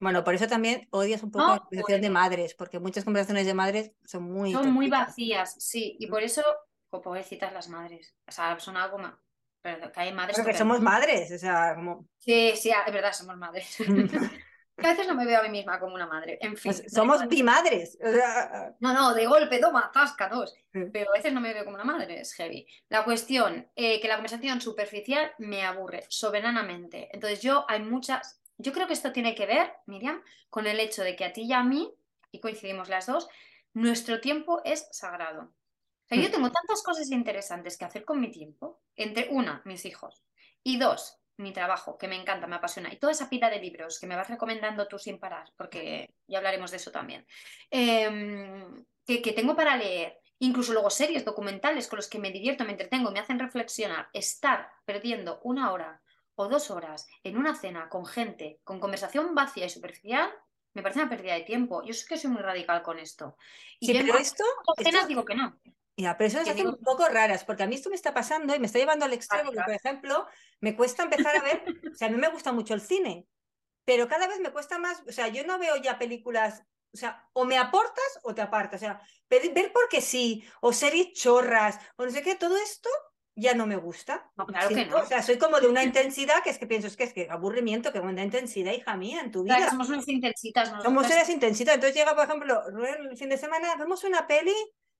Bueno, 0.00 0.24
por 0.24 0.34
eso 0.34 0.46
también 0.46 0.88
odias 0.90 1.22
un 1.22 1.30
poco 1.30 1.48
la 1.48 1.58
conversación 1.60 2.00
de 2.00 2.10
madres, 2.10 2.54
porque 2.54 2.78
muchas 2.78 3.04
conversaciones 3.04 3.46
de 3.46 3.54
madres 3.54 3.92
son 4.04 4.24
muy... 4.24 4.52
Son 4.52 4.72
muy 4.72 4.88
vacías, 4.88 5.56
sí, 5.58 5.96
y 5.98 6.06
por 6.06 6.22
eso, 6.22 6.42
como 6.88 7.02
pobrecitas 7.02 7.52
las 7.52 7.68
madres, 7.68 8.14
o 8.26 8.32
sea, 8.32 8.58
son 8.58 8.76
algo 8.76 8.98
más... 8.98 9.14
Pero 9.62 9.90
que 9.90 10.00
hay 10.00 10.12
madres... 10.12 10.36
Porque 10.36 10.52
somos 10.52 10.80
madres, 10.80 11.32
o 11.32 11.38
sea, 11.38 11.74
como... 11.74 12.06
Sí, 12.18 12.52
sí, 12.54 12.70
es 12.70 12.92
verdad, 12.92 13.12
somos 13.12 13.36
madres. 13.36 13.78
a 14.86 14.90
veces 14.90 15.06
no 15.06 15.14
me 15.14 15.26
veo 15.26 15.40
a 15.40 15.42
mí 15.42 15.48
misma 15.50 15.78
como 15.78 15.94
una 15.94 16.06
madre. 16.06 16.38
En 16.40 16.56
fin. 16.56 16.72
Pues 16.72 16.92
somos 16.92 17.26
bimadres. 17.28 17.98
No, 18.80 18.92
no, 18.92 19.14
de 19.14 19.26
golpe, 19.26 19.58
toma, 19.58 19.90
zasca, 19.92 20.28
dos. 20.28 20.54
Pero 20.70 21.10
a 21.10 21.16
veces 21.16 21.32
no 21.32 21.40
me 21.40 21.52
veo 21.54 21.64
como 21.64 21.76
una 21.76 21.84
madre, 21.84 22.20
es 22.20 22.34
heavy. 22.34 22.66
La 22.88 23.04
cuestión, 23.04 23.68
eh, 23.76 24.00
que 24.00 24.08
la 24.08 24.16
conversación 24.16 24.60
superficial 24.60 25.32
me 25.38 25.64
aburre 25.64 26.04
soberanamente. 26.08 27.08
Entonces 27.12 27.40
yo 27.40 27.64
hay 27.68 27.80
muchas... 27.80 28.40
Yo 28.56 28.72
creo 28.72 28.86
que 28.86 28.92
esto 28.92 29.12
tiene 29.12 29.34
que 29.34 29.46
ver, 29.46 29.72
Miriam, 29.86 30.22
con 30.48 30.66
el 30.66 30.78
hecho 30.80 31.02
de 31.02 31.16
que 31.16 31.24
a 31.24 31.32
ti 31.32 31.42
y 31.42 31.52
a 31.52 31.64
mí, 31.64 31.92
y 32.30 32.40
coincidimos 32.40 32.88
las 32.88 33.06
dos, 33.06 33.28
nuestro 33.72 34.20
tiempo 34.20 34.60
es 34.64 34.88
sagrado. 34.92 35.42
O 35.42 36.08
sea, 36.08 36.18
yo 36.18 36.28
hmm. 36.28 36.32
tengo 36.32 36.50
tantas 36.50 36.82
cosas 36.82 37.10
interesantes 37.10 37.76
que 37.76 37.84
hacer 37.84 38.04
con 38.04 38.20
mi 38.20 38.30
tiempo. 38.30 38.80
Entre 38.96 39.28
una, 39.30 39.62
mis 39.64 39.84
hijos. 39.84 40.22
Y 40.62 40.78
dos, 40.78 41.18
mi 41.36 41.52
trabajo, 41.52 41.98
que 41.98 42.08
me 42.08 42.16
encanta, 42.16 42.46
me 42.46 42.56
apasiona, 42.56 42.92
y 42.92 42.96
toda 42.96 43.12
esa 43.12 43.28
pila 43.28 43.50
de 43.50 43.60
libros 43.60 43.98
que 43.98 44.06
me 44.06 44.16
vas 44.16 44.28
recomendando 44.28 44.86
tú 44.86 44.98
sin 44.98 45.18
parar, 45.18 45.50
porque 45.56 46.14
ya 46.26 46.38
hablaremos 46.38 46.70
de 46.70 46.76
eso 46.76 46.90
también, 46.90 47.26
em, 47.70 48.84
que, 49.06 49.32
tengo 49.32 49.56
para 49.56 49.76
leer, 49.76 50.18
incluso 50.38 50.72
luego 50.72 50.90
series 50.90 51.24
documentales 51.24 51.88
con 51.88 51.96
los 51.96 52.08
que 52.08 52.18
me 52.18 52.30
divierto, 52.30 52.64
me 52.64 52.72
entretengo, 52.72 53.10
me 53.10 53.20
hacen 53.20 53.38
reflexionar, 53.38 54.08
estar 54.12 54.70
perdiendo 54.84 55.40
una 55.42 55.72
hora 55.72 56.00
o 56.36 56.48
dos 56.48 56.70
horas 56.70 57.06
en 57.22 57.36
una 57.36 57.54
cena 57.54 57.88
con 57.88 58.06
gente, 58.06 58.60
con 58.64 58.80
conversación 58.80 59.34
vacía 59.34 59.66
y 59.66 59.70
superficial, 59.70 60.32
me 60.74 60.82
parece 60.82 61.00
una 61.00 61.08
pérdida 61.08 61.34
de 61.34 61.42
tiempo. 61.42 61.84
Yo 61.84 61.94
sé 61.94 62.04
que 62.06 62.18
soy 62.18 62.30
muy 62.30 62.42
radical 62.42 62.82
con 62.82 62.98
esto. 62.98 63.36
Y 63.78 63.86
sí, 63.86 63.92
pero 63.92 64.18
esto, 64.18 64.44
cenas 64.76 65.06
digo 65.06 65.24
que 65.24 65.36
no. 65.36 65.56
Ya, 65.96 66.16
pero 66.16 66.28
eso 66.28 66.44
se 66.44 66.50
hacen 66.50 66.66
un 66.66 66.78
poco 66.78 67.06
raras, 67.08 67.44
porque 67.44 67.62
a 67.62 67.66
mí 67.66 67.76
esto 67.76 67.88
me 67.88 67.94
está 67.94 68.12
pasando 68.12 68.54
y 68.54 68.58
me 68.58 68.66
está 68.66 68.78
llevando 68.78 69.04
al 69.04 69.12
extremo, 69.12 69.52
que, 69.52 69.60
por 69.60 69.74
ejemplo, 69.74 70.26
me 70.60 70.74
cuesta 70.74 71.04
empezar 71.04 71.36
a 71.36 71.42
ver, 71.42 71.64
o 71.92 71.94
sea, 71.94 72.08
a 72.08 72.10
mí 72.10 72.16
me 72.16 72.28
gusta 72.28 72.52
mucho 72.52 72.74
el 72.74 72.80
cine, 72.80 73.28
pero 73.84 74.08
cada 74.08 74.26
vez 74.26 74.40
me 74.40 74.50
cuesta 74.50 74.78
más, 74.78 75.02
o 75.06 75.12
sea, 75.12 75.28
yo 75.28 75.44
no 75.44 75.58
veo 75.58 75.76
ya 75.76 75.98
películas, 75.98 76.64
o 76.92 76.96
sea, 76.96 77.28
o 77.32 77.44
me 77.44 77.58
aportas 77.58 78.20
o 78.24 78.34
te 78.34 78.42
apartas, 78.42 78.82
o 78.82 78.84
sea, 78.84 79.00
ver 79.28 79.72
porque 79.72 80.00
sí, 80.00 80.44
o 80.60 80.72
series 80.72 81.12
chorras, 81.12 81.78
o 81.96 82.04
no 82.04 82.10
sé 82.10 82.22
qué, 82.22 82.34
todo 82.34 82.56
esto 82.56 82.88
ya 83.36 83.54
no 83.54 83.66
me 83.66 83.76
gusta. 83.76 84.30
No, 84.36 84.46
claro 84.46 84.68
que 84.68 84.86
no. 84.86 84.98
O 84.98 85.06
sea, 85.06 85.22
soy 85.22 85.38
como 85.38 85.60
de 85.60 85.66
una 85.66 85.82
intensidad 85.82 86.42
que 86.42 86.50
es 86.50 86.58
que 86.58 86.66
pienso, 86.66 86.86
es 86.86 86.96
que 86.96 87.04
es 87.04 87.12
que 87.12 87.28
aburrimiento, 87.28 87.92
que 87.92 87.98
buena 87.98 88.22
intensidad, 88.22 88.72
hija 88.72 88.96
mía, 88.96 89.20
en 89.20 89.32
tu 89.32 89.42
vida. 89.42 89.70
somos 89.70 89.88
unas 89.88 90.08
intensitas. 90.08 90.70
Somos 90.82 91.06
unas 91.06 91.28
intensitas. 91.28 91.74
Entonces 91.74 91.96
llega, 91.96 92.14
por 92.14 92.24
ejemplo, 92.24 92.62
el 93.10 93.16
fin 93.16 93.28
de 93.28 93.36
semana, 93.36 93.74
vemos 93.76 94.04
una 94.04 94.26
peli 94.26 94.54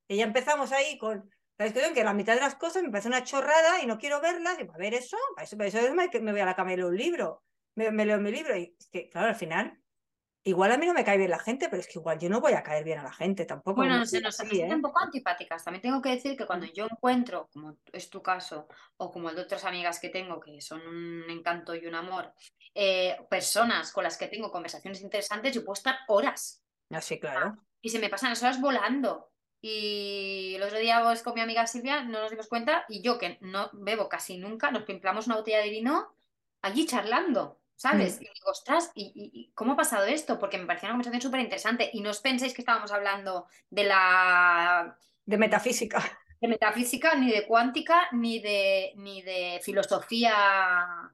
y 0.09 0.17
ya 0.17 0.25
empezamos 0.25 0.73
ahí 0.73 0.99
con 0.99 1.31
la 1.57 1.67
discusión 1.67 1.95
que 1.95 2.05
la 2.05 2.15
mitad 2.15 2.35
de 2.35 2.41
las 2.41 2.57
cosas 2.57 2.83
me 2.83 2.91
parece 2.91 3.09
una 3.09 3.25
chorrada 3.25 3.81
y 3.83 3.87
no 3.87 3.99
quiero 3.99 4.21
verlas. 4.21 4.59
Y 4.59 4.63
a 4.63 4.77
ver 4.77 4.95
eso, 4.95 5.17
eso, 5.41 5.57
eso 5.63 5.79
es 5.79 6.11
que 6.11 6.21
me 6.21 6.33
voy 6.33 6.41
a 6.41 6.47
la 6.47 6.57
cama 6.57 6.73
y 6.73 6.77
leo 6.77 6.89
un 6.89 6.97
libro. 6.97 7.43
me, 7.77 8.05
leo 8.05 8.19
mi 8.19 8.31
libro 8.31 8.57
y 8.57 8.75
es 8.79 8.89
que, 8.89 9.09
claro, 9.09 9.29
al 9.29 9.37
final, 9.37 9.79
igual 10.45 10.73
a 10.73 10.79
mí 10.79 10.87
no 10.87 10.93
me 10.93 11.05
cae 11.05 11.17
bien 11.17 11.31
la 11.31 11.39
gente, 11.39 11.69
pero 11.69 11.81
es 11.81 11.87
que 11.87 11.99
igual 11.99 12.19
yo 12.19 12.29
no 12.29 12.41
voy 12.41 12.53
a 12.53 12.63
caer 12.63 12.85
bien 12.85 12.99
a 12.99 13.05
la 13.05 13.13
gente 13.13 13.47
tampoco. 13.47 13.77
Bueno, 13.77 13.99
no 13.99 14.07
sé, 14.07 14.21
nos 14.21 14.39
así, 14.39 14.61
¿eh? 14.61 14.75
un 14.75 14.83
poco 14.83 15.01
antipáticas. 15.01 15.65
También 15.65 15.83
tengo 15.83 16.03
que 16.03 16.11
decir 16.11 16.37
que 16.37 16.47
cuando 16.47 16.67
yo 16.67 16.87
encuentro, 16.91 17.49
como 17.53 17.79
es 17.93 18.11
tu 18.11 18.23
caso, 18.23 18.69
o 18.97 19.11
como 19.11 19.31
el 19.31 19.37
de 19.37 19.43
otras 19.43 19.65
amigas 19.65 19.99
que 19.99 20.11
tengo, 20.11 20.39
que 20.39 20.61
son 20.61 20.87
un 20.87 21.31
encanto 21.31 21.75
y 21.75 21.87
un 21.87 21.95
amor, 21.95 22.33
eh, 22.75 23.17
personas 23.31 23.91
con 23.93 24.05
las 24.05 24.19
que 24.19 24.29
tengo 24.29 24.51
conversaciones 24.51 25.01
interesantes, 25.01 25.55
yo 25.55 25.65
puedo 25.65 25.75
estar 25.75 25.97
horas. 26.09 26.63
Así, 26.91 27.15
ah, 27.15 27.21
claro. 27.21 27.57
Y 27.81 27.89
se 27.89 27.99
me 27.99 28.11
pasan 28.11 28.31
las 28.31 28.43
horas 28.43 28.61
volando. 28.61 29.31
Y 29.67 30.57
el 30.57 30.63
otro 30.63 30.79
día 30.79 31.03
vos 31.03 31.23
con 31.23 31.33
mi 31.33 31.41
amiga 31.41 31.67
Silvia 31.67 32.03
no 32.03 32.21
nos 32.21 32.31
dimos 32.31 32.49
cuenta 32.49 32.85
y 32.87 33.01
yo 33.01 33.17
que 33.17 33.39
no 33.41 33.71
bebo 33.73 34.11
casi 34.11 34.37
nunca, 34.37 34.71
nos 34.71 34.83
pimplamos 34.83 35.25
una 35.25 35.37
botella 35.37 35.61
de 35.61 35.71
vino 35.71 36.15
allí 36.61 36.85
charlando, 36.85 37.63
¿sabes? 37.75 38.21
Mm. 38.21 38.25
Y 38.25 38.27
digo, 38.35 38.51
ostras, 38.51 38.93
¿y, 38.95 39.53
cómo 39.55 39.73
ha 39.73 39.77
pasado 39.77 40.05
esto? 40.05 40.39
Porque 40.39 40.59
me 40.59 40.67
parecía 40.67 40.91
una 40.91 40.97
conversación 40.97 41.23
súper 41.23 41.41
interesante 41.41 41.89
y 41.95 42.03
no 42.03 42.11
os 42.11 42.21
penséis 42.21 42.53
que 42.53 42.61
estábamos 42.61 42.93
hablando 42.93 43.47
de 43.71 43.85
la... 43.85 44.99
De 45.25 45.39
metafísica. 45.39 46.05
De 46.43 46.49
metafísica, 46.49 47.15
ni 47.15 47.31
de 47.31 47.47
cuántica, 47.47 48.09
ni 48.13 48.41
de, 48.41 48.93
ni 48.97 49.23
de 49.23 49.63
filosofía 49.63 51.11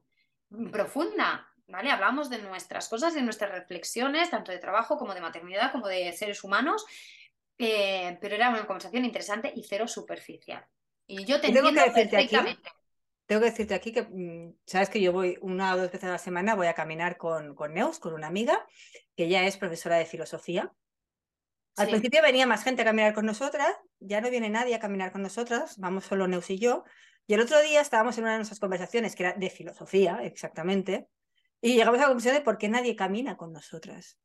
profunda. 0.73 1.47
¿Vale? 1.67 1.89
Hablamos 1.89 2.29
de 2.29 2.39
nuestras 2.39 2.89
cosas, 2.89 3.13
de 3.13 3.21
nuestras 3.21 3.49
reflexiones, 3.49 4.29
tanto 4.29 4.51
de 4.51 4.57
trabajo 4.57 4.97
como 4.97 5.13
de 5.13 5.21
maternidad, 5.21 5.71
como 5.71 5.87
de 5.87 6.11
seres 6.11 6.43
humanos, 6.43 6.85
eh, 7.61 8.17
pero 8.19 8.35
era 8.35 8.49
una 8.49 8.65
conversación 8.65 9.05
interesante 9.05 9.51
y 9.55 9.63
cero 9.63 9.87
superficial. 9.87 10.65
Y 11.05 11.25
yo 11.25 11.39
te 11.39 11.47
entiendo 11.47 11.71
perfectamente. 11.73 12.69
tengo 13.25 13.41
que 13.41 13.49
decirte 13.49 13.73
aquí 13.75 13.91
que, 13.91 14.03
mm, 14.03 14.55
sabes 14.65 14.89
que 14.89 15.01
yo 15.01 15.11
voy 15.11 15.37
una 15.41 15.73
o 15.73 15.77
dos 15.77 15.91
veces 15.91 16.05
a 16.05 16.11
la 16.11 16.17
semana, 16.17 16.55
voy 16.55 16.67
a 16.67 16.73
caminar 16.73 17.17
con, 17.17 17.53
con 17.55 17.73
Neus, 17.73 17.99
con 17.99 18.13
una 18.13 18.27
amiga, 18.27 18.65
que 19.15 19.29
ya 19.29 19.45
es 19.45 19.57
profesora 19.57 19.97
de 19.97 20.05
filosofía. 20.05 20.73
Al 21.77 21.87
principio 21.87 22.21
venía 22.21 22.45
más 22.45 22.63
gente 22.63 22.81
a 22.81 22.85
caminar 22.85 23.13
con 23.13 23.25
nosotras, 23.25 23.73
ya 23.99 24.19
no 24.19 24.29
viene 24.29 24.49
nadie 24.49 24.75
a 24.75 24.79
caminar 24.79 25.11
con 25.11 25.21
nosotras, 25.21 25.77
vamos 25.77 26.05
solo 26.05 26.27
Neus 26.27 26.49
y 26.49 26.57
yo. 26.57 26.83
Y 27.27 27.35
el 27.35 27.41
otro 27.41 27.61
día 27.61 27.79
estábamos 27.79 28.17
en 28.17 28.23
una 28.23 28.33
de 28.33 28.39
nuestras 28.39 28.59
conversaciones, 28.59 29.15
que 29.15 29.23
era 29.23 29.33
de 29.33 29.49
filosofía, 29.49 30.19
exactamente, 30.23 31.07
y 31.61 31.75
llegamos 31.75 31.99
a 31.99 32.03
la 32.03 32.07
conclusión 32.07 32.35
de 32.35 32.41
por 32.41 32.57
qué 32.57 32.67
nadie 32.67 32.95
camina 32.95 33.37
con 33.37 33.53
nosotras. 33.53 34.17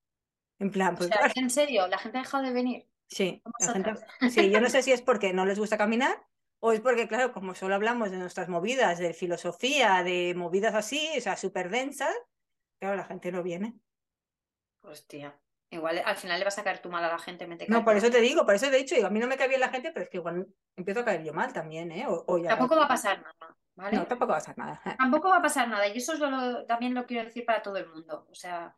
En 0.59 0.71
plan, 0.71 0.97
pues, 0.97 1.11
¿En 1.35 1.51
serio? 1.51 1.87
¿La 1.87 1.99
gente 1.99 2.19
ha 2.19 2.23
dejado 2.23 2.45
de 2.45 2.53
venir? 2.53 2.87
Sí, 3.09 3.43
sí, 4.31 4.51
yo 4.51 4.61
no 4.61 4.69
sé 4.69 4.83
si 4.83 4.93
es 4.93 5.03
porque 5.03 5.33
no 5.33 5.47
les 5.47 5.59
gusta 5.59 5.79
caminar 5.79 6.27
o 6.59 6.73
es 6.73 6.81
porque, 6.81 7.07
claro, 7.07 7.33
como 7.33 7.55
solo 7.55 7.75
hablamos 7.75 8.11
de 8.11 8.19
nuestras 8.19 8.49
movidas, 8.49 8.99
de 8.99 9.15
filosofía, 9.15 10.03
de 10.03 10.35
movidas 10.37 10.75
así, 10.75 11.09
o 11.17 11.21
sea, 11.21 11.37
súper 11.37 11.71
densas, 11.71 12.15
claro, 12.81 12.97
la 12.97 13.05
gente 13.05 13.31
no 13.31 13.43
viene. 13.43 13.79
Hostia. 14.83 15.39
Igual 15.69 16.01
al 16.05 16.17
final 16.17 16.39
le 16.39 16.45
vas 16.45 16.59
a 16.59 16.65
caer 16.65 16.79
tú 16.81 16.89
mal 16.89 17.05
a 17.05 17.09
la 17.09 17.19
gente. 17.19 17.47
no, 17.69 17.85
por 17.85 17.97
eso 17.97 18.09
te 18.09 18.21
digo, 18.21 18.47
por 18.47 18.55
eso 18.55 18.71
te 18.71 18.77
he 18.77 18.79
dicho, 18.79 18.95
digo, 18.95 19.09
a 19.09 19.11
mí 19.11 19.19
no 19.19 19.27
me 19.27 19.37
cae 19.37 19.49
bien 19.49 19.61
la 19.61 19.69
gente, 19.69 19.91
pero 19.93 20.05
es 20.05 20.11
que 20.11 20.19
igual 20.19 20.47
empiezo 20.77 21.01
a 21.01 21.05
caer 21.05 21.25
yo 21.25 21.33
mal 21.33 21.53
también, 21.53 21.91
¿eh? 21.91 22.07
tampoco 22.47 22.77
va 22.77 22.85
a 22.85 22.89
pasar 22.89 23.21
nada, 23.21 23.57
¿vale? 23.75 23.97
No, 23.97 24.07
tampoco 24.07 24.31
va 24.31 24.37
a 24.37 24.41
pasar 24.41 24.57
nada. 24.57 24.81
Tampoco 24.99 25.29
va 25.29 25.39
a 25.39 25.43
pasar 25.43 25.69
nada, 25.69 25.89
y 25.89 25.99
eso 25.99 26.15
también 26.67 26.95
lo 26.95 27.05
quiero 27.05 27.25
decir 27.25 27.45
para 27.45 27.63
todo 27.63 27.77
el 27.79 27.89
mundo. 27.89 28.29
O 28.31 28.35
sea, 28.35 28.75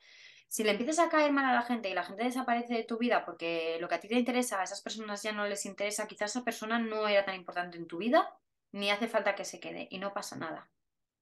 si 0.49 0.65
le 0.65 0.71
empiezas 0.71 0.99
a 0.99 1.09
caer 1.09 1.31
mal 1.31 1.45
a 1.45 1.53
la 1.53 1.63
gente 1.63 1.91
y 1.91 1.95
la 1.95 2.03
gente 2.03 2.25
desaparece 2.25 2.75
de 2.75 2.85
tu 2.85 2.99
vida 2.99 3.25
porque 3.25 3.77
lo 3.81 3.89
que 3.89 3.95
a 3.95 4.01
ti 4.01 4.09
te 4.09 4.15
interesa 4.15 4.61
a 4.61 4.65
esas 4.65 4.81
personas 4.81 5.23
ya 5.23 5.33
no 5.33 5.47
les 5.47 5.67
interesa, 5.67 6.09
quizás 6.09 6.31
esa 6.31 6.45
persona 6.45 6.79
no 6.79 7.07
era 7.07 7.25
tan 7.25 7.35
importante 7.35 7.77
en 7.77 7.87
tu 7.87 7.99
vida, 7.99 8.35
ni 8.73 8.91
hace 8.91 9.09
falta 9.09 9.35
que 9.35 9.45
se 9.45 9.61
quede 9.61 9.89
y 9.91 9.99
no 9.99 10.13
pasa 10.13 10.37
nada. 10.37 10.71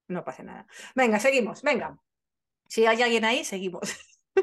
No 0.09 0.25
pasa 0.25 0.45
nada. 0.45 0.67
Venga, 0.95 1.19
seguimos, 1.19 1.63
venga. 1.63 1.99
Si 2.69 2.87
hay 2.87 3.03
alguien 3.03 3.25
ahí, 3.25 3.45
seguimos. 3.45 3.95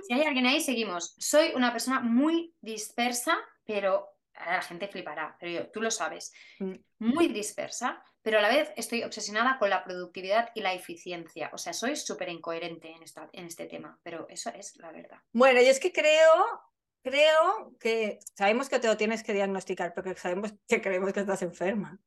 Si 0.02 0.14
hay 0.14 0.24
alguien 0.24 0.48
ahí, 0.48 0.60
seguimos. 0.60 1.16
Soy 1.20 1.52
una 1.56 1.72
persona 1.72 2.00
muy 2.00 2.56
dispersa, 2.62 3.38
pero 3.64 4.10
la 4.34 4.62
gente 4.62 4.88
flipará, 4.88 5.36
pero 5.40 5.70
tú 5.70 5.82
lo 5.82 5.92
sabes. 5.92 6.34
Mm. 6.60 6.76
Muy 7.00 7.28
dispersa, 7.28 8.04
pero 8.22 8.40
a 8.40 8.42
la 8.42 8.50
vez 8.50 8.72
estoy 8.76 9.04
obsesionada 9.04 9.58
con 9.60 9.70
la 9.70 9.84
productividad 9.84 10.50
y 10.56 10.62
la 10.62 10.74
eficiencia. 10.74 11.50
O 11.54 11.58
sea, 11.58 11.74
soy 11.74 11.96
súper 11.96 12.30
incoherente 12.30 12.90
en, 12.90 13.04
en 13.34 13.46
este 13.46 13.66
tema, 13.66 14.00
pero 14.04 14.28
eso 14.30 14.50
es 14.52 14.76
la 14.78 14.92
verdad. 14.92 15.20
Bueno, 15.32 15.62
y 15.62 15.66
es 15.66 15.80
que 15.80 15.92
creo, 15.92 16.62
creo 17.04 17.76
que 17.80 18.20
sabemos 18.36 18.70
que 18.70 18.80
te 18.80 18.88
lo 18.88 18.98
tienes 18.98 19.24
que 19.24 19.34
diagnosticar, 19.34 19.94
porque 19.94 20.16
sabemos 20.16 20.54
que 20.68 20.82
creemos 20.82 21.14
que 21.14 21.20
estás 21.20 21.42
enferma. 21.42 22.00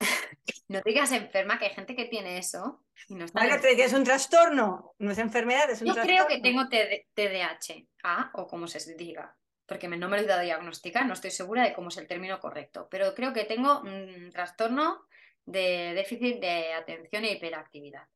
no 0.68 0.80
digas 0.84 1.12
enferma, 1.12 1.58
que 1.58 1.66
hay 1.66 1.74
gente 1.74 1.94
que 1.96 2.06
tiene 2.06 2.38
eso. 2.38 2.84
Y 3.08 3.14
no 3.14 3.24
está 3.24 3.44
es 3.44 3.92
un 3.92 4.04
trastorno, 4.04 4.94
no 4.98 5.10
es 5.10 5.18
enfermedad, 5.18 5.70
es 5.70 5.80
un 5.80 5.88
Yo 5.88 5.94
creo 5.94 6.26
que 6.26 6.40
tengo 6.40 6.68
TDAH, 6.68 8.30
o 8.34 8.46
como 8.46 8.66
se 8.66 8.94
diga 8.94 9.36
porque 9.66 9.88
no 9.88 10.08
me 10.08 10.16
lo 10.16 10.22
he 10.22 10.26
dado 10.26 10.40
a 10.40 10.44
diagnosticar, 10.44 11.06
no 11.06 11.14
estoy 11.14 11.30
segura 11.30 11.64
de 11.64 11.72
cómo 11.72 11.88
es 11.88 11.96
el 11.96 12.06
término 12.06 12.40
correcto, 12.40 12.88
pero 12.90 13.14
creo 13.14 13.32
que 13.32 13.44
tengo 13.44 13.80
un 13.80 14.30
trastorno 14.32 15.06
de 15.44 15.92
déficit 15.94 16.40
de 16.40 16.72
atención 16.72 17.24
e 17.24 17.32
hiperactividad. 17.32 18.06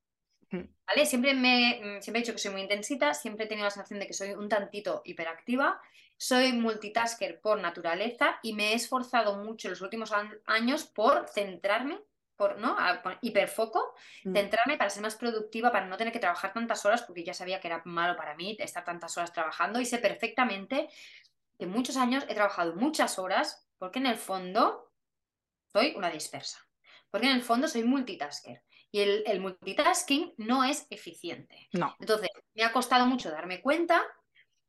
Hmm. 0.50 0.64
¿Vale? 0.86 1.06
Siempre, 1.06 1.34
me, 1.34 1.80
mm, 1.82 2.02
siempre 2.02 2.20
he 2.20 2.22
dicho 2.22 2.32
que 2.32 2.38
soy 2.38 2.52
muy 2.52 2.62
intensita, 2.62 3.14
siempre 3.14 3.44
he 3.44 3.48
tenido 3.48 3.64
la 3.64 3.70
sensación 3.70 4.00
de 4.00 4.06
que 4.06 4.12
soy 4.12 4.30
un 4.30 4.48
tantito 4.48 5.02
hiperactiva, 5.04 5.80
soy 6.16 6.52
multitasker 6.52 7.40
por 7.40 7.60
naturaleza 7.60 8.38
y 8.42 8.52
me 8.52 8.72
he 8.72 8.74
esforzado 8.74 9.38
mucho 9.38 9.68
en 9.68 9.70
los 9.70 9.80
últimos 9.80 10.12
años 10.46 10.84
por 10.84 11.28
centrarme, 11.28 11.98
por, 12.36 12.58
¿no? 12.58 12.76
hiperfoco, 13.22 13.94
hmm. 14.24 14.34
centrarme 14.34 14.76
para 14.76 14.90
ser 14.90 15.02
más 15.02 15.14
productiva, 15.14 15.70
para 15.70 15.86
no 15.86 15.96
tener 15.96 16.12
que 16.12 16.18
trabajar 16.18 16.52
tantas 16.52 16.84
horas, 16.84 17.02
porque 17.02 17.24
ya 17.24 17.34
sabía 17.34 17.60
que 17.60 17.68
era 17.68 17.82
malo 17.84 18.16
para 18.16 18.34
mí 18.34 18.56
estar 18.58 18.84
tantas 18.84 19.16
horas 19.16 19.32
trabajando 19.32 19.80
y 19.80 19.84
sé 19.84 19.98
perfectamente 19.98 20.88
que 21.60 21.66
muchos 21.66 21.96
años 21.96 22.24
he 22.28 22.34
trabajado 22.34 22.74
muchas 22.74 23.18
horas 23.18 23.68
porque 23.78 24.00
en 24.00 24.06
el 24.06 24.16
fondo 24.16 24.92
soy 25.72 25.94
una 25.96 26.10
dispersa. 26.10 26.58
Porque 27.10 27.28
en 27.28 27.36
el 27.36 27.42
fondo 27.42 27.68
soy 27.68 27.84
multitasker. 27.84 28.64
Y 28.90 29.00
el, 29.00 29.40
multitasking 29.40 30.34
no 30.38 30.64
es 30.64 30.86
eficiente. 30.90 31.68
No. 31.72 31.94
Entonces, 32.00 32.30
me 32.54 32.64
ha 32.64 32.72
costado 32.72 33.06
mucho 33.06 33.30
darme 33.30 33.60
cuenta. 33.60 34.02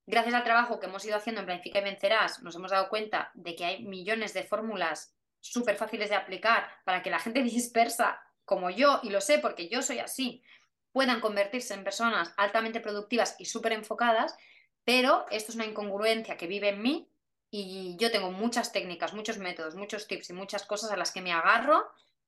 Gracias 0.06 0.36
al 0.36 0.44
trabajo 0.44 0.80
que 0.80 0.86
hemos 0.86 1.04
ido 1.06 1.16
haciendo 1.16 1.42
en 1.42 1.48
Planifica 1.48 1.80
y 1.80 1.84
Vencerás, 1.84 2.44
nos 2.44 2.56
hemos 2.56 2.72
dado 2.72 2.90
cuenta 2.90 3.32
de 3.34 3.56
que 3.56 3.66
hay 3.66 3.84
millones 3.84 4.34
de 4.34 4.44
fórmulas 4.44 5.16
súper 5.40 5.76
fáciles 5.76 6.10
de 6.10 6.16
aplicar 6.16 6.70
para 6.84 7.02
que 7.02 7.10
la 7.10 7.20
gente 7.20 7.42
dispersa, 7.44 8.22
como 8.46 8.70
yo, 8.70 9.00
y 9.04 9.10
lo 9.10 9.22
sé 9.22 9.40
porque 9.40 9.70
yo 9.70 9.82
soy 9.82 10.00
así, 10.00 10.44
puedan 10.92 11.22
convertirse 11.22 11.74
en 11.74 11.84
personas 11.84 12.34
altamente 12.38 12.82
productivas 12.82 13.36
y 13.40 13.46
súper 13.46 13.74
enfocadas, 13.74 14.36
pero 14.84 15.26
esto 15.30 15.52
es 15.52 15.56
una 15.56 15.66
incongruencia 15.66 16.38
que 16.38 16.48
vive 16.48 16.70
en 16.70 16.82
mí 16.82 17.10
y 17.50 17.98
yo 18.00 18.12
tengo 18.12 18.32
muchas 18.32 18.72
técnicas, 18.72 19.14
muchos 19.14 19.38
métodos, 19.38 19.76
muchos 19.76 20.08
tips 20.08 20.30
y 20.30 20.34
muchas 20.34 20.66
cosas 20.66 20.92
a 20.92 20.98
las 20.98 21.12
que 21.12 21.22
me 21.22 21.34
agarro 21.34 21.86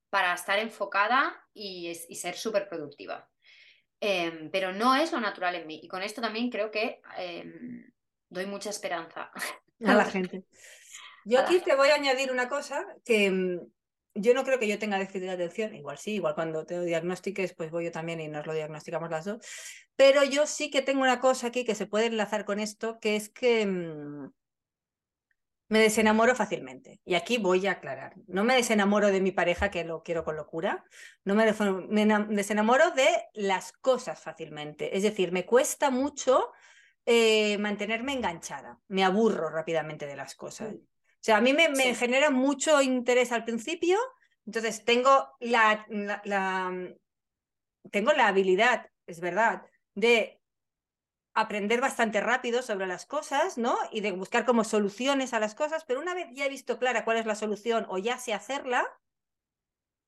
para 0.10 0.34
estar 0.34 0.60
enfocada 0.60 1.43
y, 1.54 1.95
ser 1.95 2.36
súper 2.36 2.68
productiva. 2.68 3.28
Em, 3.99 4.51
pero 4.51 4.74
no 4.74 4.95
es 4.95 5.12
lo 5.12 5.20
natural 5.20 5.56
en 5.56 5.66
mí. 5.66 5.80
Y 5.82 5.88
con 5.88 6.04
esto 6.04 6.22
también 6.22 6.49
creo 6.49 6.70
que 6.70 7.01
em, 7.18 7.89
doy 8.30 8.45
mucha 8.45 8.70
esperanza 8.70 9.32
a 9.86 9.93
la 9.93 10.06
gente. 10.06 10.43
Yo 11.26 11.39
aquí 11.39 11.62
te 11.62 11.76
voy 11.76 11.88
a 11.88 11.95
añadir 11.95 12.32
una 12.32 12.49
cosa 12.49 12.86
que 13.06 13.26
em, 13.26 13.60
yo 14.16 14.34
no 14.34 14.43
creo 14.43 14.59
que 14.59 14.68
yo 14.68 14.80
tenga 14.80 14.99
déficit 14.99 15.22
de 15.22 15.32
atención, 15.32 15.76
igual 15.76 15.97
sí, 15.97 16.16
igual 16.16 16.36
cuando 16.36 16.66
te 16.66 16.78
lo 16.78 16.84
diagnostiques, 16.84 17.53
pues 17.53 17.72
voy 17.72 17.86
yo 17.86 17.91
también 17.91 18.20
y 18.22 18.28
nos 18.28 18.45
lo 18.45 18.53
diagnosticamos 18.53 19.09
las 19.09 19.26
dos. 19.26 19.45
Pero 19.95 20.24
yo 20.24 20.45
sí 20.47 20.70
que 20.70 20.82
tengo 20.82 21.01
una 21.01 21.20
cosa 21.20 21.47
aquí 21.47 21.66
que 21.66 21.76
se 21.76 21.88
puede 21.88 22.07
enlazar 22.07 22.45
con 22.45 22.59
esto, 22.59 22.99
que 22.99 23.16
es 23.16 23.30
que 23.30 23.66
me 25.74 25.80
desenamoro 25.80 26.36
fácilmente. 26.36 27.01
Y 27.03 27.16
aquí 27.16 27.38
voy 27.38 27.66
a 27.66 27.72
aclarar. 27.72 28.14
No 28.28 28.43
me 28.43 28.55
desenamoro 28.55 29.07
de 29.07 29.22
mi 29.22 29.32
pareja, 29.32 29.72
que 29.72 29.84
lo 29.84 30.03
quiero 30.03 30.24
con 30.24 30.36
locura. 30.36 30.86
No 31.24 31.34
me, 31.34 31.45
desenamoro 31.45 32.91
de 32.91 33.09
las 33.34 33.72
cosas 33.74 34.20
fácilmente. 34.22 34.95
Es 34.95 35.01
decir, 35.01 35.32
me 35.32 35.45
cuesta 35.45 35.89
mucho 35.89 36.51
eh, 37.07 37.57
mantenerme 37.57 38.14
enganchada. 38.14 38.80
Me 38.88 39.03
aburro 39.03 39.49
rápidamente 39.49 40.05
de 40.05 40.16
las 40.16 40.36
cosas. 40.36 40.74
Mm. 40.74 40.93
O 41.24 41.26
sea, 41.26 41.38
a 41.38 41.41
mí 41.41 41.53
me, 41.53 41.95
genera 41.95 42.32
mucho 42.32 42.82
interés 42.82 43.32
al 43.32 43.45
principio. 43.45 43.97
Entonces, 44.45 44.84
tengo 44.84 45.30
la, 45.39 45.88
tengo 47.91 48.11
la 48.11 48.28
habilidad, 48.28 48.91
es 49.07 49.21
verdad, 49.21 49.65
de 49.95 50.41
aprender 51.34 51.80
bastante 51.80 52.19
rápido 52.19 52.61
sobre 52.61 52.88
las 52.88 53.05
cosas, 53.05 53.57
¿no? 53.57 53.78
Y 53.89 54.01
de 54.01 54.11
buscar 54.11 54.45
como 54.45 54.65
soluciones 54.65 55.34
a 55.34 55.39
las 55.39 55.55
cosas, 55.55 55.86
pero 55.86 56.01
una 56.01 56.13
vez 56.13 56.28
ya 56.34 56.45
he 56.45 56.49
visto 56.49 56.78
clara 56.78 57.05
cuál 57.05 57.15
es 57.15 57.26
la 57.26 57.36
solución 57.36 57.86
o 57.88 57.97
ya 57.99 58.17
sé 58.17 58.34
hacerla, 58.34 58.86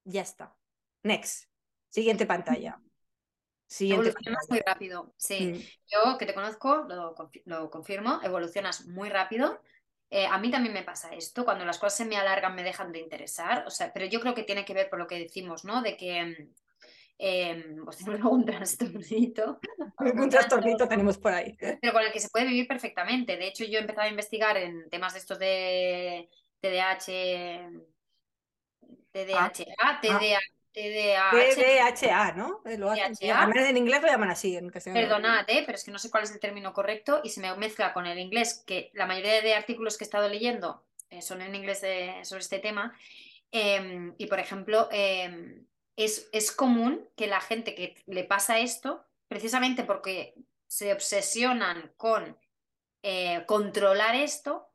ya 0.03 0.22
está. 0.22 0.57
Next. 1.03 1.49
Siguiente 1.88 2.26
pantalla. 2.26 2.82
Siguiente 3.68 4.09
evolucionas 4.09 4.49
muy 4.49 4.59
rápido, 4.59 5.13
sí. 5.16 5.53
Mm. 5.53 5.59
Yo 5.88 6.18
que 6.18 6.26
te 6.26 6.34
conozco, 6.34 6.86
lo, 7.45 7.70
confirmo, 7.72 8.20
evolucionas 8.22 8.86
muy 8.86 9.07
rápido. 9.07 9.61
Eh, 10.16 10.28
a 10.28 10.38
mí 10.38 10.49
también 10.49 10.74
me 10.74 10.82
pasa 10.82 11.09
esto, 11.09 11.43
cuando 11.43 11.66
las 11.66 11.78
cosas 11.78 11.97
se 11.97 12.05
me 12.05 12.16
alargan 12.16 12.55
me 12.55 12.63
dejan 12.63 12.93
de 12.93 12.99
interesar, 12.99 13.66
o 13.68 13.70
sea, 13.70 13.91
pero 13.91 14.05
yo 14.05 14.22
creo 14.22 14.34
que 14.34 14.43
tiene 14.43 14.63
que 14.63 14.74
ver 14.74 14.89
por 14.89 14.97
lo 14.97 15.07
que 15.07 15.20
decimos, 15.20 15.66
¿no? 15.66 15.82
De 15.82 15.97
que 15.97 16.47
eh, 17.20 17.76
pues 17.84 17.97
tengo 18.05 18.30
un 18.30 18.45
trastornito. 18.45 19.59
Un 19.99 20.30
trastornito 20.30 20.88
tenemos 20.88 21.18
por 21.18 21.34
ahí. 21.34 21.57
Pero 21.59 21.91
con 21.91 22.01
el 22.01 22.13
que 22.13 22.22
se 22.22 22.30
puede 22.30 22.45
vivir 22.45 22.66
perfectamente. 22.66 23.36
De 23.36 23.47
hecho, 23.47 23.66
yo 23.66 23.78
he 23.78 23.82
empezado 23.82 24.07
a 24.07 24.09
investigar 24.09 24.55
en 24.55 24.89
temas 24.89 25.11
de 25.11 25.20
estos 25.20 25.38
de 25.38 26.30
TDAH, 26.61 27.72
TDAH, 29.11 29.99
TDAH, 30.01 30.39
TDAH, 30.76 32.34
¿no? 32.36 32.61
Lo 32.65 32.93
en 32.93 33.78
inglés 33.78 34.01
lo 34.01 34.07
llaman 34.07 34.30
así. 34.30 34.55
En 34.57 34.69
Perdonad, 34.71 35.45
¿eh? 35.47 35.63
pero 35.65 35.78
es 35.78 35.84
que 35.84 35.91
no 35.91 35.99
sé 35.99 36.09
cuál 36.11 36.23
es 36.23 36.32
el 36.32 36.39
término 36.39 36.73
correcto 36.73 37.21
y 37.23 37.30
se 37.30 37.39
me 37.39 37.55
mezcla 37.55 37.93
con 37.93 38.05
el 38.05 38.19
inglés, 38.19 38.63
que 38.67 38.91
la 38.93 39.05
mayoría 39.05 39.41
de 39.41 39.55
artículos 39.55 39.97
que 39.97 40.03
he 40.03 40.07
estado 40.07 40.28
leyendo 40.28 40.84
eh, 41.09 41.21
son 41.21 41.41
en 41.41 41.55
inglés 41.55 41.82
sobre 42.23 42.41
este 42.41 42.59
tema. 42.59 42.97
Em, 43.51 44.13
y, 44.17 44.26
por 44.26 44.39
ejemplo, 44.39 44.89
em, 44.91 45.65
es, 45.95 46.28
es 46.34 46.51
común 46.51 47.07
que 47.15 47.28
la 47.28 47.39
gente 47.39 47.73
que 47.73 47.95
le 48.05 48.26
pasa 48.26 48.59
esto, 48.59 49.05
precisamente 49.28 49.84
porque 49.84 50.36
se 50.67 50.91
obsesionan 50.91 51.93
con 51.95 52.38
eh, 53.01 53.45
controlar 53.45 54.15
esto, 54.15 54.67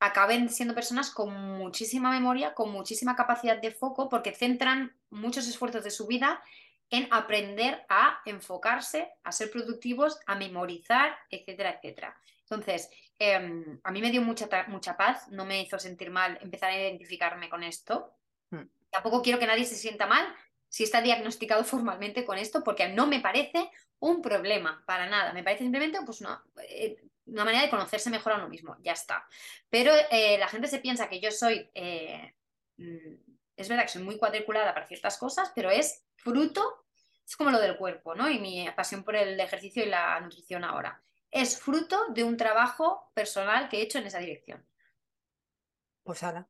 acaben 0.00 0.48
siendo 0.48 0.74
personas 0.74 1.10
con 1.10 1.32
muchísima 1.32 2.10
memoria, 2.10 2.54
con 2.54 2.70
muchísima 2.70 3.16
capacidad 3.16 3.60
de 3.60 3.70
foco, 3.70 4.08
porque 4.08 4.34
centran 4.34 4.96
muchos 5.10 5.48
esfuerzos 5.48 5.84
de 5.84 5.90
su 5.90 6.06
vida 6.06 6.42
en 6.90 7.08
aprender 7.10 7.84
a 7.88 8.20
enfocarse, 8.24 9.10
a 9.24 9.32
ser 9.32 9.50
productivos, 9.50 10.18
a 10.26 10.34
memorizar, 10.34 11.16
etcétera, 11.30 11.70
etcétera. 11.70 12.16
Entonces, 12.42 12.90
em, 13.18 13.80
a 13.82 13.90
mí 13.90 14.00
me 14.00 14.10
dio 14.10 14.22
mucha, 14.22 14.48
mucha 14.68 14.96
paz, 14.96 15.28
no 15.30 15.44
me 15.44 15.62
hizo 15.62 15.78
sentir 15.78 16.10
mal 16.10 16.38
empezar 16.42 16.70
a 16.70 16.78
identificarme 16.78 17.48
con 17.48 17.62
esto. 17.62 18.14
Hmm. 18.50 18.68
Tampoco 18.90 19.22
quiero 19.22 19.38
que 19.38 19.46
nadie 19.46 19.64
se 19.64 19.76
sienta 19.76 20.06
mal 20.06 20.26
si 20.68 20.84
está 20.84 21.00
diagnosticado 21.00 21.64
formalmente 21.64 22.24
con 22.24 22.38
esto, 22.38 22.62
porque 22.62 22.88
no 22.88 23.06
me 23.06 23.20
parece 23.20 23.70
un 23.98 24.20
problema 24.20 24.82
para 24.86 25.08
nada. 25.08 25.32
Me 25.32 25.42
parece 25.42 25.64
simplemente 25.64 25.98
pues, 26.04 26.20
una, 26.20 26.44
eh, 26.68 26.96
una 27.26 27.44
manera 27.44 27.64
de 27.64 27.70
conocerse 27.70 28.10
mejor 28.10 28.32
a 28.32 28.36
uno 28.36 28.48
mismo, 28.48 28.76
ya 28.80 28.92
está. 28.92 29.26
Pero 29.70 29.92
eh, 30.10 30.38
la 30.38 30.48
gente 30.48 30.68
se 30.68 30.78
piensa 30.78 31.08
que 31.08 31.20
yo 31.20 31.30
soy, 31.30 31.70
eh, 31.74 32.34
mm, 32.76 33.14
es 33.56 33.68
verdad 33.68 33.84
que 33.84 33.92
soy 33.92 34.02
muy 34.02 34.18
cuadriculada 34.18 34.74
para 34.74 34.86
ciertas 34.86 35.18
cosas, 35.18 35.52
pero 35.54 35.70
es 35.70 36.04
fruto, 36.16 36.86
es 37.26 37.36
como 37.36 37.50
lo 37.50 37.60
del 37.60 37.76
cuerpo, 37.76 38.14
¿no? 38.14 38.28
Y 38.28 38.38
mi 38.38 38.68
pasión 38.76 39.04
por 39.04 39.16
el 39.16 39.38
ejercicio 39.40 39.84
y 39.84 39.88
la 39.88 40.20
nutrición 40.20 40.64
ahora. 40.64 41.02
Es 41.30 41.60
fruto 41.60 41.98
de 42.10 42.24
un 42.24 42.36
trabajo 42.36 43.10
personal 43.14 43.68
que 43.68 43.78
he 43.78 43.82
hecho 43.82 43.98
en 43.98 44.06
esa 44.06 44.18
dirección. 44.18 44.66
Pues 46.02 46.22
ahora. 46.22 46.46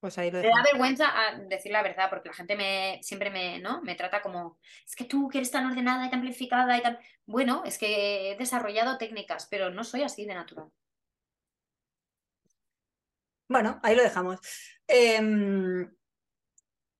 Pues 0.00 0.18
ahí 0.18 0.30
lo 0.30 0.40
me 0.40 0.48
da 0.48 0.62
vergüenza 0.62 1.06
ah, 1.08 1.38
decir 1.48 1.72
la 1.72 1.82
verdad, 1.82 2.10
porque 2.10 2.28
la 2.28 2.34
gente 2.34 2.54
me, 2.54 3.00
siempre 3.02 3.30
me, 3.30 3.58
¿no? 3.60 3.80
me 3.82 3.94
trata 3.94 4.20
como, 4.20 4.58
es 4.86 4.94
que 4.94 5.04
tú 5.04 5.28
que 5.28 5.38
eres 5.38 5.50
tan 5.50 5.66
ordenada 5.66 6.06
y 6.06 6.10
tan 6.10 6.20
planificada 6.20 6.76
y 6.76 6.82
tan... 6.82 6.98
Bueno, 7.24 7.62
es 7.64 7.78
que 7.78 8.32
he 8.32 8.36
desarrollado 8.36 8.98
técnicas, 8.98 9.46
pero 9.50 9.70
no 9.70 9.84
soy 9.84 10.02
así 10.02 10.26
de 10.26 10.34
natural. 10.34 10.70
Bueno, 13.48 13.80
ahí 13.82 13.96
lo 13.96 14.02
dejamos. 14.02 14.38
Em, 14.86 15.88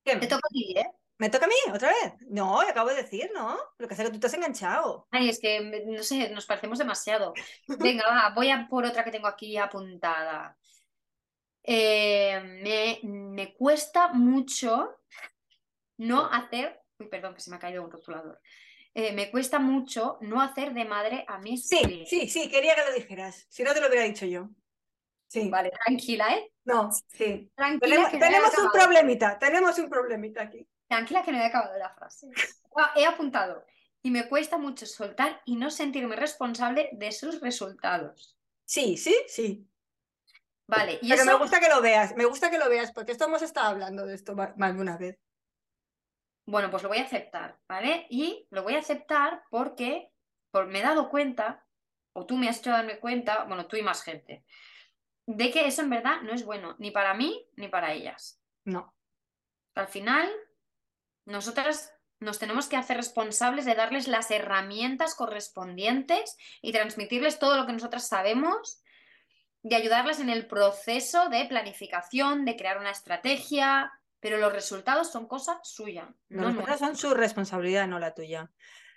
me 0.04 0.26
toca 0.26 0.46
a 0.46 0.52
ti, 0.52 0.74
¿eh? 0.76 0.86
¿Me 1.18 1.30
toca 1.30 1.46
a 1.46 1.48
mí 1.48 1.54
otra 1.72 1.88
vez? 1.88 2.12
No, 2.28 2.60
acabo 2.60 2.90
de 2.90 2.96
decir, 2.96 3.30
¿no? 3.34 3.58
Lo 3.78 3.88
que 3.88 3.94
hace 3.94 4.04
que 4.04 4.10
tú 4.10 4.20
te 4.20 4.26
has 4.26 4.34
enganchado. 4.34 5.08
Ay, 5.10 5.30
es 5.30 5.40
que, 5.40 5.84
no 5.86 6.02
sé, 6.02 6.28
nos 6.30 6.44
parecemos 6.44 6.78
demasiado. 6.78 7.32
Venga, 7.66 8.04
va, 8.06 8.32
voy 8.34 8.50
a 8.50 8.66
por 8.68 8.84
otra 8.84 9.02
que 9.02 9.10
tengo 9.10 9.26
aquí 9.26 9.56
apuntada. 9.56 10.56
Eh, 11.68 13.02
me, 13.02 13.54
cuesta 13.54 14.08
mucho 14.12 14.96
no 15.98 16.26
hacer. 16.26 16.80
Uy, 16.98 17.08
perdón, 17.08 17.34
que 17.34 17.40
se 17.40 17.50
me 17.50 17.56
ha 17.56 17.58
caído 17.58 17.82
un 17.82 17.90
rotulador. 17.90 18.40
Eh, 18.94 19.12
me 19.12 19.30
cuesta 19.30 19.58
mucho 19.58 20.16
no 20.20 20.40
hacer 20.40 20.72
de 20.72 20.84
madre 20.84 21.24
a 21.28 21.38
mis. 21.38 21.66
Sí, 21.66 22.04
sí, 22.06 22.28
sí, 22.28 22.48
quería 22.48 22.74
que 22.76 22.84
lo 22.88 22.94
dijeras. 22.94 23.46
Si 23.50 23.62
no, 23.62 23.74
te 23.74 23.80
lo 23.80 23.88
hubiera 23.88 24.04
dicho 24.04 24.24
yo. 24.26 24.48
Sí. 25.26 25.48
Vale, 25.50 25.72
tranquila, 25.84 26.34
¿eh? 26.34 26.52
No, 26.64 26.90
sí. 27.08 27.50
Tranquila. 27.54 28.10
Tenemos, 28.10 28.56
un 28.58 28.70
problemita, 28.70 29.38
tenemos 29.38 29.78
un 29.78 29.90
problemita 29.90 30.42
aquí. 30.42 30.66
Tranquila 30.88 31.24
que 31.24 31.32
no 31.32 31.38
he 31.38 31.44
acabado 31.44 31.76
la 31.76 31.90
frase. 31.90 32.28
He 32.94 33.04
apuntado. 33.04 33.64
Y 34.02 34.10
me 34.12 34.28
cuesta 34.28 34.56
mucho 34.56 34.86
soltar 34.86 35.42
y 35.44 35.56
no 35.56 35.70
sentirme 35.70 36.14
responsable 36.14 36.90
de 36.92 37.10
sus 37.10 37.40
resultados. 37.40 38.38
Sí, 38.64 38.96
sí, 38.96 39.16
sí. 39.26 39.66
Vale, 40.68 40.98
y 41.00 41.08
Pero 41.08 41.24
me 41.24 41.34
gusta 41.34 41.60
que 41.60 41.68
lo 41.68 41.80
veas, 41.80 42.16
me 42.16 42.24
gusta 42.24 42.50
que 42.50 42.58
lo 42.58 42.68
veas, 42.68 42.92
porque 42.92 43.12
esto 43.12 43.26
hemos 43.26 43.42
estado 43.42 43.68
hablando 43.68 44.04
de 44.04 44.14
esto 44.14 44.34
más 44.34 44.74
de 44.74 44.80
una 44.80 44.96
vez. 44.96 45.18
Bueno, 46.44 46.70
pues 46.70 46.82
lo 46.82 46.88
voy 46.88 46.98
a 46.98 47.04
aceptar, 47.04 47.58
¿vale? 47.68 48.06
Y 48.08 48.46
lo 48.50 48.62
voy 48.62 48.74
a 48.74 48.80
aceptar 48.80 49.44
porque 49.50 50.12
por, 50.50 50.66
me 50.66 50.80
he 50.80 50.82
dado 50.82 51.08
cuenta, 51.08 51.64
o 52.12 52.26
tú 52.26 52.36
me 52.36 52.48
has 52.48 52.58
hecho 52.58 52.70
darme 52.70 52.98
cuenta, 52.98 53.44
bueno, 53.44 53.66
tú 53.66 53.76
y 53.76 53.82
más 53.82 54.02
gente, 54.02 54.44
de 55.26 55.50
que 55.50 55.66
eso 55.66 55.82
en 55.82 55.90
verdad 55.90 56.22
no 56.22 56.32
es 56.32 56.44
bueno, 56.44 56.76
ni 56.78 56.90
para 56.90 57.14
mí 57.14 57.48
ni 57.56 57.68
para 57.68 57.92
ellas. 57.92 58.40
No. 58.64 58.94
Al 59.74 59.88
final, 59.88 60.28
nosotras 61.26 61.92
nos 62.20 62.38
tenemos 62.38 62.68
que 62.68 62.76
hacer 62.76 62.96
responsables 62.96 63.64
de 63.64 63.74
darles 63.74 64.08
las 64.08 64.30
herramientas 64.30 65.14
correspondientes 65.14 66.36
y 66.62 66.72
transmitirles 66.72 67.38
todo 67.38 67.56
lo 67.56 67.66
que 67.66 67.72
nosotras 67.72 68.08
sabemos 68.08 68.82
de 69.68 69.74
ayudarlas 69.74 70.20
en 70.20 70.30
el 70.30 70.46
proceso 70.46 71.28
de 71.28 71.44
planificación, 71.46 72.44
de 72.44 72.56
crear 72.56 72.78
una 72.78 72.92
estrategia, 72.92 73.90
pero 74.20 74.38
los 74.38 74.52
resultados 74.52 75.10
son 75.10 75.26
cosa 75.26 75.58
suya. 75.64 76.08
Los 76.28 76.46
resultados 76.46 76.78
son 76.78 76.96
su 76.96 77.14
responsabilidad, 77.14 77.88
no 77.88 77.98
la 77.98 78.14
tuya. 78.14 78.48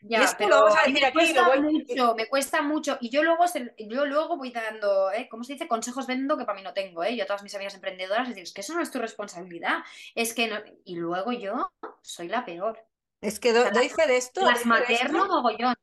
Ya, 0.01 0.23
pero 0.37 0.67
me, 0.93 1.11
cuesta 1.11 1.59
mucho, 1.59 2.15
me 2.15 2.27
cuesta 2.27 2.61
mucho. 2.61 2.97
Y 3.01 3.09
yo 3.09 3.23
luego, 3.23 3.45
yo 3.79 4.05
luego 4.05 4.37
voy 4.37 4.51
dando, 4.51 5.11
¿eh? 5.11 5.27
¿cómo 5.29 5.43
se 5.43 5.53
dice? 5.53 5.67
Consejos 5.67 6.05
vendo 6.05 6.37
que 6.37 6.45
para 6.45 6.55
mí 6.55 6.63
no 6.63 6.73
tengo. 6.73 7.03
¿eh? 7.03 7.15
Yo 7.15 7.23
a 7.23 7.27
todas 7.27 7.43
mis 7.43 7.55
amigas 7.55 7.73
emprendedoras 7.73 8.27
les 8.27 8.35
digo, 8.35 8.43
es 8.43 8.53
que 8.53 8.61
eso 8.61 8.75
no 8.75 8.81
es 8.81 8.91
tu 8.91 8.99
responsabilidad. 8.99 9.79
Es 10.13 10.35
que 10.35 10.47
no... 10.47 10.57
Y 10.85 10.95
luego 10.95 11.31
yo 11.31 11.73
soy 12.01 12.27
la 12.27 12.45
peor. 12.45 12.79
Es 13.21 13.39
que 13.39 13.53
doy 13.53 13.89
fe 13.89 14.07
de 14.07 14.17
esto. 14.17 14.41
Las 14.45 14.65
materno 14.67 15.25
mogollón. 15.25 15.73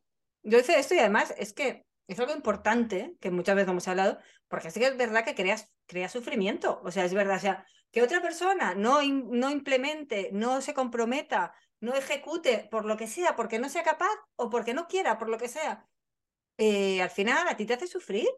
Yo 0.44 0.58
hice 0.58 0.78
esto 0.78 0.94
y 0.94 1.00
además 1.00 1.34
es 1.36 1.52
que 1.52 1.85
es 2.06 2.18
algo 2.20 2.34
importante, 2.34 3.16
que 3.20 3.30
muchas 3.30 3.56
veces 3.56 3.70
hemos 3.70 3.88
hablado, 3.88 4.18
porque 4.48 4.70
sí 4.70 4.80
que 4.80 4.86
es 4.86 4.96
verdad 4.96 5.24
que 5.24 5.34
creas, 5.34 5.72
crea 5.86 6.08
sufrimiento. 6.08 6.80
O 6.84 6.90
sea, 6.90 7.04
es 7.04 7.14
verdad, 7.14 7.36
o 7.36 7.40
sea, 7.40 7.66
que 7.90 8.02
otra 8.02 8.20
persona 8.22 8.74
no, 8.74 9.02
no 9.02 9.50
implemente, 9.50 10.30
no 10.32 10.60
se 10.60 10.74
comprometa, 10.74 11.54
no 11.80 11.94
ejecute 11.94 12.68
por 12.70 12.84
lo 12.84 12.96
que 12.96 13.06
sea, 13.06 13.36
porque 13.36 13.58
no 13.58 13.68
sea 13.68 13.82
capaz 13.82 14.14
o 14.36 14.50
porque 14.50 14.74
no 14.74 14.86
quiera, 14.86 15.18
por 15.18 15.28
lo 15.28 15.38
que 15.38 15.48
sea, 15.48 15.88
eh, 16.58 17.02
al 17.02 17.10
final 17.10 17.48
a 17.48 17.56
ti 17.56 17.66
te 17.66 17.74
hace 17.74 17.86
sufrir. 17.86 18.28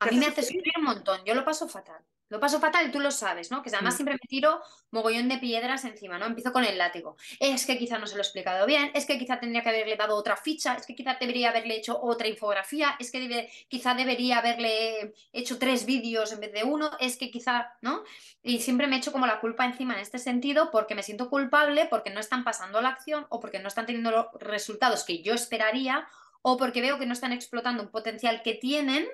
A 0.00 0.06
mí 0.06 0.16
me 0.16 0.26
hace 0.26 0.42
sufrir 0.42 0.72
un 0.78 0.84
montón, 0.84 1.24
yo 1.24 1.34
lo 1.34 1.44
paso 1.44 1.68
fatal. 1.68 2.04
Lo 2.28 2.40
paso 2.40 2.58
fatal 2.58 2.90
tú 2.90 3.00
lo 3.00 3.10
sabes, 3.10 3.50
¿no? 3.50 3.62
Que 3.62 3.70
además 3.70 3.96
siempre 3.96 4.14
me 4.14 4.26
tiro 4.28 4.62
mogollón 4.90 5.28
de 5.28 5.38
piedras 5.38 5.84
encima, 5.84 6.18
¿no? 6.18 6.26
Empiezo 6.26 6.52
con 6.52 6.64
el 6.64 6.78
látigo. 6.78 7.16
Es 7.38 7.66
que 7.66 7.78
quizá 7.78 7.98
no 7.98 8.06
se 8.06 8.14
lo 8.14 8.20
he 8.20 8.24
explicado 8.24 8.66
bien, 8.66 8.90
es 8.94 9.06
que 9.06 9.18
quizá 9.18 9.38
tendría 9.38 9.62
que 9.62 9.68
haberle 9.68 9.96
dado 9.96 10.16
otra 10.16 10.36
ficha, 10.36 10.74
es 10.74 10.86
que 10.86 10.94
quizá 10.94 11.16
debería 11.20 11.50
haberle 11.50 11.76
hecho 11.76 12.00
otra 12.00 12.26
infografía, 12.26 12.96
es 12.98 13.10
que 13.10 13.48
quizá 13.68 13.94
debería 13.94 14.38
haberle 14.38 15.14
hecho 15.32 15.58
tres 15.58 15.84
vídeos 15.84 16.32
en 16.32 16.40
vez 16.40 16.52
de 16.52 16.64
uno, 16.64 16.90
es 16.98 17.16
que 17.16 17.30
quizá, 17.30 17.74
¿no? 17.82 18.04
Y 18.42 18.60
siempre 18.60 18.86
me 18.86 18.96
echo 18.96 19.12
como 19.12 19.26
la 19.26 19.40
culpa 19.40 19.64
encima 19.64 19.94
en 19.94 20.00
este 20.00 20.18
sentido 20.18 20.70
porque 20.70 20.94
me 20.94 21.02
siento 21.02 21.28
culpable, 21.28 21.86
porque 21.90 22.10
no 22.10 22.20
están 22.20 22.44
pasando 22.44 22.80
la 22.80 22.90
acción 22.90 23.26
o 23.28 23.40
porque 23.40 23.58
no 23.58 23.68
están 23.68 23.86
teniendo 23.86 24.10
los 24.10 24.26
resultados 24.40 25.04
que 25.04 25.22
yo 25.22 25.34
esperaría 25.34 26.08
o 26.42 26.56
porque 26.56 26.82
veo 26.82 26.98
que 26.98 27.06
no 27.06 27.12
están 27.12 27.32
explotando 27.32 27.82
un 27.82 27.90
potencial 27.90 28.42
que 28.42 28.54
tienen 28.54 29.08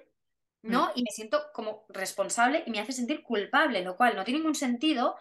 ¿no? 0.62 0.86
Mm. 0.86 0.90
Y 0.96 1.02
me 1.02 1.10
siento 1.10 1.52
como 1.52 1.84
responsable 1.88 2.62
y 2.66 2.70
me 2.70 2.80
hace 2.80 2.92
sentir 2.92 3.22
culpable, 3.22 3.82
lo 3.82 3.96
cual 3.96 4.16
no 4.16 4.24
tiene 4.24 4.40
ningún 4.40 4.54
sentido 4.54 5.16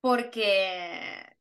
porque 0.00 1.32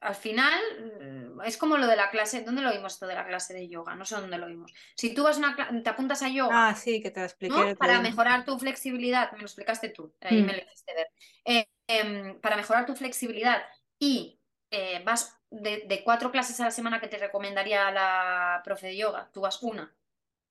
al 0.00 0.14
final 0.14 0.60
mm, 1.00 1.40
es 1.42 1.56
como 1.56 1.78
lo 1.78 1.86
de 1.86 1.96
la 1.96 2.10
clase, 2.10 2.42
¿dónde 2.42 2.62
lo 2.62 2.70
vimos 2.70 2.92
esto 2.94 3.06
de 3.06 3.14
la 3.14 3.26
clase 3.26 3.54
de 3.54 3.68
yoga? 3.68 3.94
No 3.94 4.04
sé 4.04 4.16
dónde 4.16 4.38
lo 4.38 4.46
vimos. 4.46 4.72
Si 4.96 5.14
tú 5.14 5.24
vas 5.24 5.38
una 5.38 5.56
te 5.82 5.90
apuntas 5.90 6.22
a 6.22 6.28
yoga, 6.28 6.68
ah, 6.68 6.74
sí, 6.74 7.00
que 7.00 7.10
te 7.10 7.24
expliqué 7.24 7.74
para 7.76 8.00
mejorar 8.00 8.44
tu 8.44 8.58
flexibilidad, 8.58 9.32
me 9.32 9.38
lo 9.38 9.44
explicaste 9.44 9.88
tú, 9.88 10.14
ahí 10.20 10.42
me 10.42 10.52
mm. 10.52 10.56
lo 10.56 10.62
hiciste 10.62 10.94
ver. 10.94 11.08
Eh, 11.44 11.68
em, 11.86 12.40
para 12.40 12.56
mejorar 12.56 12.86
tu 12.86 12.94
flexibilidad 12.94 13.62
y 13.98 14.38
eh, 14.70 15.02
vas 15.04 15.40
de, 15.50 15.84
de, 15.86 16.04
cuatro 16.04 16.30
clases 16.30 16.60
a 16.60 16.64
la 16.64 16.70
semana 16.70 17.00
que 17.00 17.08
te 17.08 17.16
recomendaría 17.16 17.90
la 17.90 18.60
profe 18.64 18.88
de 18.88 18.96
yoga, 18.96 19.30
tú 19.32 19.40
vas 19.40 19.62
una 19.62 19.94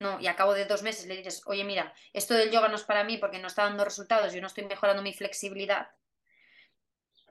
no, 0.00 0.20
y 0.20 0.26
a 0.26 0.36
cabo 0.36 0.54
de 0.54 0.64
dos 0.64 0.82
meses 0.82 1.06
le 1.06 1.16
dices, 1.16 1.42
oye, 1.46 1.64
mira, 1.64 1.94
esto 2.12 2.34
del 2.34 2.50
yoga 2.50 2.68
no 2.68 2.76
es 2.76 2.84
para 2.84 3.04
mí 3.04 3.18
porque 3.18 3.38
no 3.38 3.46
está 3.46 3.64
dando 3.64 3.84
resultados, 3.84 4.32
yo 4.32 4.40
no 4.40 4.48
estoy 4.48 4.64
mejorando 4.64 5.02
mi 5.02 5.12
flexibilidad. 5.12 5.88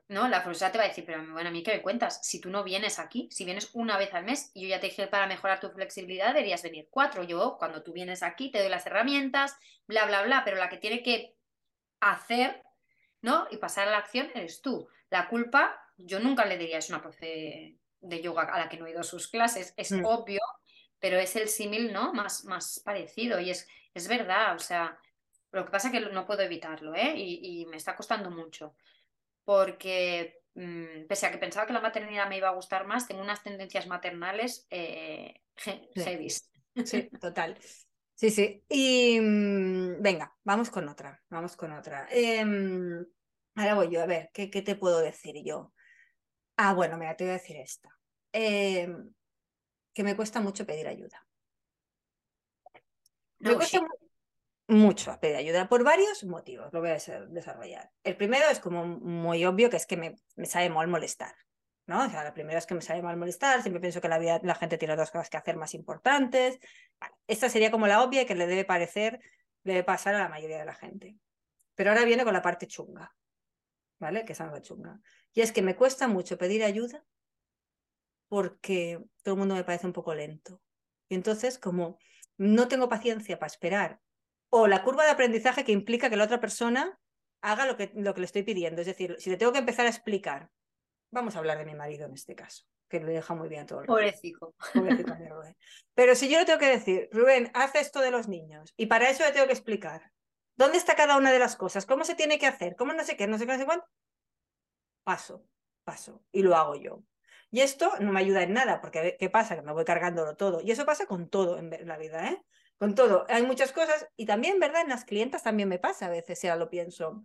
¿No? 0.06 0.28
La 0.28 0.42
profesora 0.42 0.70
te 0.70 0.76
va 0.76 0.84
a 0.84 0.88
decir, 0.88 1.06
pero 1.06 1.24
bueno, 1.32 1.48
a 1.48 1.52
mí 1.52 1.62
qué 1.62 1.72
me 1.72 1.82
cuentas, 1.82 2.20
si 2.26 2.38
tú 2.38 2.50
no 2.50 2.62
vienes 2.62 2.98
aquí, 2.98 3.28
si 3.32 3.46
vienes 3.46 3.70
una 3.72 3.96
vez 3.96 4.12
al 4.12 4.24
mes 4.24 4.50
y 4.52 4.62
yo 4.62 4.68
ya 4.68 4.78
te 4.78 4.88
dije 4.88 5.06
para 5.06 5.26
mejorar 5.26 5.60
tu 5.60 5.70
flexibilidad, 5.70 6.34
deberías 6.34 6.62
venir 6.62 6.88
cuatro. 6.90 7.22
Yo, 7.22 7.56
cuando 7.58 7.82
tú 7.82 7.92
vienes 7.94 8.22
aquí, 8.22 8.50
te 8.50 8.60
doy 8.60 8.68
las 8.68 8.84
herramientas, 8.86 9.56
bla, 9.86 10.04
bla, 10.04 10.22
bla, 10.22 10.42
pero 10.44 10.58
la 10.58 10.68
que 10.68 10.76
tiene 10.76 11.02
que 11.02 11.36
hacer, 12.00 12.62
¿no? 13.22 13.46
Y 13.50 13.56
pasar 13.56 13.88
a 13.88 13.92
la 13.92 13.98
acción 13.98 14.30
eres 14.34 14.60
tú. 14.60 14.86
La 15.08 15.26
culpa, 15.28 15.80
yo 15.96 16.20
nunca 16.20 16.44
le 16.44 16.58
diría 16.58 16.78
es 16.78 16.90
una 16.90 17.00
profe 17.00 17.78
de 18.00 18.20
yoga 18.20 18.42
a 18.42 18.58
la 18.58 18.68
que 18.68 18.76
no 18.76 18.86
he 18.86 18.90
ido 18.90 19.00
a 19.00 19.04
sus 19.04 19.28
clases, 19.28 19.72
es 19.78 19.90
Mm. 19.90 20.04
obvio, 20.04 20.40
pero 21.04 21.18
es 21.18 21.36
el 21.36 21.50
símil, 21.50 21.92
¿no? 21.92 22.14
Más, 22.14 22.46
más 22.46 22.80
parecido 22.82 23.38
y 23.38 23.50
es, 23.50 23.68
es 23.92 24.08
verdad, 24.08 24.54
o 24.56 24.58
sea, 24.58 24.98
lo 25.52 25.66
que 25.66 25.70
pasa 25.70 25.88
es 25.88 25.92
que 25.92 26.00
no 26.00 26.24
puedo 26.24 26.40
evitarlo, 26.40 26.94
¿eh? 26.94 27.12
Y, 27.14 27.60
y 27.60 27.66
me 27.66 27.76
está 27.76 27.94
costando 27.94 28.30
mucho, 28.30 28.74
porque 29.44 30.40
mm, 30.54 31.06
pese 31.06 31.26
a 31.26 31.30
que 31.30 31.36
pensaba 31.36 31.66
que 31.66 31.74
la 31.74 31.82
maternidad 31.82 32.26
me 32.26 32.38
iba 32.38 32.48
a 32.48 32.54
gustar 32.54 32.86
más, 32.86 33.06
tengo 33.06 33.20
unas 33.20 33.42
tendencias 33.42 33.86
maternales 33.86 34.66
eh, 34.70 35.42
he- 35.66 35.90
Sí. 35.94 36.02
heavies. 36.02 36.50
Sí, 36.82 37.10
total. 37.20 37.58
Sí, 38.14 38.30
sí. 38.30 38.64
Y 38.70 39.20
mm, 39.20 40.00
venga, 40.00 40.34
vamos 40.42 40.70
con 40.70 40.88
otra, 40.88 41.22
vamos 41.28 41.54
con 41.54 41.70
otra. 41.72 42.08
Em, 42.10 43.04
ahora 43.56 43.74
voy 43.74 43.90
yo, 43.92 44.02
a 44.02 44.06
ver, 44.06 44.30
¿qué, 44.32 44.50
qué 44.50 44.62
te 44.62 44.74
puedo 44.76 45.00
decir 45.00 45.34
yo? 45.44 45.74
Ah, 46.56 46.74
bueno, 46.74 46.96
mira, 46.98 47.16
te 47.16 47.24
voy 47.24 47.32
a 47.32 47.34
decir 47.34 47.56
esta. 47.56 47.90
Em, 48.32 49.12
que 49.94 50.04
me 50.04 50.16
cuesta 50.16 50.40
mucho 50.40 50.66
pedir 50.66 50.88
ayuda. 50.88 51.26
Me 53.38 53.50
No, 53.50 53.56
cuesta 53.56 53.80
mucho 54.68 55.18
pedir 55.20 55.36
ayuda 55.36 55.68
por 55.68 55.84
varios 55.84 56.24
motivos, 56.24 56.72
lo 56.72 56.80
voy 56.80 56.90
a 56.90 56.94
des- 56.94 57.10
desarrollar. 57.30 57.90
El 58.02 58.16
primero 58.16 58.46
es 58.50 58.60
como 58.60 58.86
muy 58.86 59.44
obvio, 59.44 59.70
que 59.70 59.76
es 59.76 59.86
que 59.86 59.96
me, 59.96 60.16
me 60.36 60.46
sabe 60.46 60.68
mal 60.70 60.88
molestar. 60.88 61.34
¿no? 61.86 62.06
O 62.06 62.08
sea, 62.08 62.24
la 62.24 62.32
primera 62.32 62.58
es 62.58 62.66
que 62.66 62.74
me 62.74 62.80
sabe 62.80 63.02
mal 63.02 63.16
molestar, 63.18 63.60
siempre 63.60 63.80
pienso 63.80 64.00
que 64.00 64.08
la 64.08 64.18
vida, 64.18 64.40
la 64.42 64.54
gente 64.54 64.78
tiene 64.78 64.94
otras 64.94 65.10
cosas 65.10 65.28
que 65.28 65.36
hacer 65.36 65.56
más 65.56 65.74
importantes. 65.74 66.58
Vale, 66.98 67.14
esta 67.26 67.50
sería 67.50 67.70
como 67.70 67.86
la 67.86 68.02
obvia 68.02 68.24
que 68.26 68.34
le 68.34 68.46
debe 68.46 68.64
parecer, 68.64 69.20
le 69.64 69.74
debe 69.74 69.84
pasar 69.84 70.14
a 70.14 70.20
la 70.20 70.28
mayoría 70.30 70.58
de 70.58 70.64
la 70.64 70.74
gente. 70.74 71.18
Pero 71.74 71.90
ahora 71.90 72.04
viene 72.06 72.24
con 72.24 72.32
la 72.32 72.40
parte 72.40 72.66
chunga, 72.66 73.14
¿vale? 73.98 74.24
Que 74.24 74.32
es 74.32 74.38
la 74.38 74.62
chunga. 74.62 74.98
Y 75.34 75.42
es 75.42 75.52
que 75.52 75.60
me 75.60 75.76
cuesta 75.76 76.08
mucho 76.08 76.38
pedir 76.38 76.64
ayuda 76.64 77.04
porque 78.28 79.00
todo 79.22 79.34
el 79.34 79.38
mundo 79.38 79.54
me 79.54 79.64
parece 79.64 79.86
un 79.86 79.92
poco 79.92 80.14
lento. 80.14 80.60
Y 81.08 81.14
entonces, 81.14 81.58
como 81.58 81.98
no 82.36 82.68
tengo 82.68 82.88
paciencia 82.88 83.38
para 83.38 83.50
esperar, 83.50 84.00
o 84.50 84.66
la 84.66 84.82
curva 84.82 85.04
de 85.04 85.10
aprendizaje 85.10 85.64
que 85.64 85.72
implica 85.72 86.10
que 86.10 86.16
la 86.16 86.24
otra 86.24 86.40
persona 86.40 86.98
haga 87.42 87.66
lo 87.66 87.76
que, 87.76 87.92
lo 87.94 88.14
que 88.14 88.20
le 88.20 88.26
estoy 88.26 88.42
pidiendo. 88.42 88.80
Es 88.80 88.86
decir, 88.86 89.16
si 89.18 89.30
le 89.30 89.36
tengo 89.36 89.52
que 89.52 89.58
empezar 89.58 89.86
a 89.86 89.90
explicar, 89.90 90.50
vamos 91.10 91.36
a 91.36 91.38
hablar 91.38 91.58
de 91.58 91.64
mi 91.64 91.74
marido 91.74 92.06
en 92.06 92.14
este 92.14 92.34
caso, 92.34 92.64
que 92.88 93.00
lo 93.00 93.08
deja 93.08 93.34
muy 93.34 93.48
bien 93.48 93.66
todo 93.66 93.80
el. 93.80 93.86
Pobrecito. 93.86 94.54
Rubén. 94.74 95.56
Pero 95.94 96.14
si 96.14 96.28
yo 96.28 96.38
le 96.38 96.44
tengo 96.44 96.58
que 96.58 96.68
decir, 96.68 97.08
Rubén, 97.12 97.50
haz 97.54 97.74
esto 97.74 98.00
de 98.00 98.10
los 98.10 98.28
niños, 98.28 98.72
y 98.76 98.86
para 98.86 99.10
eso 99.10 99.24
le 99.24 99.32
tengo 99.32 99.46
que 99.46 99.52
explicar 99.52 100.10
dónde 100.56 100.78
está 100.78 100.94
cada 100.94 101.16
una 101.16 101.32
de 101.32 101.38
las 101.38 101.56
cosas, 101.56 101.84
cómo 101.84 102.04
se 102.04 102.14
tiene 102.14 102.38
que 102.38 102.46
hacer, 102.46 102.76
cómo 102.76 102.92
no 102.92 103.04
sé 103.04 103.16
qué, 103.16 103.26
no 103.26 103.38
sé 103.38 103.46
qué, 103.46 103.52
no 103.52 103.58
sé 103.58 103.66
cuánto, 103.66 103.86
paso, 105.04 105.46
paso, 105.84 106.24
y 106.32 106.42
lo 106.42 106.56
hago 106.56 106.76
yo. 106.76 107.02
Y 107.54 107.60
esto 107.60 107.92
no 108.00 108.10
me 108.10 108.18
ayuda 108.18 108.42
en 108.42 108.52
nada, 108.52 108.80
porque 108.80 109.16
¿qué 109.16 109.30
pasa? 109.30 109.54
Que 109.54 109.62
me 109.62 109.70
voy 109.70 109.84
cargándolo 109.84 110.34
todo. 110.34 110.60
Y 110.60 110.72
eso 110.72 110.84
pasa 110.84 111.06
con 111.06 111.28
todo 111.28 111.56
en 111.56 111.86
la 111.86 111.96
vida, 111.96 112.26
¿eh? 112.26 112.42
Con 112.78 112.96
todo. 112.96 113.26
Hay 113.28 113.46
muchas 113.46 113.70
cosas, 113.70 114.08
y 114.16 114.26
también, 114.26 114.58
¿verdad? 114.58 114.82
En 114.82 114.88
las 114.88 115.04
clientas 115.04 115.44
también 115.44 115.68
me 115.68 115.78
pasa 115.78 116.06
a 116.06 116.08
veces, 116.08 116.36
si 116.36 116.48
ahora 116.48 116.64
lo 116.64 116.68
pienso, 116.68 117.24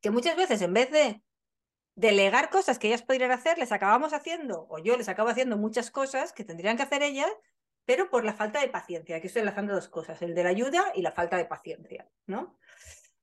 que 0.00 0.10
muchas 0.10 0.34
veces 0.34 0.62
en 0.62 0.72
vez 0.72 0.90
de 0.90 1.22
delegar 1.94 2.48
cosas 2.48 2.78
que 2.78 2.88
ellas 2.88 3.02
podrían 3.02 3.32
hacer, 3.32 3.58
les 3.58 3.70
acabamos 3.70 4.14
haciendo, 4.14 4.66
o 4.70 4.78
yo 4.78 4.96
les 4.96 5.10
acabo 5.10 5.28
haciendo 5.28 5.58
muchas 5.58 5.90
cosas 5.90 6.32
que 6.32 6.44
tendrían 6.44 6.78
que 6.78 6.84
hacer 6.84 7.02
ellas, 7.02 7.30
pero 7.84 8.08
por 8.08 8.24
la 8.24 8.32
falta 8.32 8.62
de 8.62 8.68
paciencia. 8.68 9.16
Aquí 9.16 9.26
estoy 9.26 9.40
enlazando 9.40 9.74
dos 9.74 9.90
cosas, 9.90 10.22
el 10.22 10.34
de 10.34 10.42
la 10.42 10.48
ayuda 10.48 10.90
y 10.94 11.02
la 11.02 11.12
falta 11.12 11.36
de 11.36 11.44
paciencia, 11.44 12.08
¿no? 12.24 12.58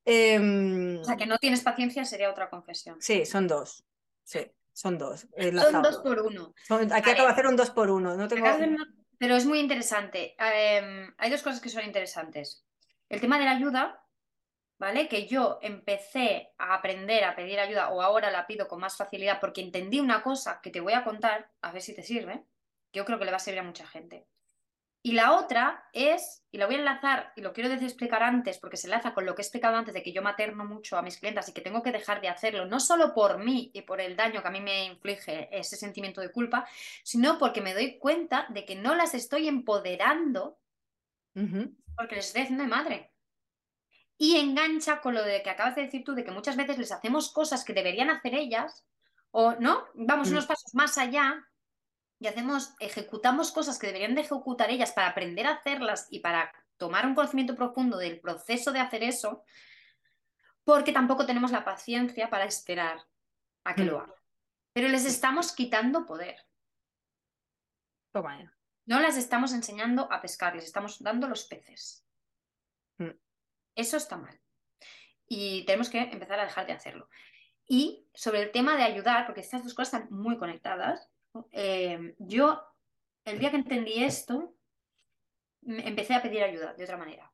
Eh, 0.06 1.00
O 1.02 1.04
sea, 1.04 1.18
que 1.18 1.26
no 1.26 1.40
tienes 1.40 1.64
paciencia 1.64 2.06
sería 2.06 2.30
otra 2.30 2.48
confesión. 2.48 3.02
Sí, 3.02 3.26
son 3.26 3.48
dos. 3.48 3.84
Sí, 4.24 4.52
son 4.78 4.98
dos. 5.00 5.28
Son 5.72 5.82
dos 5.82 5.98
por 5.98 6.20
uno. 6.22 6.54
Son- 6.68 6.82
aquí 6.84 7.02
Vale. 7.02 7.12
acabo 7.14 7.28
de 7.28 7.34
hacer 7.34 7.48
un 7.48 7.56
dos 7.56 7.72
por 7.72 7.90
uno. 7.90 8.16
No 8.16 8.28
tengo... 8.28 8.46
Pero 9.18 9.36
es 9.36 9.46
muy 9.48 9.60
interesante. 9.60 10.36
Em, 10.38 11.12
hay 11.18 11.32
dos 11.32 11.42
cosas 11.42 11.60
que 11.60 11.70
son 11.70 11.84
interesantes. 11.84 12.64
El 13.10 13.20
tema 13.20 13.40
de 13.40 13.46
la 13.46 13.52
ayuda, 13.52 14.06
¿vale? 14.78 15.08
Que 15.08 15.26
yo 15.28 15.58
empecé 15.64 16.54
a 16.60 16.76
aprender 16.76 17.24
a 17.24 17.36
pedir 17.36 17.60
ayuda 17.60 17.90
o 17.90 18.04
ahora 18.04 18.30
la 18.30 18.46
pido 18.46 18.68
con 18.68 18.80
más 18.80 18.96
facilidad 18.96 19.40
porque 19.40 19.62
entendí 19.62 20.00
una 20.00 20.22
cosa 20.22 20.60
que 20.62 20.70
te 20.70 20.80
voy 20.82 20.94
a 20.94 21.04
contar, 21.04 21.50
a 21.62 21.72
ver 21.72 21.82
si 21.82 21.96
te 21.96 22.04
sirve. 22.04 22.46
que 22.92 23.00
Yo 23.00 23.06
creo 23.06 23.18
que 23.18 23.26
le 23.26 23.32
va 23.32 23.38
a 23.38 23.40
servir 23.40 23.62
a 23.62 23.64
mucha 23.64 23.88
gente. 23.88 24.28
Y 25.08 25.14
la 25.14 25.36
otra 25.36 25.86
es, 25.94 26.44
y 26.52 26.58
la 26.58 26.66
voy 26.66 26.76
a 26.76 26.80
enlazar, 26.80 27.32
y 27.38 27.40
lo 27.40 27.54
quiero 27.54 27.72
explicar 27.72 28.24
antes, 28.24 28.60
porque 28.60 28.76
se 28.76 28.88
enlaza 28.88 29.14
con 29.14 29.26
lo 29.26 29.36
que 29.36 29.42
he 29.42 29.46
explicado 29.46 29.78
antes 29.78 29.94
de 29.94 30.04
que 30.04 30.12
yo 30.12 30.22
materno 30.22 30.66
mucho 30.66 30.98
a 30.98 31.02
mis 31.02 31.18
clientas 31.18 31.48
y 31.48 31.54
que 31.54 31.62
tengo 31.62 31.82
que 31.82 31.94
dejar 31.94 32.20
de 32.20 32.28
hacerlo, 32.28 32.66
no 32.66 32.82
solo 32.82 33.14
por 33.14 33.38
mí 33.38 33.72
y 33.74 33.84
por 33.84 34.02
el 34.02 34.18
daño 34.18 34.42
que 34.42 34.48
a 34.50 34.52
mí 34.52 34.60
me 34.60 34.84
inflige 34.84 35.48
ese 35.58 35.78
sentimiento 35.78 36.20
de 36.20 36.30
culpa, 36.30 36.68
sino 37.06 37.38
porque 37.38 37.62
me 37.62 37.74
doy 37.74 37.98
cuenta 38.00 38.48
de 38.50 38.66
que 38.66 38.76
no 38.76 38.96
las 38.96 39.14
estoy 39.14 39.48
empoderando 39.48 40.60
porque 41.96 42.16
les 42.16 42.28
estoy 42.28 42.42
haciendo 42.42 42.66
de 42.66 42.70
madre. 42.70 43.14
Y 44.18 44.36
engancha 44.36 45.00
con 45.00 45.14
lo 45.14 45.24
de 45.24 45.42
que 45.42 45.50
acabas 45.50 45.76
de 45.78 45.84
decir 45.84 46.04
tú, 46.04 46.16
de 46.16 46.26
que 46.26 46.32
muchas 46.32 46.58
veces 46.58 46.78
les 46.78 46.92
hacemos 46.92 47.32
cosas 47.32 47.64
que 47.64 47.72
deberían 47.72 48.10
hacer 48.10 48.36
ellas, 48.36 48.86
o 49.32 49.54
no, 49.54 49.86
vamos 49.94 50.28
Mm. 50.28 50.32
unos 50.34 50.48
pasos 50.48 50.74
más 50.74 50.98
allá 50.98 51.48
y 52.20 52.28
hacemos, 52.28 52.74
ejecutamos 52.80 53.52
cosas 53.52 53.78
que 53.78 53.88
deberían 53.88 54.16
de 54.16 54.22
ejecutar 54.22 54.70
ellas 54.70 54.92
para 54.92 55.08
aprender 55.10 55.46
a 55.46 55.52
hacerlas 55.54 56.08
y 56.10 56.20
para 56.20 56.52
tomar 56.78 57.06
un 57.06 57.16
conocimiento 57.16 57.56
profundo 57.56 57.98
del 57.98 58.20
proceso 58.20 58.72
de 58.72 58.80
hacer 58.80 59.04
eso, 59.04 59.44
porque 60.64 60.92
tampoco 60.92 61.26
tenemos 61.26 61.52
la 61.52 61.64
paciencia 61.64 62.30
para 62.30 62.46
esperar 62.46 63.00
a 63.64 63.76
que 63.76 63.84
Mm. 63.84 63.88
lo 63.88 64.00
hagan. 64.02 64.16
Pero 64.74 64.88
les 64.90 65.06
estamos 65.06 65.54
quitando 65.54 66.06
poder. 66.06 66.38
Toma 68.12 68.40
ya. 68.40 68.54
No 68.86 69.00
las 69.00 69.18
estamos 69.18 69.54
enseñando 69.54 70.12
a 70.12 70.22
pescar, 70.22 70.56
les 70.56 70.66
estamos 70.66 71.02
dando 71.02 71.28
los 71.28 71.46
peces. 71.46 72.06
Mm. 72.98 73.12
Eso 73.76 73.98
está 73.98 74.18
mal. 74.18 74.40
Y 75.28 75.66
tenemos 75.66 75.90
que 75.90 76.00
empezar 76.00 76.40
a 76.40 76.46
dejar 76.46 76.66
de 76.68 76.74
hacerlo. 76.74 77.10
Y 77.68 78.08
sobre 78.14 78.42
el 78.44 78.52
tema 78.52 78.78
de 78.78 78.84
ayudar, 78.84 79.26
porque 79.26 79.42
estas 79.42 79.64
dos 79.64 79.74
cosas 79.74 79.94
están 80.02 80.12
muy 80.18 80.38
conectadas, 80.38 81.10
eh, 81.52 82.16
yo 82.20 82.62
el 83.26 83.40
día 83.40 83.52
que 83.52 83.58
entendí 83.58 84.04
esto, 84.04 84.54
empecé 85.66 86.14
a 86.16 86.22
pedir 86.22 86.44
ayuda 86.44 86.74
de 86.74 86.84
otra 86.84 86.98
manera. 86.98 87.32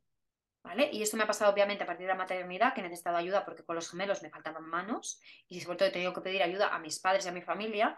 ¿Vale? 0.63 0.89
Y 0.93 1.01
esto 1.01 1.17
me 1.17 1.23
ha 1.23 1.27
pasado 1.27 1.51
obviamente 1.51 1.83
a 1.83 1.87
partir 1.87 2.07
de 2.07 2.13
la 2.13 2.17
maternidad, 2.17 2.73
que 2.73 2.79
he 2.79 2.83
necesitado 2.83 3.17
ayuda 3.17 3.43
porque 3.43 3.63
con 3.63 3.75
los 3.75 3.89
gemelos 3.89 4.23
me 4.23 4.29
faltaban 4.29 4.63
manos 4.63 5.21
y 5.49 5.59
sobre 5.59 5.77
todo 5.77 5.89
he 5.89 5.91
tenido 5.91 6.13
que 6.13 6.21
pedir 6.21 6.41
ayuda 6.41 6.73
a 6.73 6.79
mis 6.79 6.99
padres 6.99 7.25
y 7.25 7.29
a 7.29 7.33
mi 7.33 7.41
familia, 7.41 7.97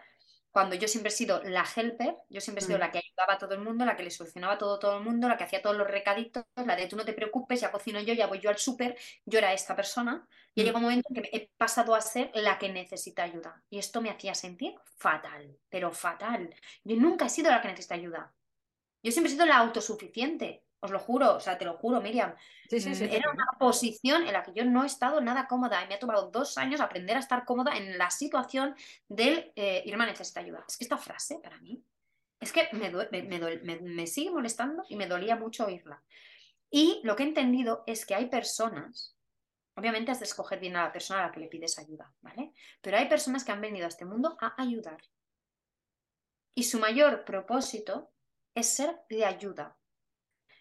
cuando 0.56 0.76
yo 0.78 0.88
siempre 0.88 1.10
he 1.10 1.12
sido 1.12 1.44
la 1.44 1.66
helper, 1.76 2.16
yo 2.30 2.40
siempre 2.42 2.64
he 2.64 2.66
sido 2.66 2.78
Mm. 2.78 2.82
la 2.82 2.92
que 2.92 3.00
ayudaba 3.00 3.34
a 3.34 3.38
todo 3.38 3.54
el 3.56 3.60
mundo, 3.62 3.84
la 3.86 3.98
que 3.98 4.04
le 4.04 4.10
solucionaba 4.12 4.58
todo 4.58 4.76
a 4.76 4.80
todo 4.80 4.98
el 4.98 5.04
mundo, 5.04 5.28
la 5.28 5.36
que 5.38 5.44
hacía 5.44 5.62
todos 5.62 5.76
los 5.78 5.88
recaditos, 5.88 6.46
la 6.56 6.76
de 6.78 6.88
tú 6.88 6.96
no 6.96 7.04
te 7.06 7.14
preocupes, 7.14 7.60
ya 7.62 7.72
cocino 7.74 8.00
yo, 8.00 8.14
ya 8.14 8.28
voy 8.28 8.40
yo 8.40 8.50
al 8.50 8.58
súper, 8.58 8.98
yo 9.26 9.40
era 9.40 9.52
esta 9.54 9.76
persona 9.76 10.28
y 10.56 10.64
Mm. 10.64 10.66
llega 10.66 10.78
un 10.78 10.84
momento 10.84 11.10
en 11.14 11.24
que 11.24 11.30
he 11.34 11.52
pasado 11.58 11.94
a 11.96 12.02
ser 12.02 12.32
la 12.36 12.58
que 12.58 12.70
necesita 12.70 13.24
ayuda 13.24 13.64
y 13.70 13.80
esto 13.80 14.02
me 14.02 14.10
hacía 14.12 14.34
sentir 14.36 14.76
fatal, 14.96 15.60
pero 15.70 15.92
fatal. 15.92 16.56
Yo 16.86 16.96
nunca 16.96 17.26
he 17.26 17.30
sido 17.30 17.52
la 17.52 17.62
que 17.62 17.68
necesita 17.70 17.96
ayuda. 17.96 18.34
Yo 19.04 19.12
siempre 19.12 19.30
he 19.32 19.36
sido 19.36 19.46
la 19.48 19.58
autosuficiente, 19.60 20.65
os 20.86 20.92
lo 20.92 21.00
juro, 21.00 21.36
o 21.36 21.40
sea, 21.40 21.58
te 21.58 21.66
lo 21.66 21.74
juro, 21.78 22.02
Miriam. 22.02 22.34
Sí, 22.70 22.80
sí, 22.80 22.90
Mm, 22.90 22.94
sí. 22.96 23.04
Era 23.12 23.30
una 23.32 23.46
posición 23.60 24.26
en 24.26 24.34
la 24.34 24.44
que 24.44 24.54
yo 24.54 24.66
no 24.66 24.84
he 24.84 24.88
estado 24.88 25.22
nada 25.22 25.48
cómoda 25.48 25.84
y 25.84 25.88
me 25.88 25.96
ha 25.96 26.00
tomado 26.00 26.30
dos 26.32 26.58
años 26.58 26.82
aprender 26.82 27.16
a 27.18 27.20
estar 27.20 27.46
cómoda 27.46 27.76
en 27.78 27.98
la 27.98 28.10
situación 28.10 28.76
del 29.08 29.52
eh, 29.56 29.84
Irma 29.86 30.06
necesita 30.06 30.40
ayuda. 30.40 30.64
Es 30.68 30.78
que 30.78 30.86
esta 30.86 30.98
frase 30.98 31.40
para 31.44 31.60
mí 31.60 31.84
es 32.40 32.52
que 32.52 32.68
me, 32.74 32.90
me- 33.12 33.24
me- 33.64 33.80
me 33.82 34.08
sigue 34.08 34.32
molestando 34.32 34.84
y 34.90 34.96
me 34.96 35.08
dolía 35.08 35.36
mucho 35.36 35.66
oírla. 35.66 36.04
Y 36.70 37.00
lo 37.04 37.16
que 37.16 37.24
he 37.24 37.28
entendido 37.28 37.84
es 37.88 38.06
que 38.06 38.16
hay 38.16 38.26
personas, 38.28 39.16
obviamente 39.76 40.12
has 40.12 40.20
de 40.20 40.26
escoger 40.26 40.60
bien 40.60 40.76
a 40.76 40.84
la 40.84 40.92
persona 40.92 41.24
a 41.24 41.28
la 41.28 41.32
que 41.32 41.40
le 41.40 41.48
pides 41.48 41.78
ayuda, 41.80 42.14
¿vale? 42.22 42.52
Pero 42.82 42.98
hay 42.98 43.08
personas 43.08 43.44
que 43.46 43.52
han 43.52 43.62
venido 43.62 43.86
a 43.86 43.90
este 43.90 44.06
mundo 44.06 44.38
a 44.42 44.54
ayudar. 44.62 45.02
Y 46.54 46.64
su 46.64 46.80
mayor 46.80 47.26
propósito 47.26 48.12
es 48.54 48.68
ser 48.70 49.02
de 49.10 49.26
ayuda. 49.26 49.78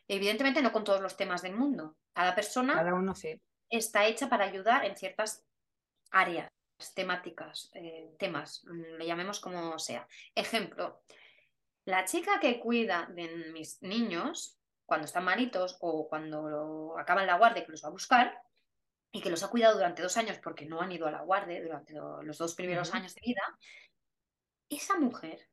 Evidentemente 0.09 0.62
no 0.62 0.72
con 0.72 0.84
todos 0.84 1.00
los 1.00 1.16
temas 1.16 1.42
del 1.42 1.55
mundo. 1.57 1.96
Cada 2.12 2.34
persona 2.34 2.74
Cada 2.74 2.94
uno 2.94 3.14
sí. 3.14 3.40
está 3.70 4.07
hecha 4.07 4.28
para 4.28 4.44
ayudar 4.44 4.84
en 4.84 4.96
ciertas 4.96 5.44
áreas, 6.11 6.50
temáticas, 6.94 7.70
eh, 7.74 8.14
temas, 8.18 8.64
mm, 8.64 8.96
le 8.98 9.07
llamemos 9.07 9.40
como 9.40 9.78
sea. 9.78 10.07
Ejemplo, 10.34 11.02
la 11.86 12.05
chica 12.05 12.40
que 12.40 12.61
cuida 12.61 13.09
de 13.12 13.28
mis 13.52 13.82
niños 13.82 14.59
cuando 14.86 15.07
están 15.07 15.24
malitos 15.24 15.76
o 15.80 16.09
cuando 16.09 16.96
acaban 16.98 17.26
la 17.26 17.38
guardia 17.38 17.64
que 17.64 17.72
los 17.72 17.84
va 17.84 17.88
a 17.88 17.92
buscar 17.92 18.42
y 19.12 19.20
que 19.22 19.30
los 19.30 19.42
ha 19.42 19.48
cuidado 19.50 19.76
durante 19.76 20.02
dos 20.02 20.16
años 20.16 20.38
porque 20.42 20.66
no 20.66 20.80
han 20.80 20.92
ido 20.92 21.07
a 21.07 21.11
la 21.11 21.22
guardia 21.22 21.62
durante 21.62 21.94
lo- 21.94 22.22
los 22.22 22.36
dos 22.38 22.55
primeros 22.55 22.92
años 22.94 23.14
de 23.14 23.20
vida, 23.24 23.42
esa 24.68 24.98
mujer, 24.98 25.48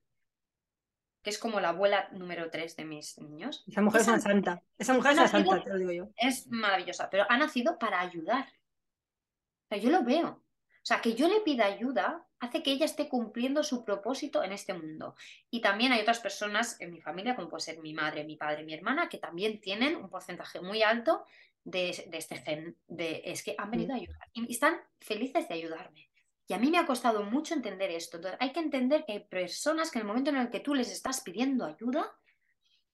que 1.21 1.29
es 1.29 1.37
como 1.37 1.59
la 1.59 1.69
abuela 1.69 2.09
número 2.11 2.49
tres 2.49 2.75
de 2.75 2.85
mis 2.85 3.17
niños, 3.19 3.63
Esa 3.67 3.81
mujer 3.81 4.01
es 4.01 4.07
una 4.07 4.19
santa. 4.19 4.63
Esa 4.77 4.93
mujer 4.93 5.11
es 5.11 5.17
una 5.19 5.27
santa, 5.27 5.63
te 5.63 5.69
lo 5.69 5.77
digo 5.77 5.91
yo. 5.91 6.09
es 6.17 6.47
maravillosa, 6.47 7.09
pero 7.09 7.25
ha 7.29 7.37
nacido 7.37 7.77
para 7.77 7.99
ayudar. 7.99 8.45
O 8.45 9.67
sea, 9.69 9.77
yo 9.77 9.89
lo 9.89 10.03
veo. 10.03 10.27
O 10.29 10.85
sea, 10.85 10.99
que 10.99 11.13
yo 11.13 11.27
le 11.27 11.41
pida 11.41 11.65
ayuda 11.65 12.25
hace 12.39 12.63
que 12.63 12.71
ella 12.71 12.85
esté 12.85 13.07
cumpliendo 13.07 13.63
su 13.63 13.85
propósito 13.85 14.43
en 14.43 14.51
este 14.51 14.73
mundo. 14.73 15.15
Y 15.51 15.61
también 15.61 15.91
hay 15.91 16.01
otras 16.01 16.19
personas 16.19 16.81
en 16.81 16.91
mi 16.91 16.99
familia, 16.99 17.35
como 17.35 17.49
puede 17.49 17.61
ser 17.61 17.79
mi 17.79 17.93
madre, 17.93 18.23
mi 18.23 18.35
padre, 18.35 18.63
mi 18.63 18.73
hermana, 18.73 19.07
que 19.07 19.19
también 19.19 19.61
tienen 19.61 19.95
un 19.95 20.09
porcentaje 20.09 20.59
muy 20.59 20.81
alto 20.81 21.23
de, 21.63 21.89
este 21.89 22.37
gen, 22.37 22.75
de 22.87 23.21
es 23.25 23.43
que 23.43 23.55
han 23.59 23.69
venido 23.69 23.93
a 23.93 23.97
ayudar 23.97 24.27
y 24.33 24.51
están 24.51 24.81
felices 24.99 25.47
de 25.47 25.53
ayudarme. 25.53 26.09
Y 26.51 26.53
a 26.53 26.59
mí 26.59 26.69
me 26.69 26.79
ha 26.79 26.85
costado 26.85 27.23
mucho 27.23 27.53
entender 27.53 27.91
esto. 27.91 28.17
Entonces, 28.17 28.37
hay 28.41 28.51
que 28.51 28.59
entender 28.59 29.05
que 29.05 29.13
hay 29.13 29.19
personas 29.21 29.89
que 29.89 29.99
en 29.99 30.01
el 30.01 30.07
momento 30.09 30.31
en 30.31 30.35
el 30.35 30.49
que 30.49 30.59
tú 30.59 30.75
les 30.75 30.91
estás 30.91 31.21
pidiendo 31.21 31.63
ayuda, 31.63 32.13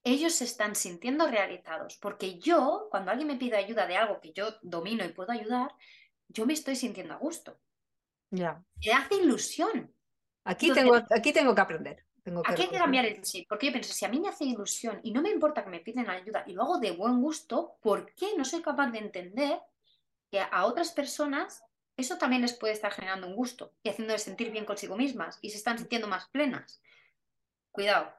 ellos 0.04 0.36
se 0.36 0.44
están 0.44 0.76
sintiendo 0.76 1.26
realizados. 1.26 1.98
Porque 2.00 2.38
yo, 2.38 2.88
cuando 2.92 3.10
alguien 3.10 3.30
me 3.30 3.36
pide 3.36 3.58
ayuda 3.58 3.88
de 3.88 3.98
algo 3.98 4.22
que 4.22 4.32
yo 4.32 4.54
domino 4.62 5.04
y 5.04 5.08
puedo 5.10 5.32
ayudar, 5.32 5.74
yo 6.28 6.46
me 6.46 6.54
estoy 6.54 6.76
sintiendo 6.76 7.16
a 7.16 7.18
gusto. 7.18 7.58
Ya. 8.30 8.64
Me 8.86 8.94
hace 8.94 9.16
ilusión. 9.16 9.92
Aquí, 10.44 10.72
tengo, 10.72 10.94
aquí 11.10 11.34
tengo 11.34 11.56
que 11.56 11.62
aprender. 11.62 12.06
Tengo 12.22 12.44
aquí 12.46 12.62
hay 12.62 12.70
que 12.70 12.78
cambiar 12.78 13.06
el 13.06 13.24
chip, 13.24 13.50
porque 13.50 13.66
yo 13.66 13.72
pienso, 13.72 13.92
si 13.92 14.06
a 14.06 14.10
mí 14.10 14.20
me 14.20 14.30
hace 14.30 14.46
ilusión 14.46 15.00
y 15.02 15.12
no 15.12 15.24
me 15.24 15.32
importa 15.32 15.64
que 15.64 15.72
me 15.72 15.80
piden 15.80 16.12
ayuda 16.12 16.44
y 16.46 16.54
lo 16.54 16.62
hago 16.62 16.78
de 16.78 16.92
buen 16.92 17.20
gusto, 17.24 17.80
¿por 17.82 18.14
qué 18.14 18.38
no 18.38 18.46
soy 18.46 18.62
capaz 18.62 18.92
de 18.92 19.00
entender 19.00 19.60
que 20.30 20.42
a 20.42 20.66
otras 20.68 20.92
personas 20.92 21.64
eso 21.98 22.18
también 22.18 22.44
les 22.44 22.54
puede 22.54 22.74
estar 22.74 22.92
generando 22.92 23.28
un 23.28 23.36
gusto 23.36 23.74
y 23.84 23.90
haciéndoles 23.90 24.22
sentir 24.22 24.52
bien 24.52 24.66
consigo 24.66 24.96
mismas 24.96 25.40
y 25.42 25.50
se 25.50 25.58
están 25.58 25.78
sintiendo 25.78 26.08
más 26.08 26.30
plenas? 26.30 26.82
Cuidado, 27.72 28.14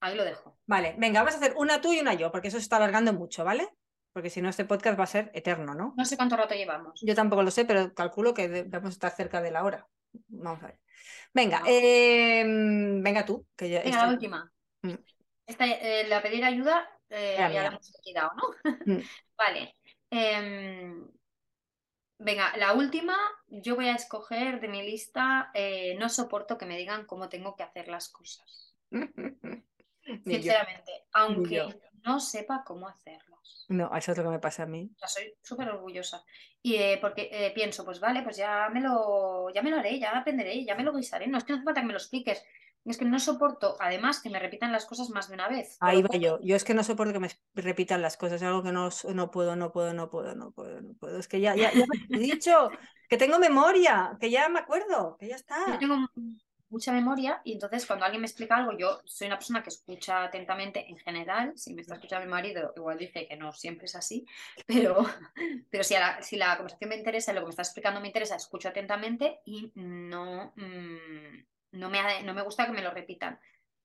ahí 0.00 0.16
lo 0.16 0.24
dejo. 0.24 0.58
Vale, 0.66 0.94
venga, 0.98 1.20
vamos 1.20 1.34
a 1.34 1.38
hacer 1.38 1.54
una 1.56 1.80
tú 1.80 1.92
y 1.92 2.00
una 2.00 2.14
yo, 2.14 2.32
porque 2.32 2.48
eso 2.48 2.56
se 2.56 2.62
está 2.62 2.76
alargando 2.76 3.12
mucho, 3.12 3.44
¿vale? 3.44 3.68
Porque 4.12 4.30
si 4.30 4.40
no, 4.40 4.48
este 4.48 4.64
podcast 4.64 4.98
va 4.98 5.04
a 5.04 5.08
ser 5.08 5.30
eterno, 5.34 5.74
¿no? 5.74 5.92
No 5.94 6.04
sé 6.06 6.16
cuánto 6.16 6.36
rato 6.36 6.54
llevamos. 6.54 6.98
Yo 7.04 7.14
tampoco 7.14 7.42
lo 7.42 7.50
sé, 7.50 7.66
pero 7.66 7.92
calculo 7.92 8.32
que 8.32 8.62
vamos 8.62 8.88
a 8.88 8.92
estar 8.92 9.12
cerca 9.12 9.42
de 9.42 9.50
la 9.50 9.62
hora. 9.62 9.86
Vamos 10.28 10.62
a 10.62 10.68
ver. 10.68 10.78
Venga, 11.34 11.62
em, 11.66 13.02
venga 13.02 13.26
tú. 13.26 13.46
Que 13.54 13.68
venga, 13.68 14.06
la 14.06 14.08
última. 14.08 14.52
Mm. 14.80 14.94
Eh, 15.46 16.06
la 16.08 16.22
pedir 16.22 16.44
ayuda 16.44 16.88
eh, 17.10 17.36
ya 17.38 17.48
la 17.48 17.66
hemos 17.66 17.92
quitado, 18.02 18.30
¿no? 18.36 18.72
Mm. 18.86 19.02
vale. 19.38 19.74
Venga, 22.18 22.56
la 22.56 22.72
última, 22.72 23.16
yo 23.48 23.76
voy 23.76 23.88
a 23.88 23.94
escoger 23.94 24.60
de 24.60 24.68
mi 24.68 24.82
lista, 24.82 25.50
eh, 25.52 25.94
no 25.98 26.08
soporto 26.08 26.56
que 26.56 26.66
me 26.66 26.78
digan 26.78 27.04
cómo 27.04 27.28
tengo 27.28 27.54
que 27.56 27.62
hacer 27.62 27.88
las 27.88 28.08
cosas. 28.08 28.74
Sinceramente, 30.24 30.92
aunque 31.12 31.66
no 32.04 32.20
sepa 32.20 32.62
cómo 32.64 32.88
hacerlas. 32.88 33.66
No, 33.68 33.94
eso 33.94 34.12
es 34.12 34.18
lo 34.18 34.24
que 34.24 34.30
me 34.30 34.38
pasa 34.38 34.62
a 34.62 34.66
mí. 34.66 34.90
O 34.94 34.98
sea, 34.98 35.08
soy 35.08 35.34
súper 35.42 35.68
orgullosa. 35.68 36.24
Y 36.62 36.76
eh, 36.76 36.98
porque 37.00 37.28
eh, 37.30 37.52
pienso, 37.54 37.84
pues 37.84 38.00
vale, 38.00 38.22
pues 38.22 38.36
ya 38.36 38.68
me 38.72 38.80
lo, 38.80 39.50
ya 39.52 39.62
me 39.62 39.70
lo 39.70 39.78
haré, 39.78 39.98
ya 39.98 40.16
aprenderé, 40.16 40.64
ya 40.64 40.74
me 40.74 40.84
lo 40.84 40.94
guisaré. 40.94 41.26
No 41.26 41.38
es 41.38 41.44
que 41.44 41.52
no 41.52 41.58
hace 41.58 41.64
falta 41.64 41.80
que 41.80 41.86
me 41.86 41.92
lo 41.92 41.98
expliques. 41.98 42.44
Es 42.86 42.98
que 42.98 43.04
no 43.04 43.18
soporto, 43.18 43.76
además, 43.80 44.20
que 44.20 44.30
me 44.30 44.38
repitan 44.38 44.72
las 44.72 44.86
cosas 44.86 45.10
más 45.10 45.28
de 45.28 45.34
una 45.34 45.48
vez. 45.48 45.76
Ahí 45.80 46.02
va 46.02 46.16
yo. 46.16 46.38
Yo 46.40 46.54
es 46.54 46.64
que 46.64 46.74
no 46.74 46.84
soporto 46.84 47.12
que 47.12 47.18
me 47.18 47.30
repitan 47.54 48.00
las 48.00 48.16
cosas. 48.16 48.36
Es 48.40 48.46
algo 48.46 48.62
que 48.62 48.72
no, 48.72 48.88
no 49.12 49.30
puedo, 49.30 49.56
no 49.56 49.72
puedo, 49.72 49.92
no 49.92 50.08
puedo, 50.08 50.34
no 50.34 50.52
puedo, 50.52 50.80
no 50.80 50.94
puedo. 50.94 51.18
Es 51.18 51.28
que 51.28 51.40
ya, 51.40 51.56
ya, 51.56 51.72
ya 51.72 51.84
me 52.08 52.18
he 52.18 52.20
dicho 52.20 52.70
que 53.08 53.16
tengo 53.16 53.38
memoria, 53.38 54.16
que 54.20 54.30
ya 54.30 54.48
me 54.48 54.60
acuerdo, 54.60 55.16
que 55.18 55.28
ya 55.28 55.36
está. 55.36 55.56
Yo 55.66 55.78
tengo 55.78 55.96
mucha 56.68 56.92
memoria 56.92 57.40
y 57.44 57.52
entonces 57.52 57.86
cuando 57.86 58.04
alguien 58.04 58.20
me 58.20 58.26
explica 58.26 58.56
algo, 58.56 58.76
yo 58.76 59.00
soy 59.04 59.28
una 59.28 59.38
persona 59.38 59.62
que 59.62 59.70
escucha 59.70 60.24
atentamente 60.24 60.88
en 60.88 60.96
general, 60.98 61.52
si 61.56 61.74
me 61.74 61.82
está 61.82 61.94
escuchando 61.94 62.26
mi 62.26 62.30
marido, 62.30 62.72
igual 62.76 62.98
dice 62.98 63.26
que 63.26 63.36
no 63.36 63.52
siempre 63.52 63.86
es 63.86 63.94
así, 63.94 64.26
pero, 64.66 65.06
pero 65.70 65.84
si, 65.84 65.94
la, 65.94 66.22
si 66.22 66.36
la 66.36 66.56
conversación 66.56 66.90
me 66.90 66.96
interesa, 66.96 67.32
lo 67.32 67.40
que 67.40 67.46
me 67.46 67.50
está 67.50 67.62
explicando 67.62 68.00
me 68.00 68.08
interesa, 68.08 68.36
escucho 68.36 68.68
atentamente 68.68 69.40
y 69.44 69.72
no, 69.76 70.52
mm, 70.56 71.55
no, 71.76 71.90
me, 71.90 72.22
no 72.22 72.34
me 72.34 72.42
gusta 72.42 72.66
que 72.66 72.72
me 72.72 72.82
lo 72.82 72.90
repitan. 72.90 73.38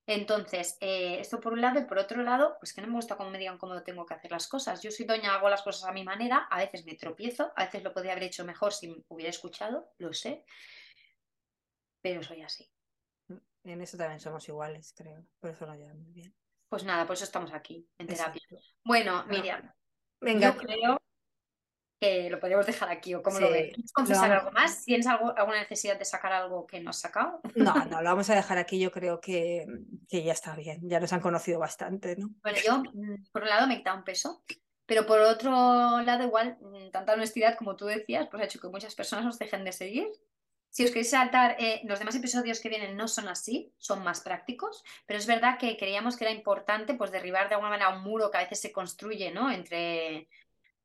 Entonces, 0.07 0.77
eh, 0.81 1.19
esto 1.19 1.39
por 1.39 1.53
un 1.53 1.61
lado 1.61 1.79
y 1.79 1.85
por 1.85 1.99
otro 1.99 2.23
lado, 2.23 2.57
pues 2.59 2.73
que 2.73 2.81
no 2.81 2.87
me 2.87 2.95
gusta 2.95 3.15
cómo 3.15 3.29
me 3.29 3.37
digan 3.37 3.57
cómo 3.57 3.81
tengo 3.83 4.05
que 4.05 4.13
hacer 4.13 4.31
las 4.31 4.47
cosas. 4.47 4.81
Yo 4.81 4.91
soy 4.91 5.05
doña, 5.05 5.35
hago 5.35 5.47
las 5.47 5.61
cosas 5.61 5.87
a 5.87 5.93
mi 5.93 6.03
manera, 6.03 6.47
a 6.49 6.57
veces 6.57 6.85
me 6.85 6.95
tropiezo, 6.95 7.53
a 7.55 7.65
veces 7.65 7.83
lo 7.83 7.93
podría 7.93 8.13
haber 8.13 8.23
hecho 8.23 8.43
mejor 8.43 8.73
si 8.73 8.87
me 8.89 9.03
hubiera 9.09 9.29
escuchado, 9.29 9.93
lo 9.99 10.11
sé, 10.11 10.43
pero 12.01 12.23
soy 12.23 12.41
así. 12.41 12.69
En 13.63 13.81
eso 13.81 13.95
también 13.95 14.19
somos 14.19 14.47
iguales, 14.47 14.93
creo. 14.97 15.23
Por 15.39 15.51
eso 15.51 15.67
lo 15.67 15.75
llevamos 15.75 16.01
muy 16.01 16.13
bien. 16.13 16.35
Pues 16.67 16.83
nada, 16.83 17.05
por 17.05 17.13
eso 17.15 17.25
estamos 17.25 17.53
aquí, 17.53 17.87
en 17.97 18.07
terapia. 18.07 18.41
Bueno, 18.83 19.23
Miriam, 19.27 19.71
venga. 20.19 20.51
yo 20.51 20.57
creo 20.57 21.01
que 22.01 22.31
lo 22.31 22.39
podríamos 22.39 22.65
dejar 22.65 22.89
aquí, 22.89 23.13
o 23.13 23.21
cómo 23.21 23.39
lo 23.39 23.51
ves. 23.51 23.73
¿Quieres 23.75 23.93
confesar 23.93 24.31
algo 24.31 24.51
más? 24.51 24.83
¿Tienes 24.83 25.05
algo, 25.05 25.37
alguna 25.37 25.59
necesidad 25.59 25.99
de 25.99 26.03
sacar 26.05 26.33
algo 26.33 26.65
que 26.65 26.79
no 26.79 26.89
has 26.89 26.99
sacado? 26.99 27.39
No, 27.53 27.73
no, 27.85 28.01
lo 28.01 28.09
vamos 28.09 28.27
a 28.31 28.35
dejar 28.35 28.57
aquí. 28.57 28.79
Yo 28.79 28.91
creo 28.91 29.21
que, 29.21 29.67
que 30.09 30.23
ya 30.23 30.33
está 30.33 30.55
bien. 30.55 30.79
Ya 30.89 30.99
nos 30.99 31.13
han 31.13 31.21
conocido 31.21 31.59
bastante, 31.59 32.15
¿no? 32.15 32.31
Bueno, 32.41 32.57
yo, 32.65 32.79
mm, 32.79 33.25
por 33.31 33.43
un 33.43 33.49
lado, 33.49 33.67
me 33.67 33.75
he 33.75 33.77
quitado 33.77 33.99
un 33.99 34.03
peso. 34.03 34.43
Pero 34.87 35.05
por 35.05 35.19
otro 35.19 36.01
lado, 36.01 36.23
igual, 36.23 36.57
mm, 36.59 36.89
tanta 36.91 37.13
honestidad 37.13 37.55
como 37.55 37.75
tú 37.75 37.85
decías, 37.85 38.27
pues 38.31 38.41
ha 38.41 38.45
hecho 38.45 38.59
que 38.59 38.67
muchas 38.67 38.95
personas 38.95 39.23
nos 39.23 39.37
dejen 39.37 39.63
de 39.63 39.71
seguir 39.71 40.07
si 40.71 40.85
os 40.85 40.91
queréis 40.91 41.09
saltar, 41.09 41.57
eh, 41.59 41.81
los 41.83 41.99
demás 41.99 42.15
episodios 42.15 42.61
que 42.61 42.69
vienen 42.69 42.95
no 42.95 43.09
son 43.09 43.27
así, 43.27 43.73
son 43.77 44.03
más 44.05 44.21
prácticos, 44.21 44.85
pero 45.05 45.19
es 45.19 45.27
verdad 45.27 45.57
que 45.59 45.75
creíamos 45.75 46.15
que 46.15 46.23
era 46.23 46.33
importante 46.33 46.93
pues 46.93 47.11
derribar 47.11 47.49
de 47.49 47.55
alguna 47.55 47.71
manera 47.71 47.89
un 47.89 48.03
muro 48.03 48.31
que 48.31 48.37
a 48.37 48.43
veces 48.43 48.61
se 48.61 48.71
construye 48.71 49.31
¿no? 49.31 49.51
entre 49.51 50.29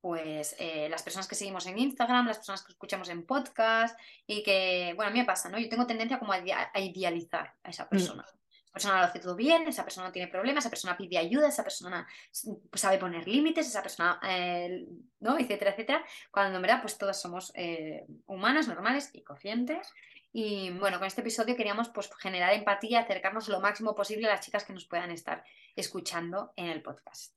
pues 0.07 0.55
eh, 0.61 0.89
las 0.89 1.03
personas 1.03 1.27
que 1.27 1.35
seguimos 1.35 1.67
en 1.67 1.81
Instagram, 1.81 2.29
las 2.29 2.37
personas 2.37 2.63
que 2.63 2.71
escuchamos 2.71 3.09
en 3.09 3.27
podcast 3.27 3.99
y 4.25 4.45
que, 4.45 4.93
bueno, 4.95 5.11
a 5.11 5.13
mí 5.13 5.19
me 5.19 5.25
pasa, 5.25 5.49
¿no? 5.49 5.59
Yo 5.59 5.69
tengo 5.69 5.85
tendencia 5.85 6.21
como 6.21 6.33
a, 6.33 6.39
idealizar 6.79 7.55
a 7.65 7.71
esa 7.71 7.87
mm. 7.87 7.89
persona 7.89 8.25
persona 8.73 9.01
lo 9.01 9.07
hace 9.07 9.21
todo 9.21 9.35
bien, 9.35 9.67
esa 9.67 9.83
persona 9.85 10.07
no 10.07 10.13
tiene 10.13 10.31
problemas, 10.31 10.63
esa 10.63 10.71
persona 10.71 10.97
pide 10.99 11.17
ayuda, 11.17 11.49
esa 11.49 11.65
persona 11.65 12.07
pues, 12.71 12.81
sabe 12.81 12.99
poner 12.99 13.27
límites, 13.27 13.67
esa 13.67 13.83
persona, 13.83 14.21
eh, 14.23 14.87
¿no? 15.19 15.39
Etcétera, 15.39 15.71
etcétera. 15.71 16.05
Cuando 16.31 16.57
en 16.57 16.63
verdad, 16.63 16.83
pues 16.83 16.99
todas 16.99 17.19
somos 17.21 17.53
eh, 17.55 18.05
humanas, 18.27 18.69
normales 18.69 19.11
y 19.15 19.23
conscientes. 19.23 19.91
Y 20.31 20.71
bueno, 20.73 20.99
con 20.99 21.07
este 21.07 21.23
episodio 21.23 21.57
queríamos 21.57 21.89
pues, 21.89 22.11
generar 22.19 22.53
empatía, 22.53 23.01
acercarnos 23.01 23.49
lo 23.49 23.61
máximo 23.61 23.95
posible 23.95 24.27
a 24.27 24.35
las 24.35 24.45
chicas 24.45 24.65
que 24.65 24.75
nos 24.75 24.85
puedan 24.85 25.11
estar 25.11 25.43
escuchando 25.75 26.53
en 26.55 26.67
el 26.67 26.83
podcast. 26.83 27.36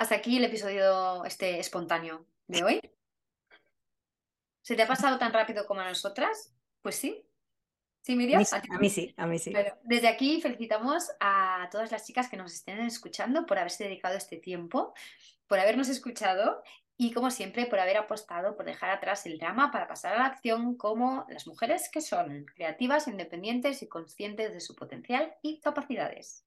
Hasta 0.00 0.14
aquí 0.14 0.38
el 0.38 0.44
episodio 0.44 1.26
este 1.26 1.60
espontáneo 1.60 2.24
de 2.46 2.64
hoy. 2.64 2.80
¿Se 4.62 4.74
te 4.74 4.82
ha 4.82 4.86
pasado 4.86 5.18
tan 5.18 5.30
rápido 5.30 5.66
como 5.66 5.82
a 5.82 5.88
nosotras? 5.88 6.54
Pues 6.80 6.96
sí, 6.96 7.22
¿Sí, 8.00 8.16
Miriam? 8.16 8.42
A 8.50 8.78
mí, 8.78 8.88
sí, 8.88 9.12
a 9.18 9.26
mí 9.26 9.38
sí. 9.38 9.52
desde 9.82 10.08
aquí 10.08 10.40
felicitamos 10.40 11.10
a 11.20 11.68
todas 11.70 11.92
las 11.92 12.06
chicas 12.06 12.30
que 12.30 12.38
nos 12.38 12.54
estén 12.54 12.80
escuchando 12.80 13.44
por 13.44 13.58
haberse 13.58 13.84
dedicado 13.84 14.16
este 14.16 14.38
tiempo, 14.38 14.94
por 15.46 15.60
habernos 15.60 15.90
escuchado 15.90 16.62
y, 16.96 17.12
como 17.12 17.30
siempre, 17.30 17.66
por 17.66 17.78
haber 17.78 17.98
apostado 17.98 18.56
por 18.56 18.64
dejar 18.64 18.88
atrás 18.88 19.26
el 19.26 19.36
drama 19.36 19.70
para 19.70 19.86
pasar 19.86 20.14
a 20.14 20.18
la 20.20 20.24
acción 20.24 20.78
como 20.78 21.26
las 21.28 21.46
mujeres 21.46 21.90
que 21.92 22.00
son 22.00 22.46
creativas, 22.46 23.06
independientes 23.06 23.82
y 23.82 23.86
conscientes 23.86 24.54
de 24.54 24.60
su 24.60 24.74
potencial 24.74 25.34
y 25.42 25.60
capacidades. 25.60 26.46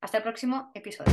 Hasta 0.00 0.16
el 0.16 0.22
próximo 0.22 0.70
episodio. 0.74 1.12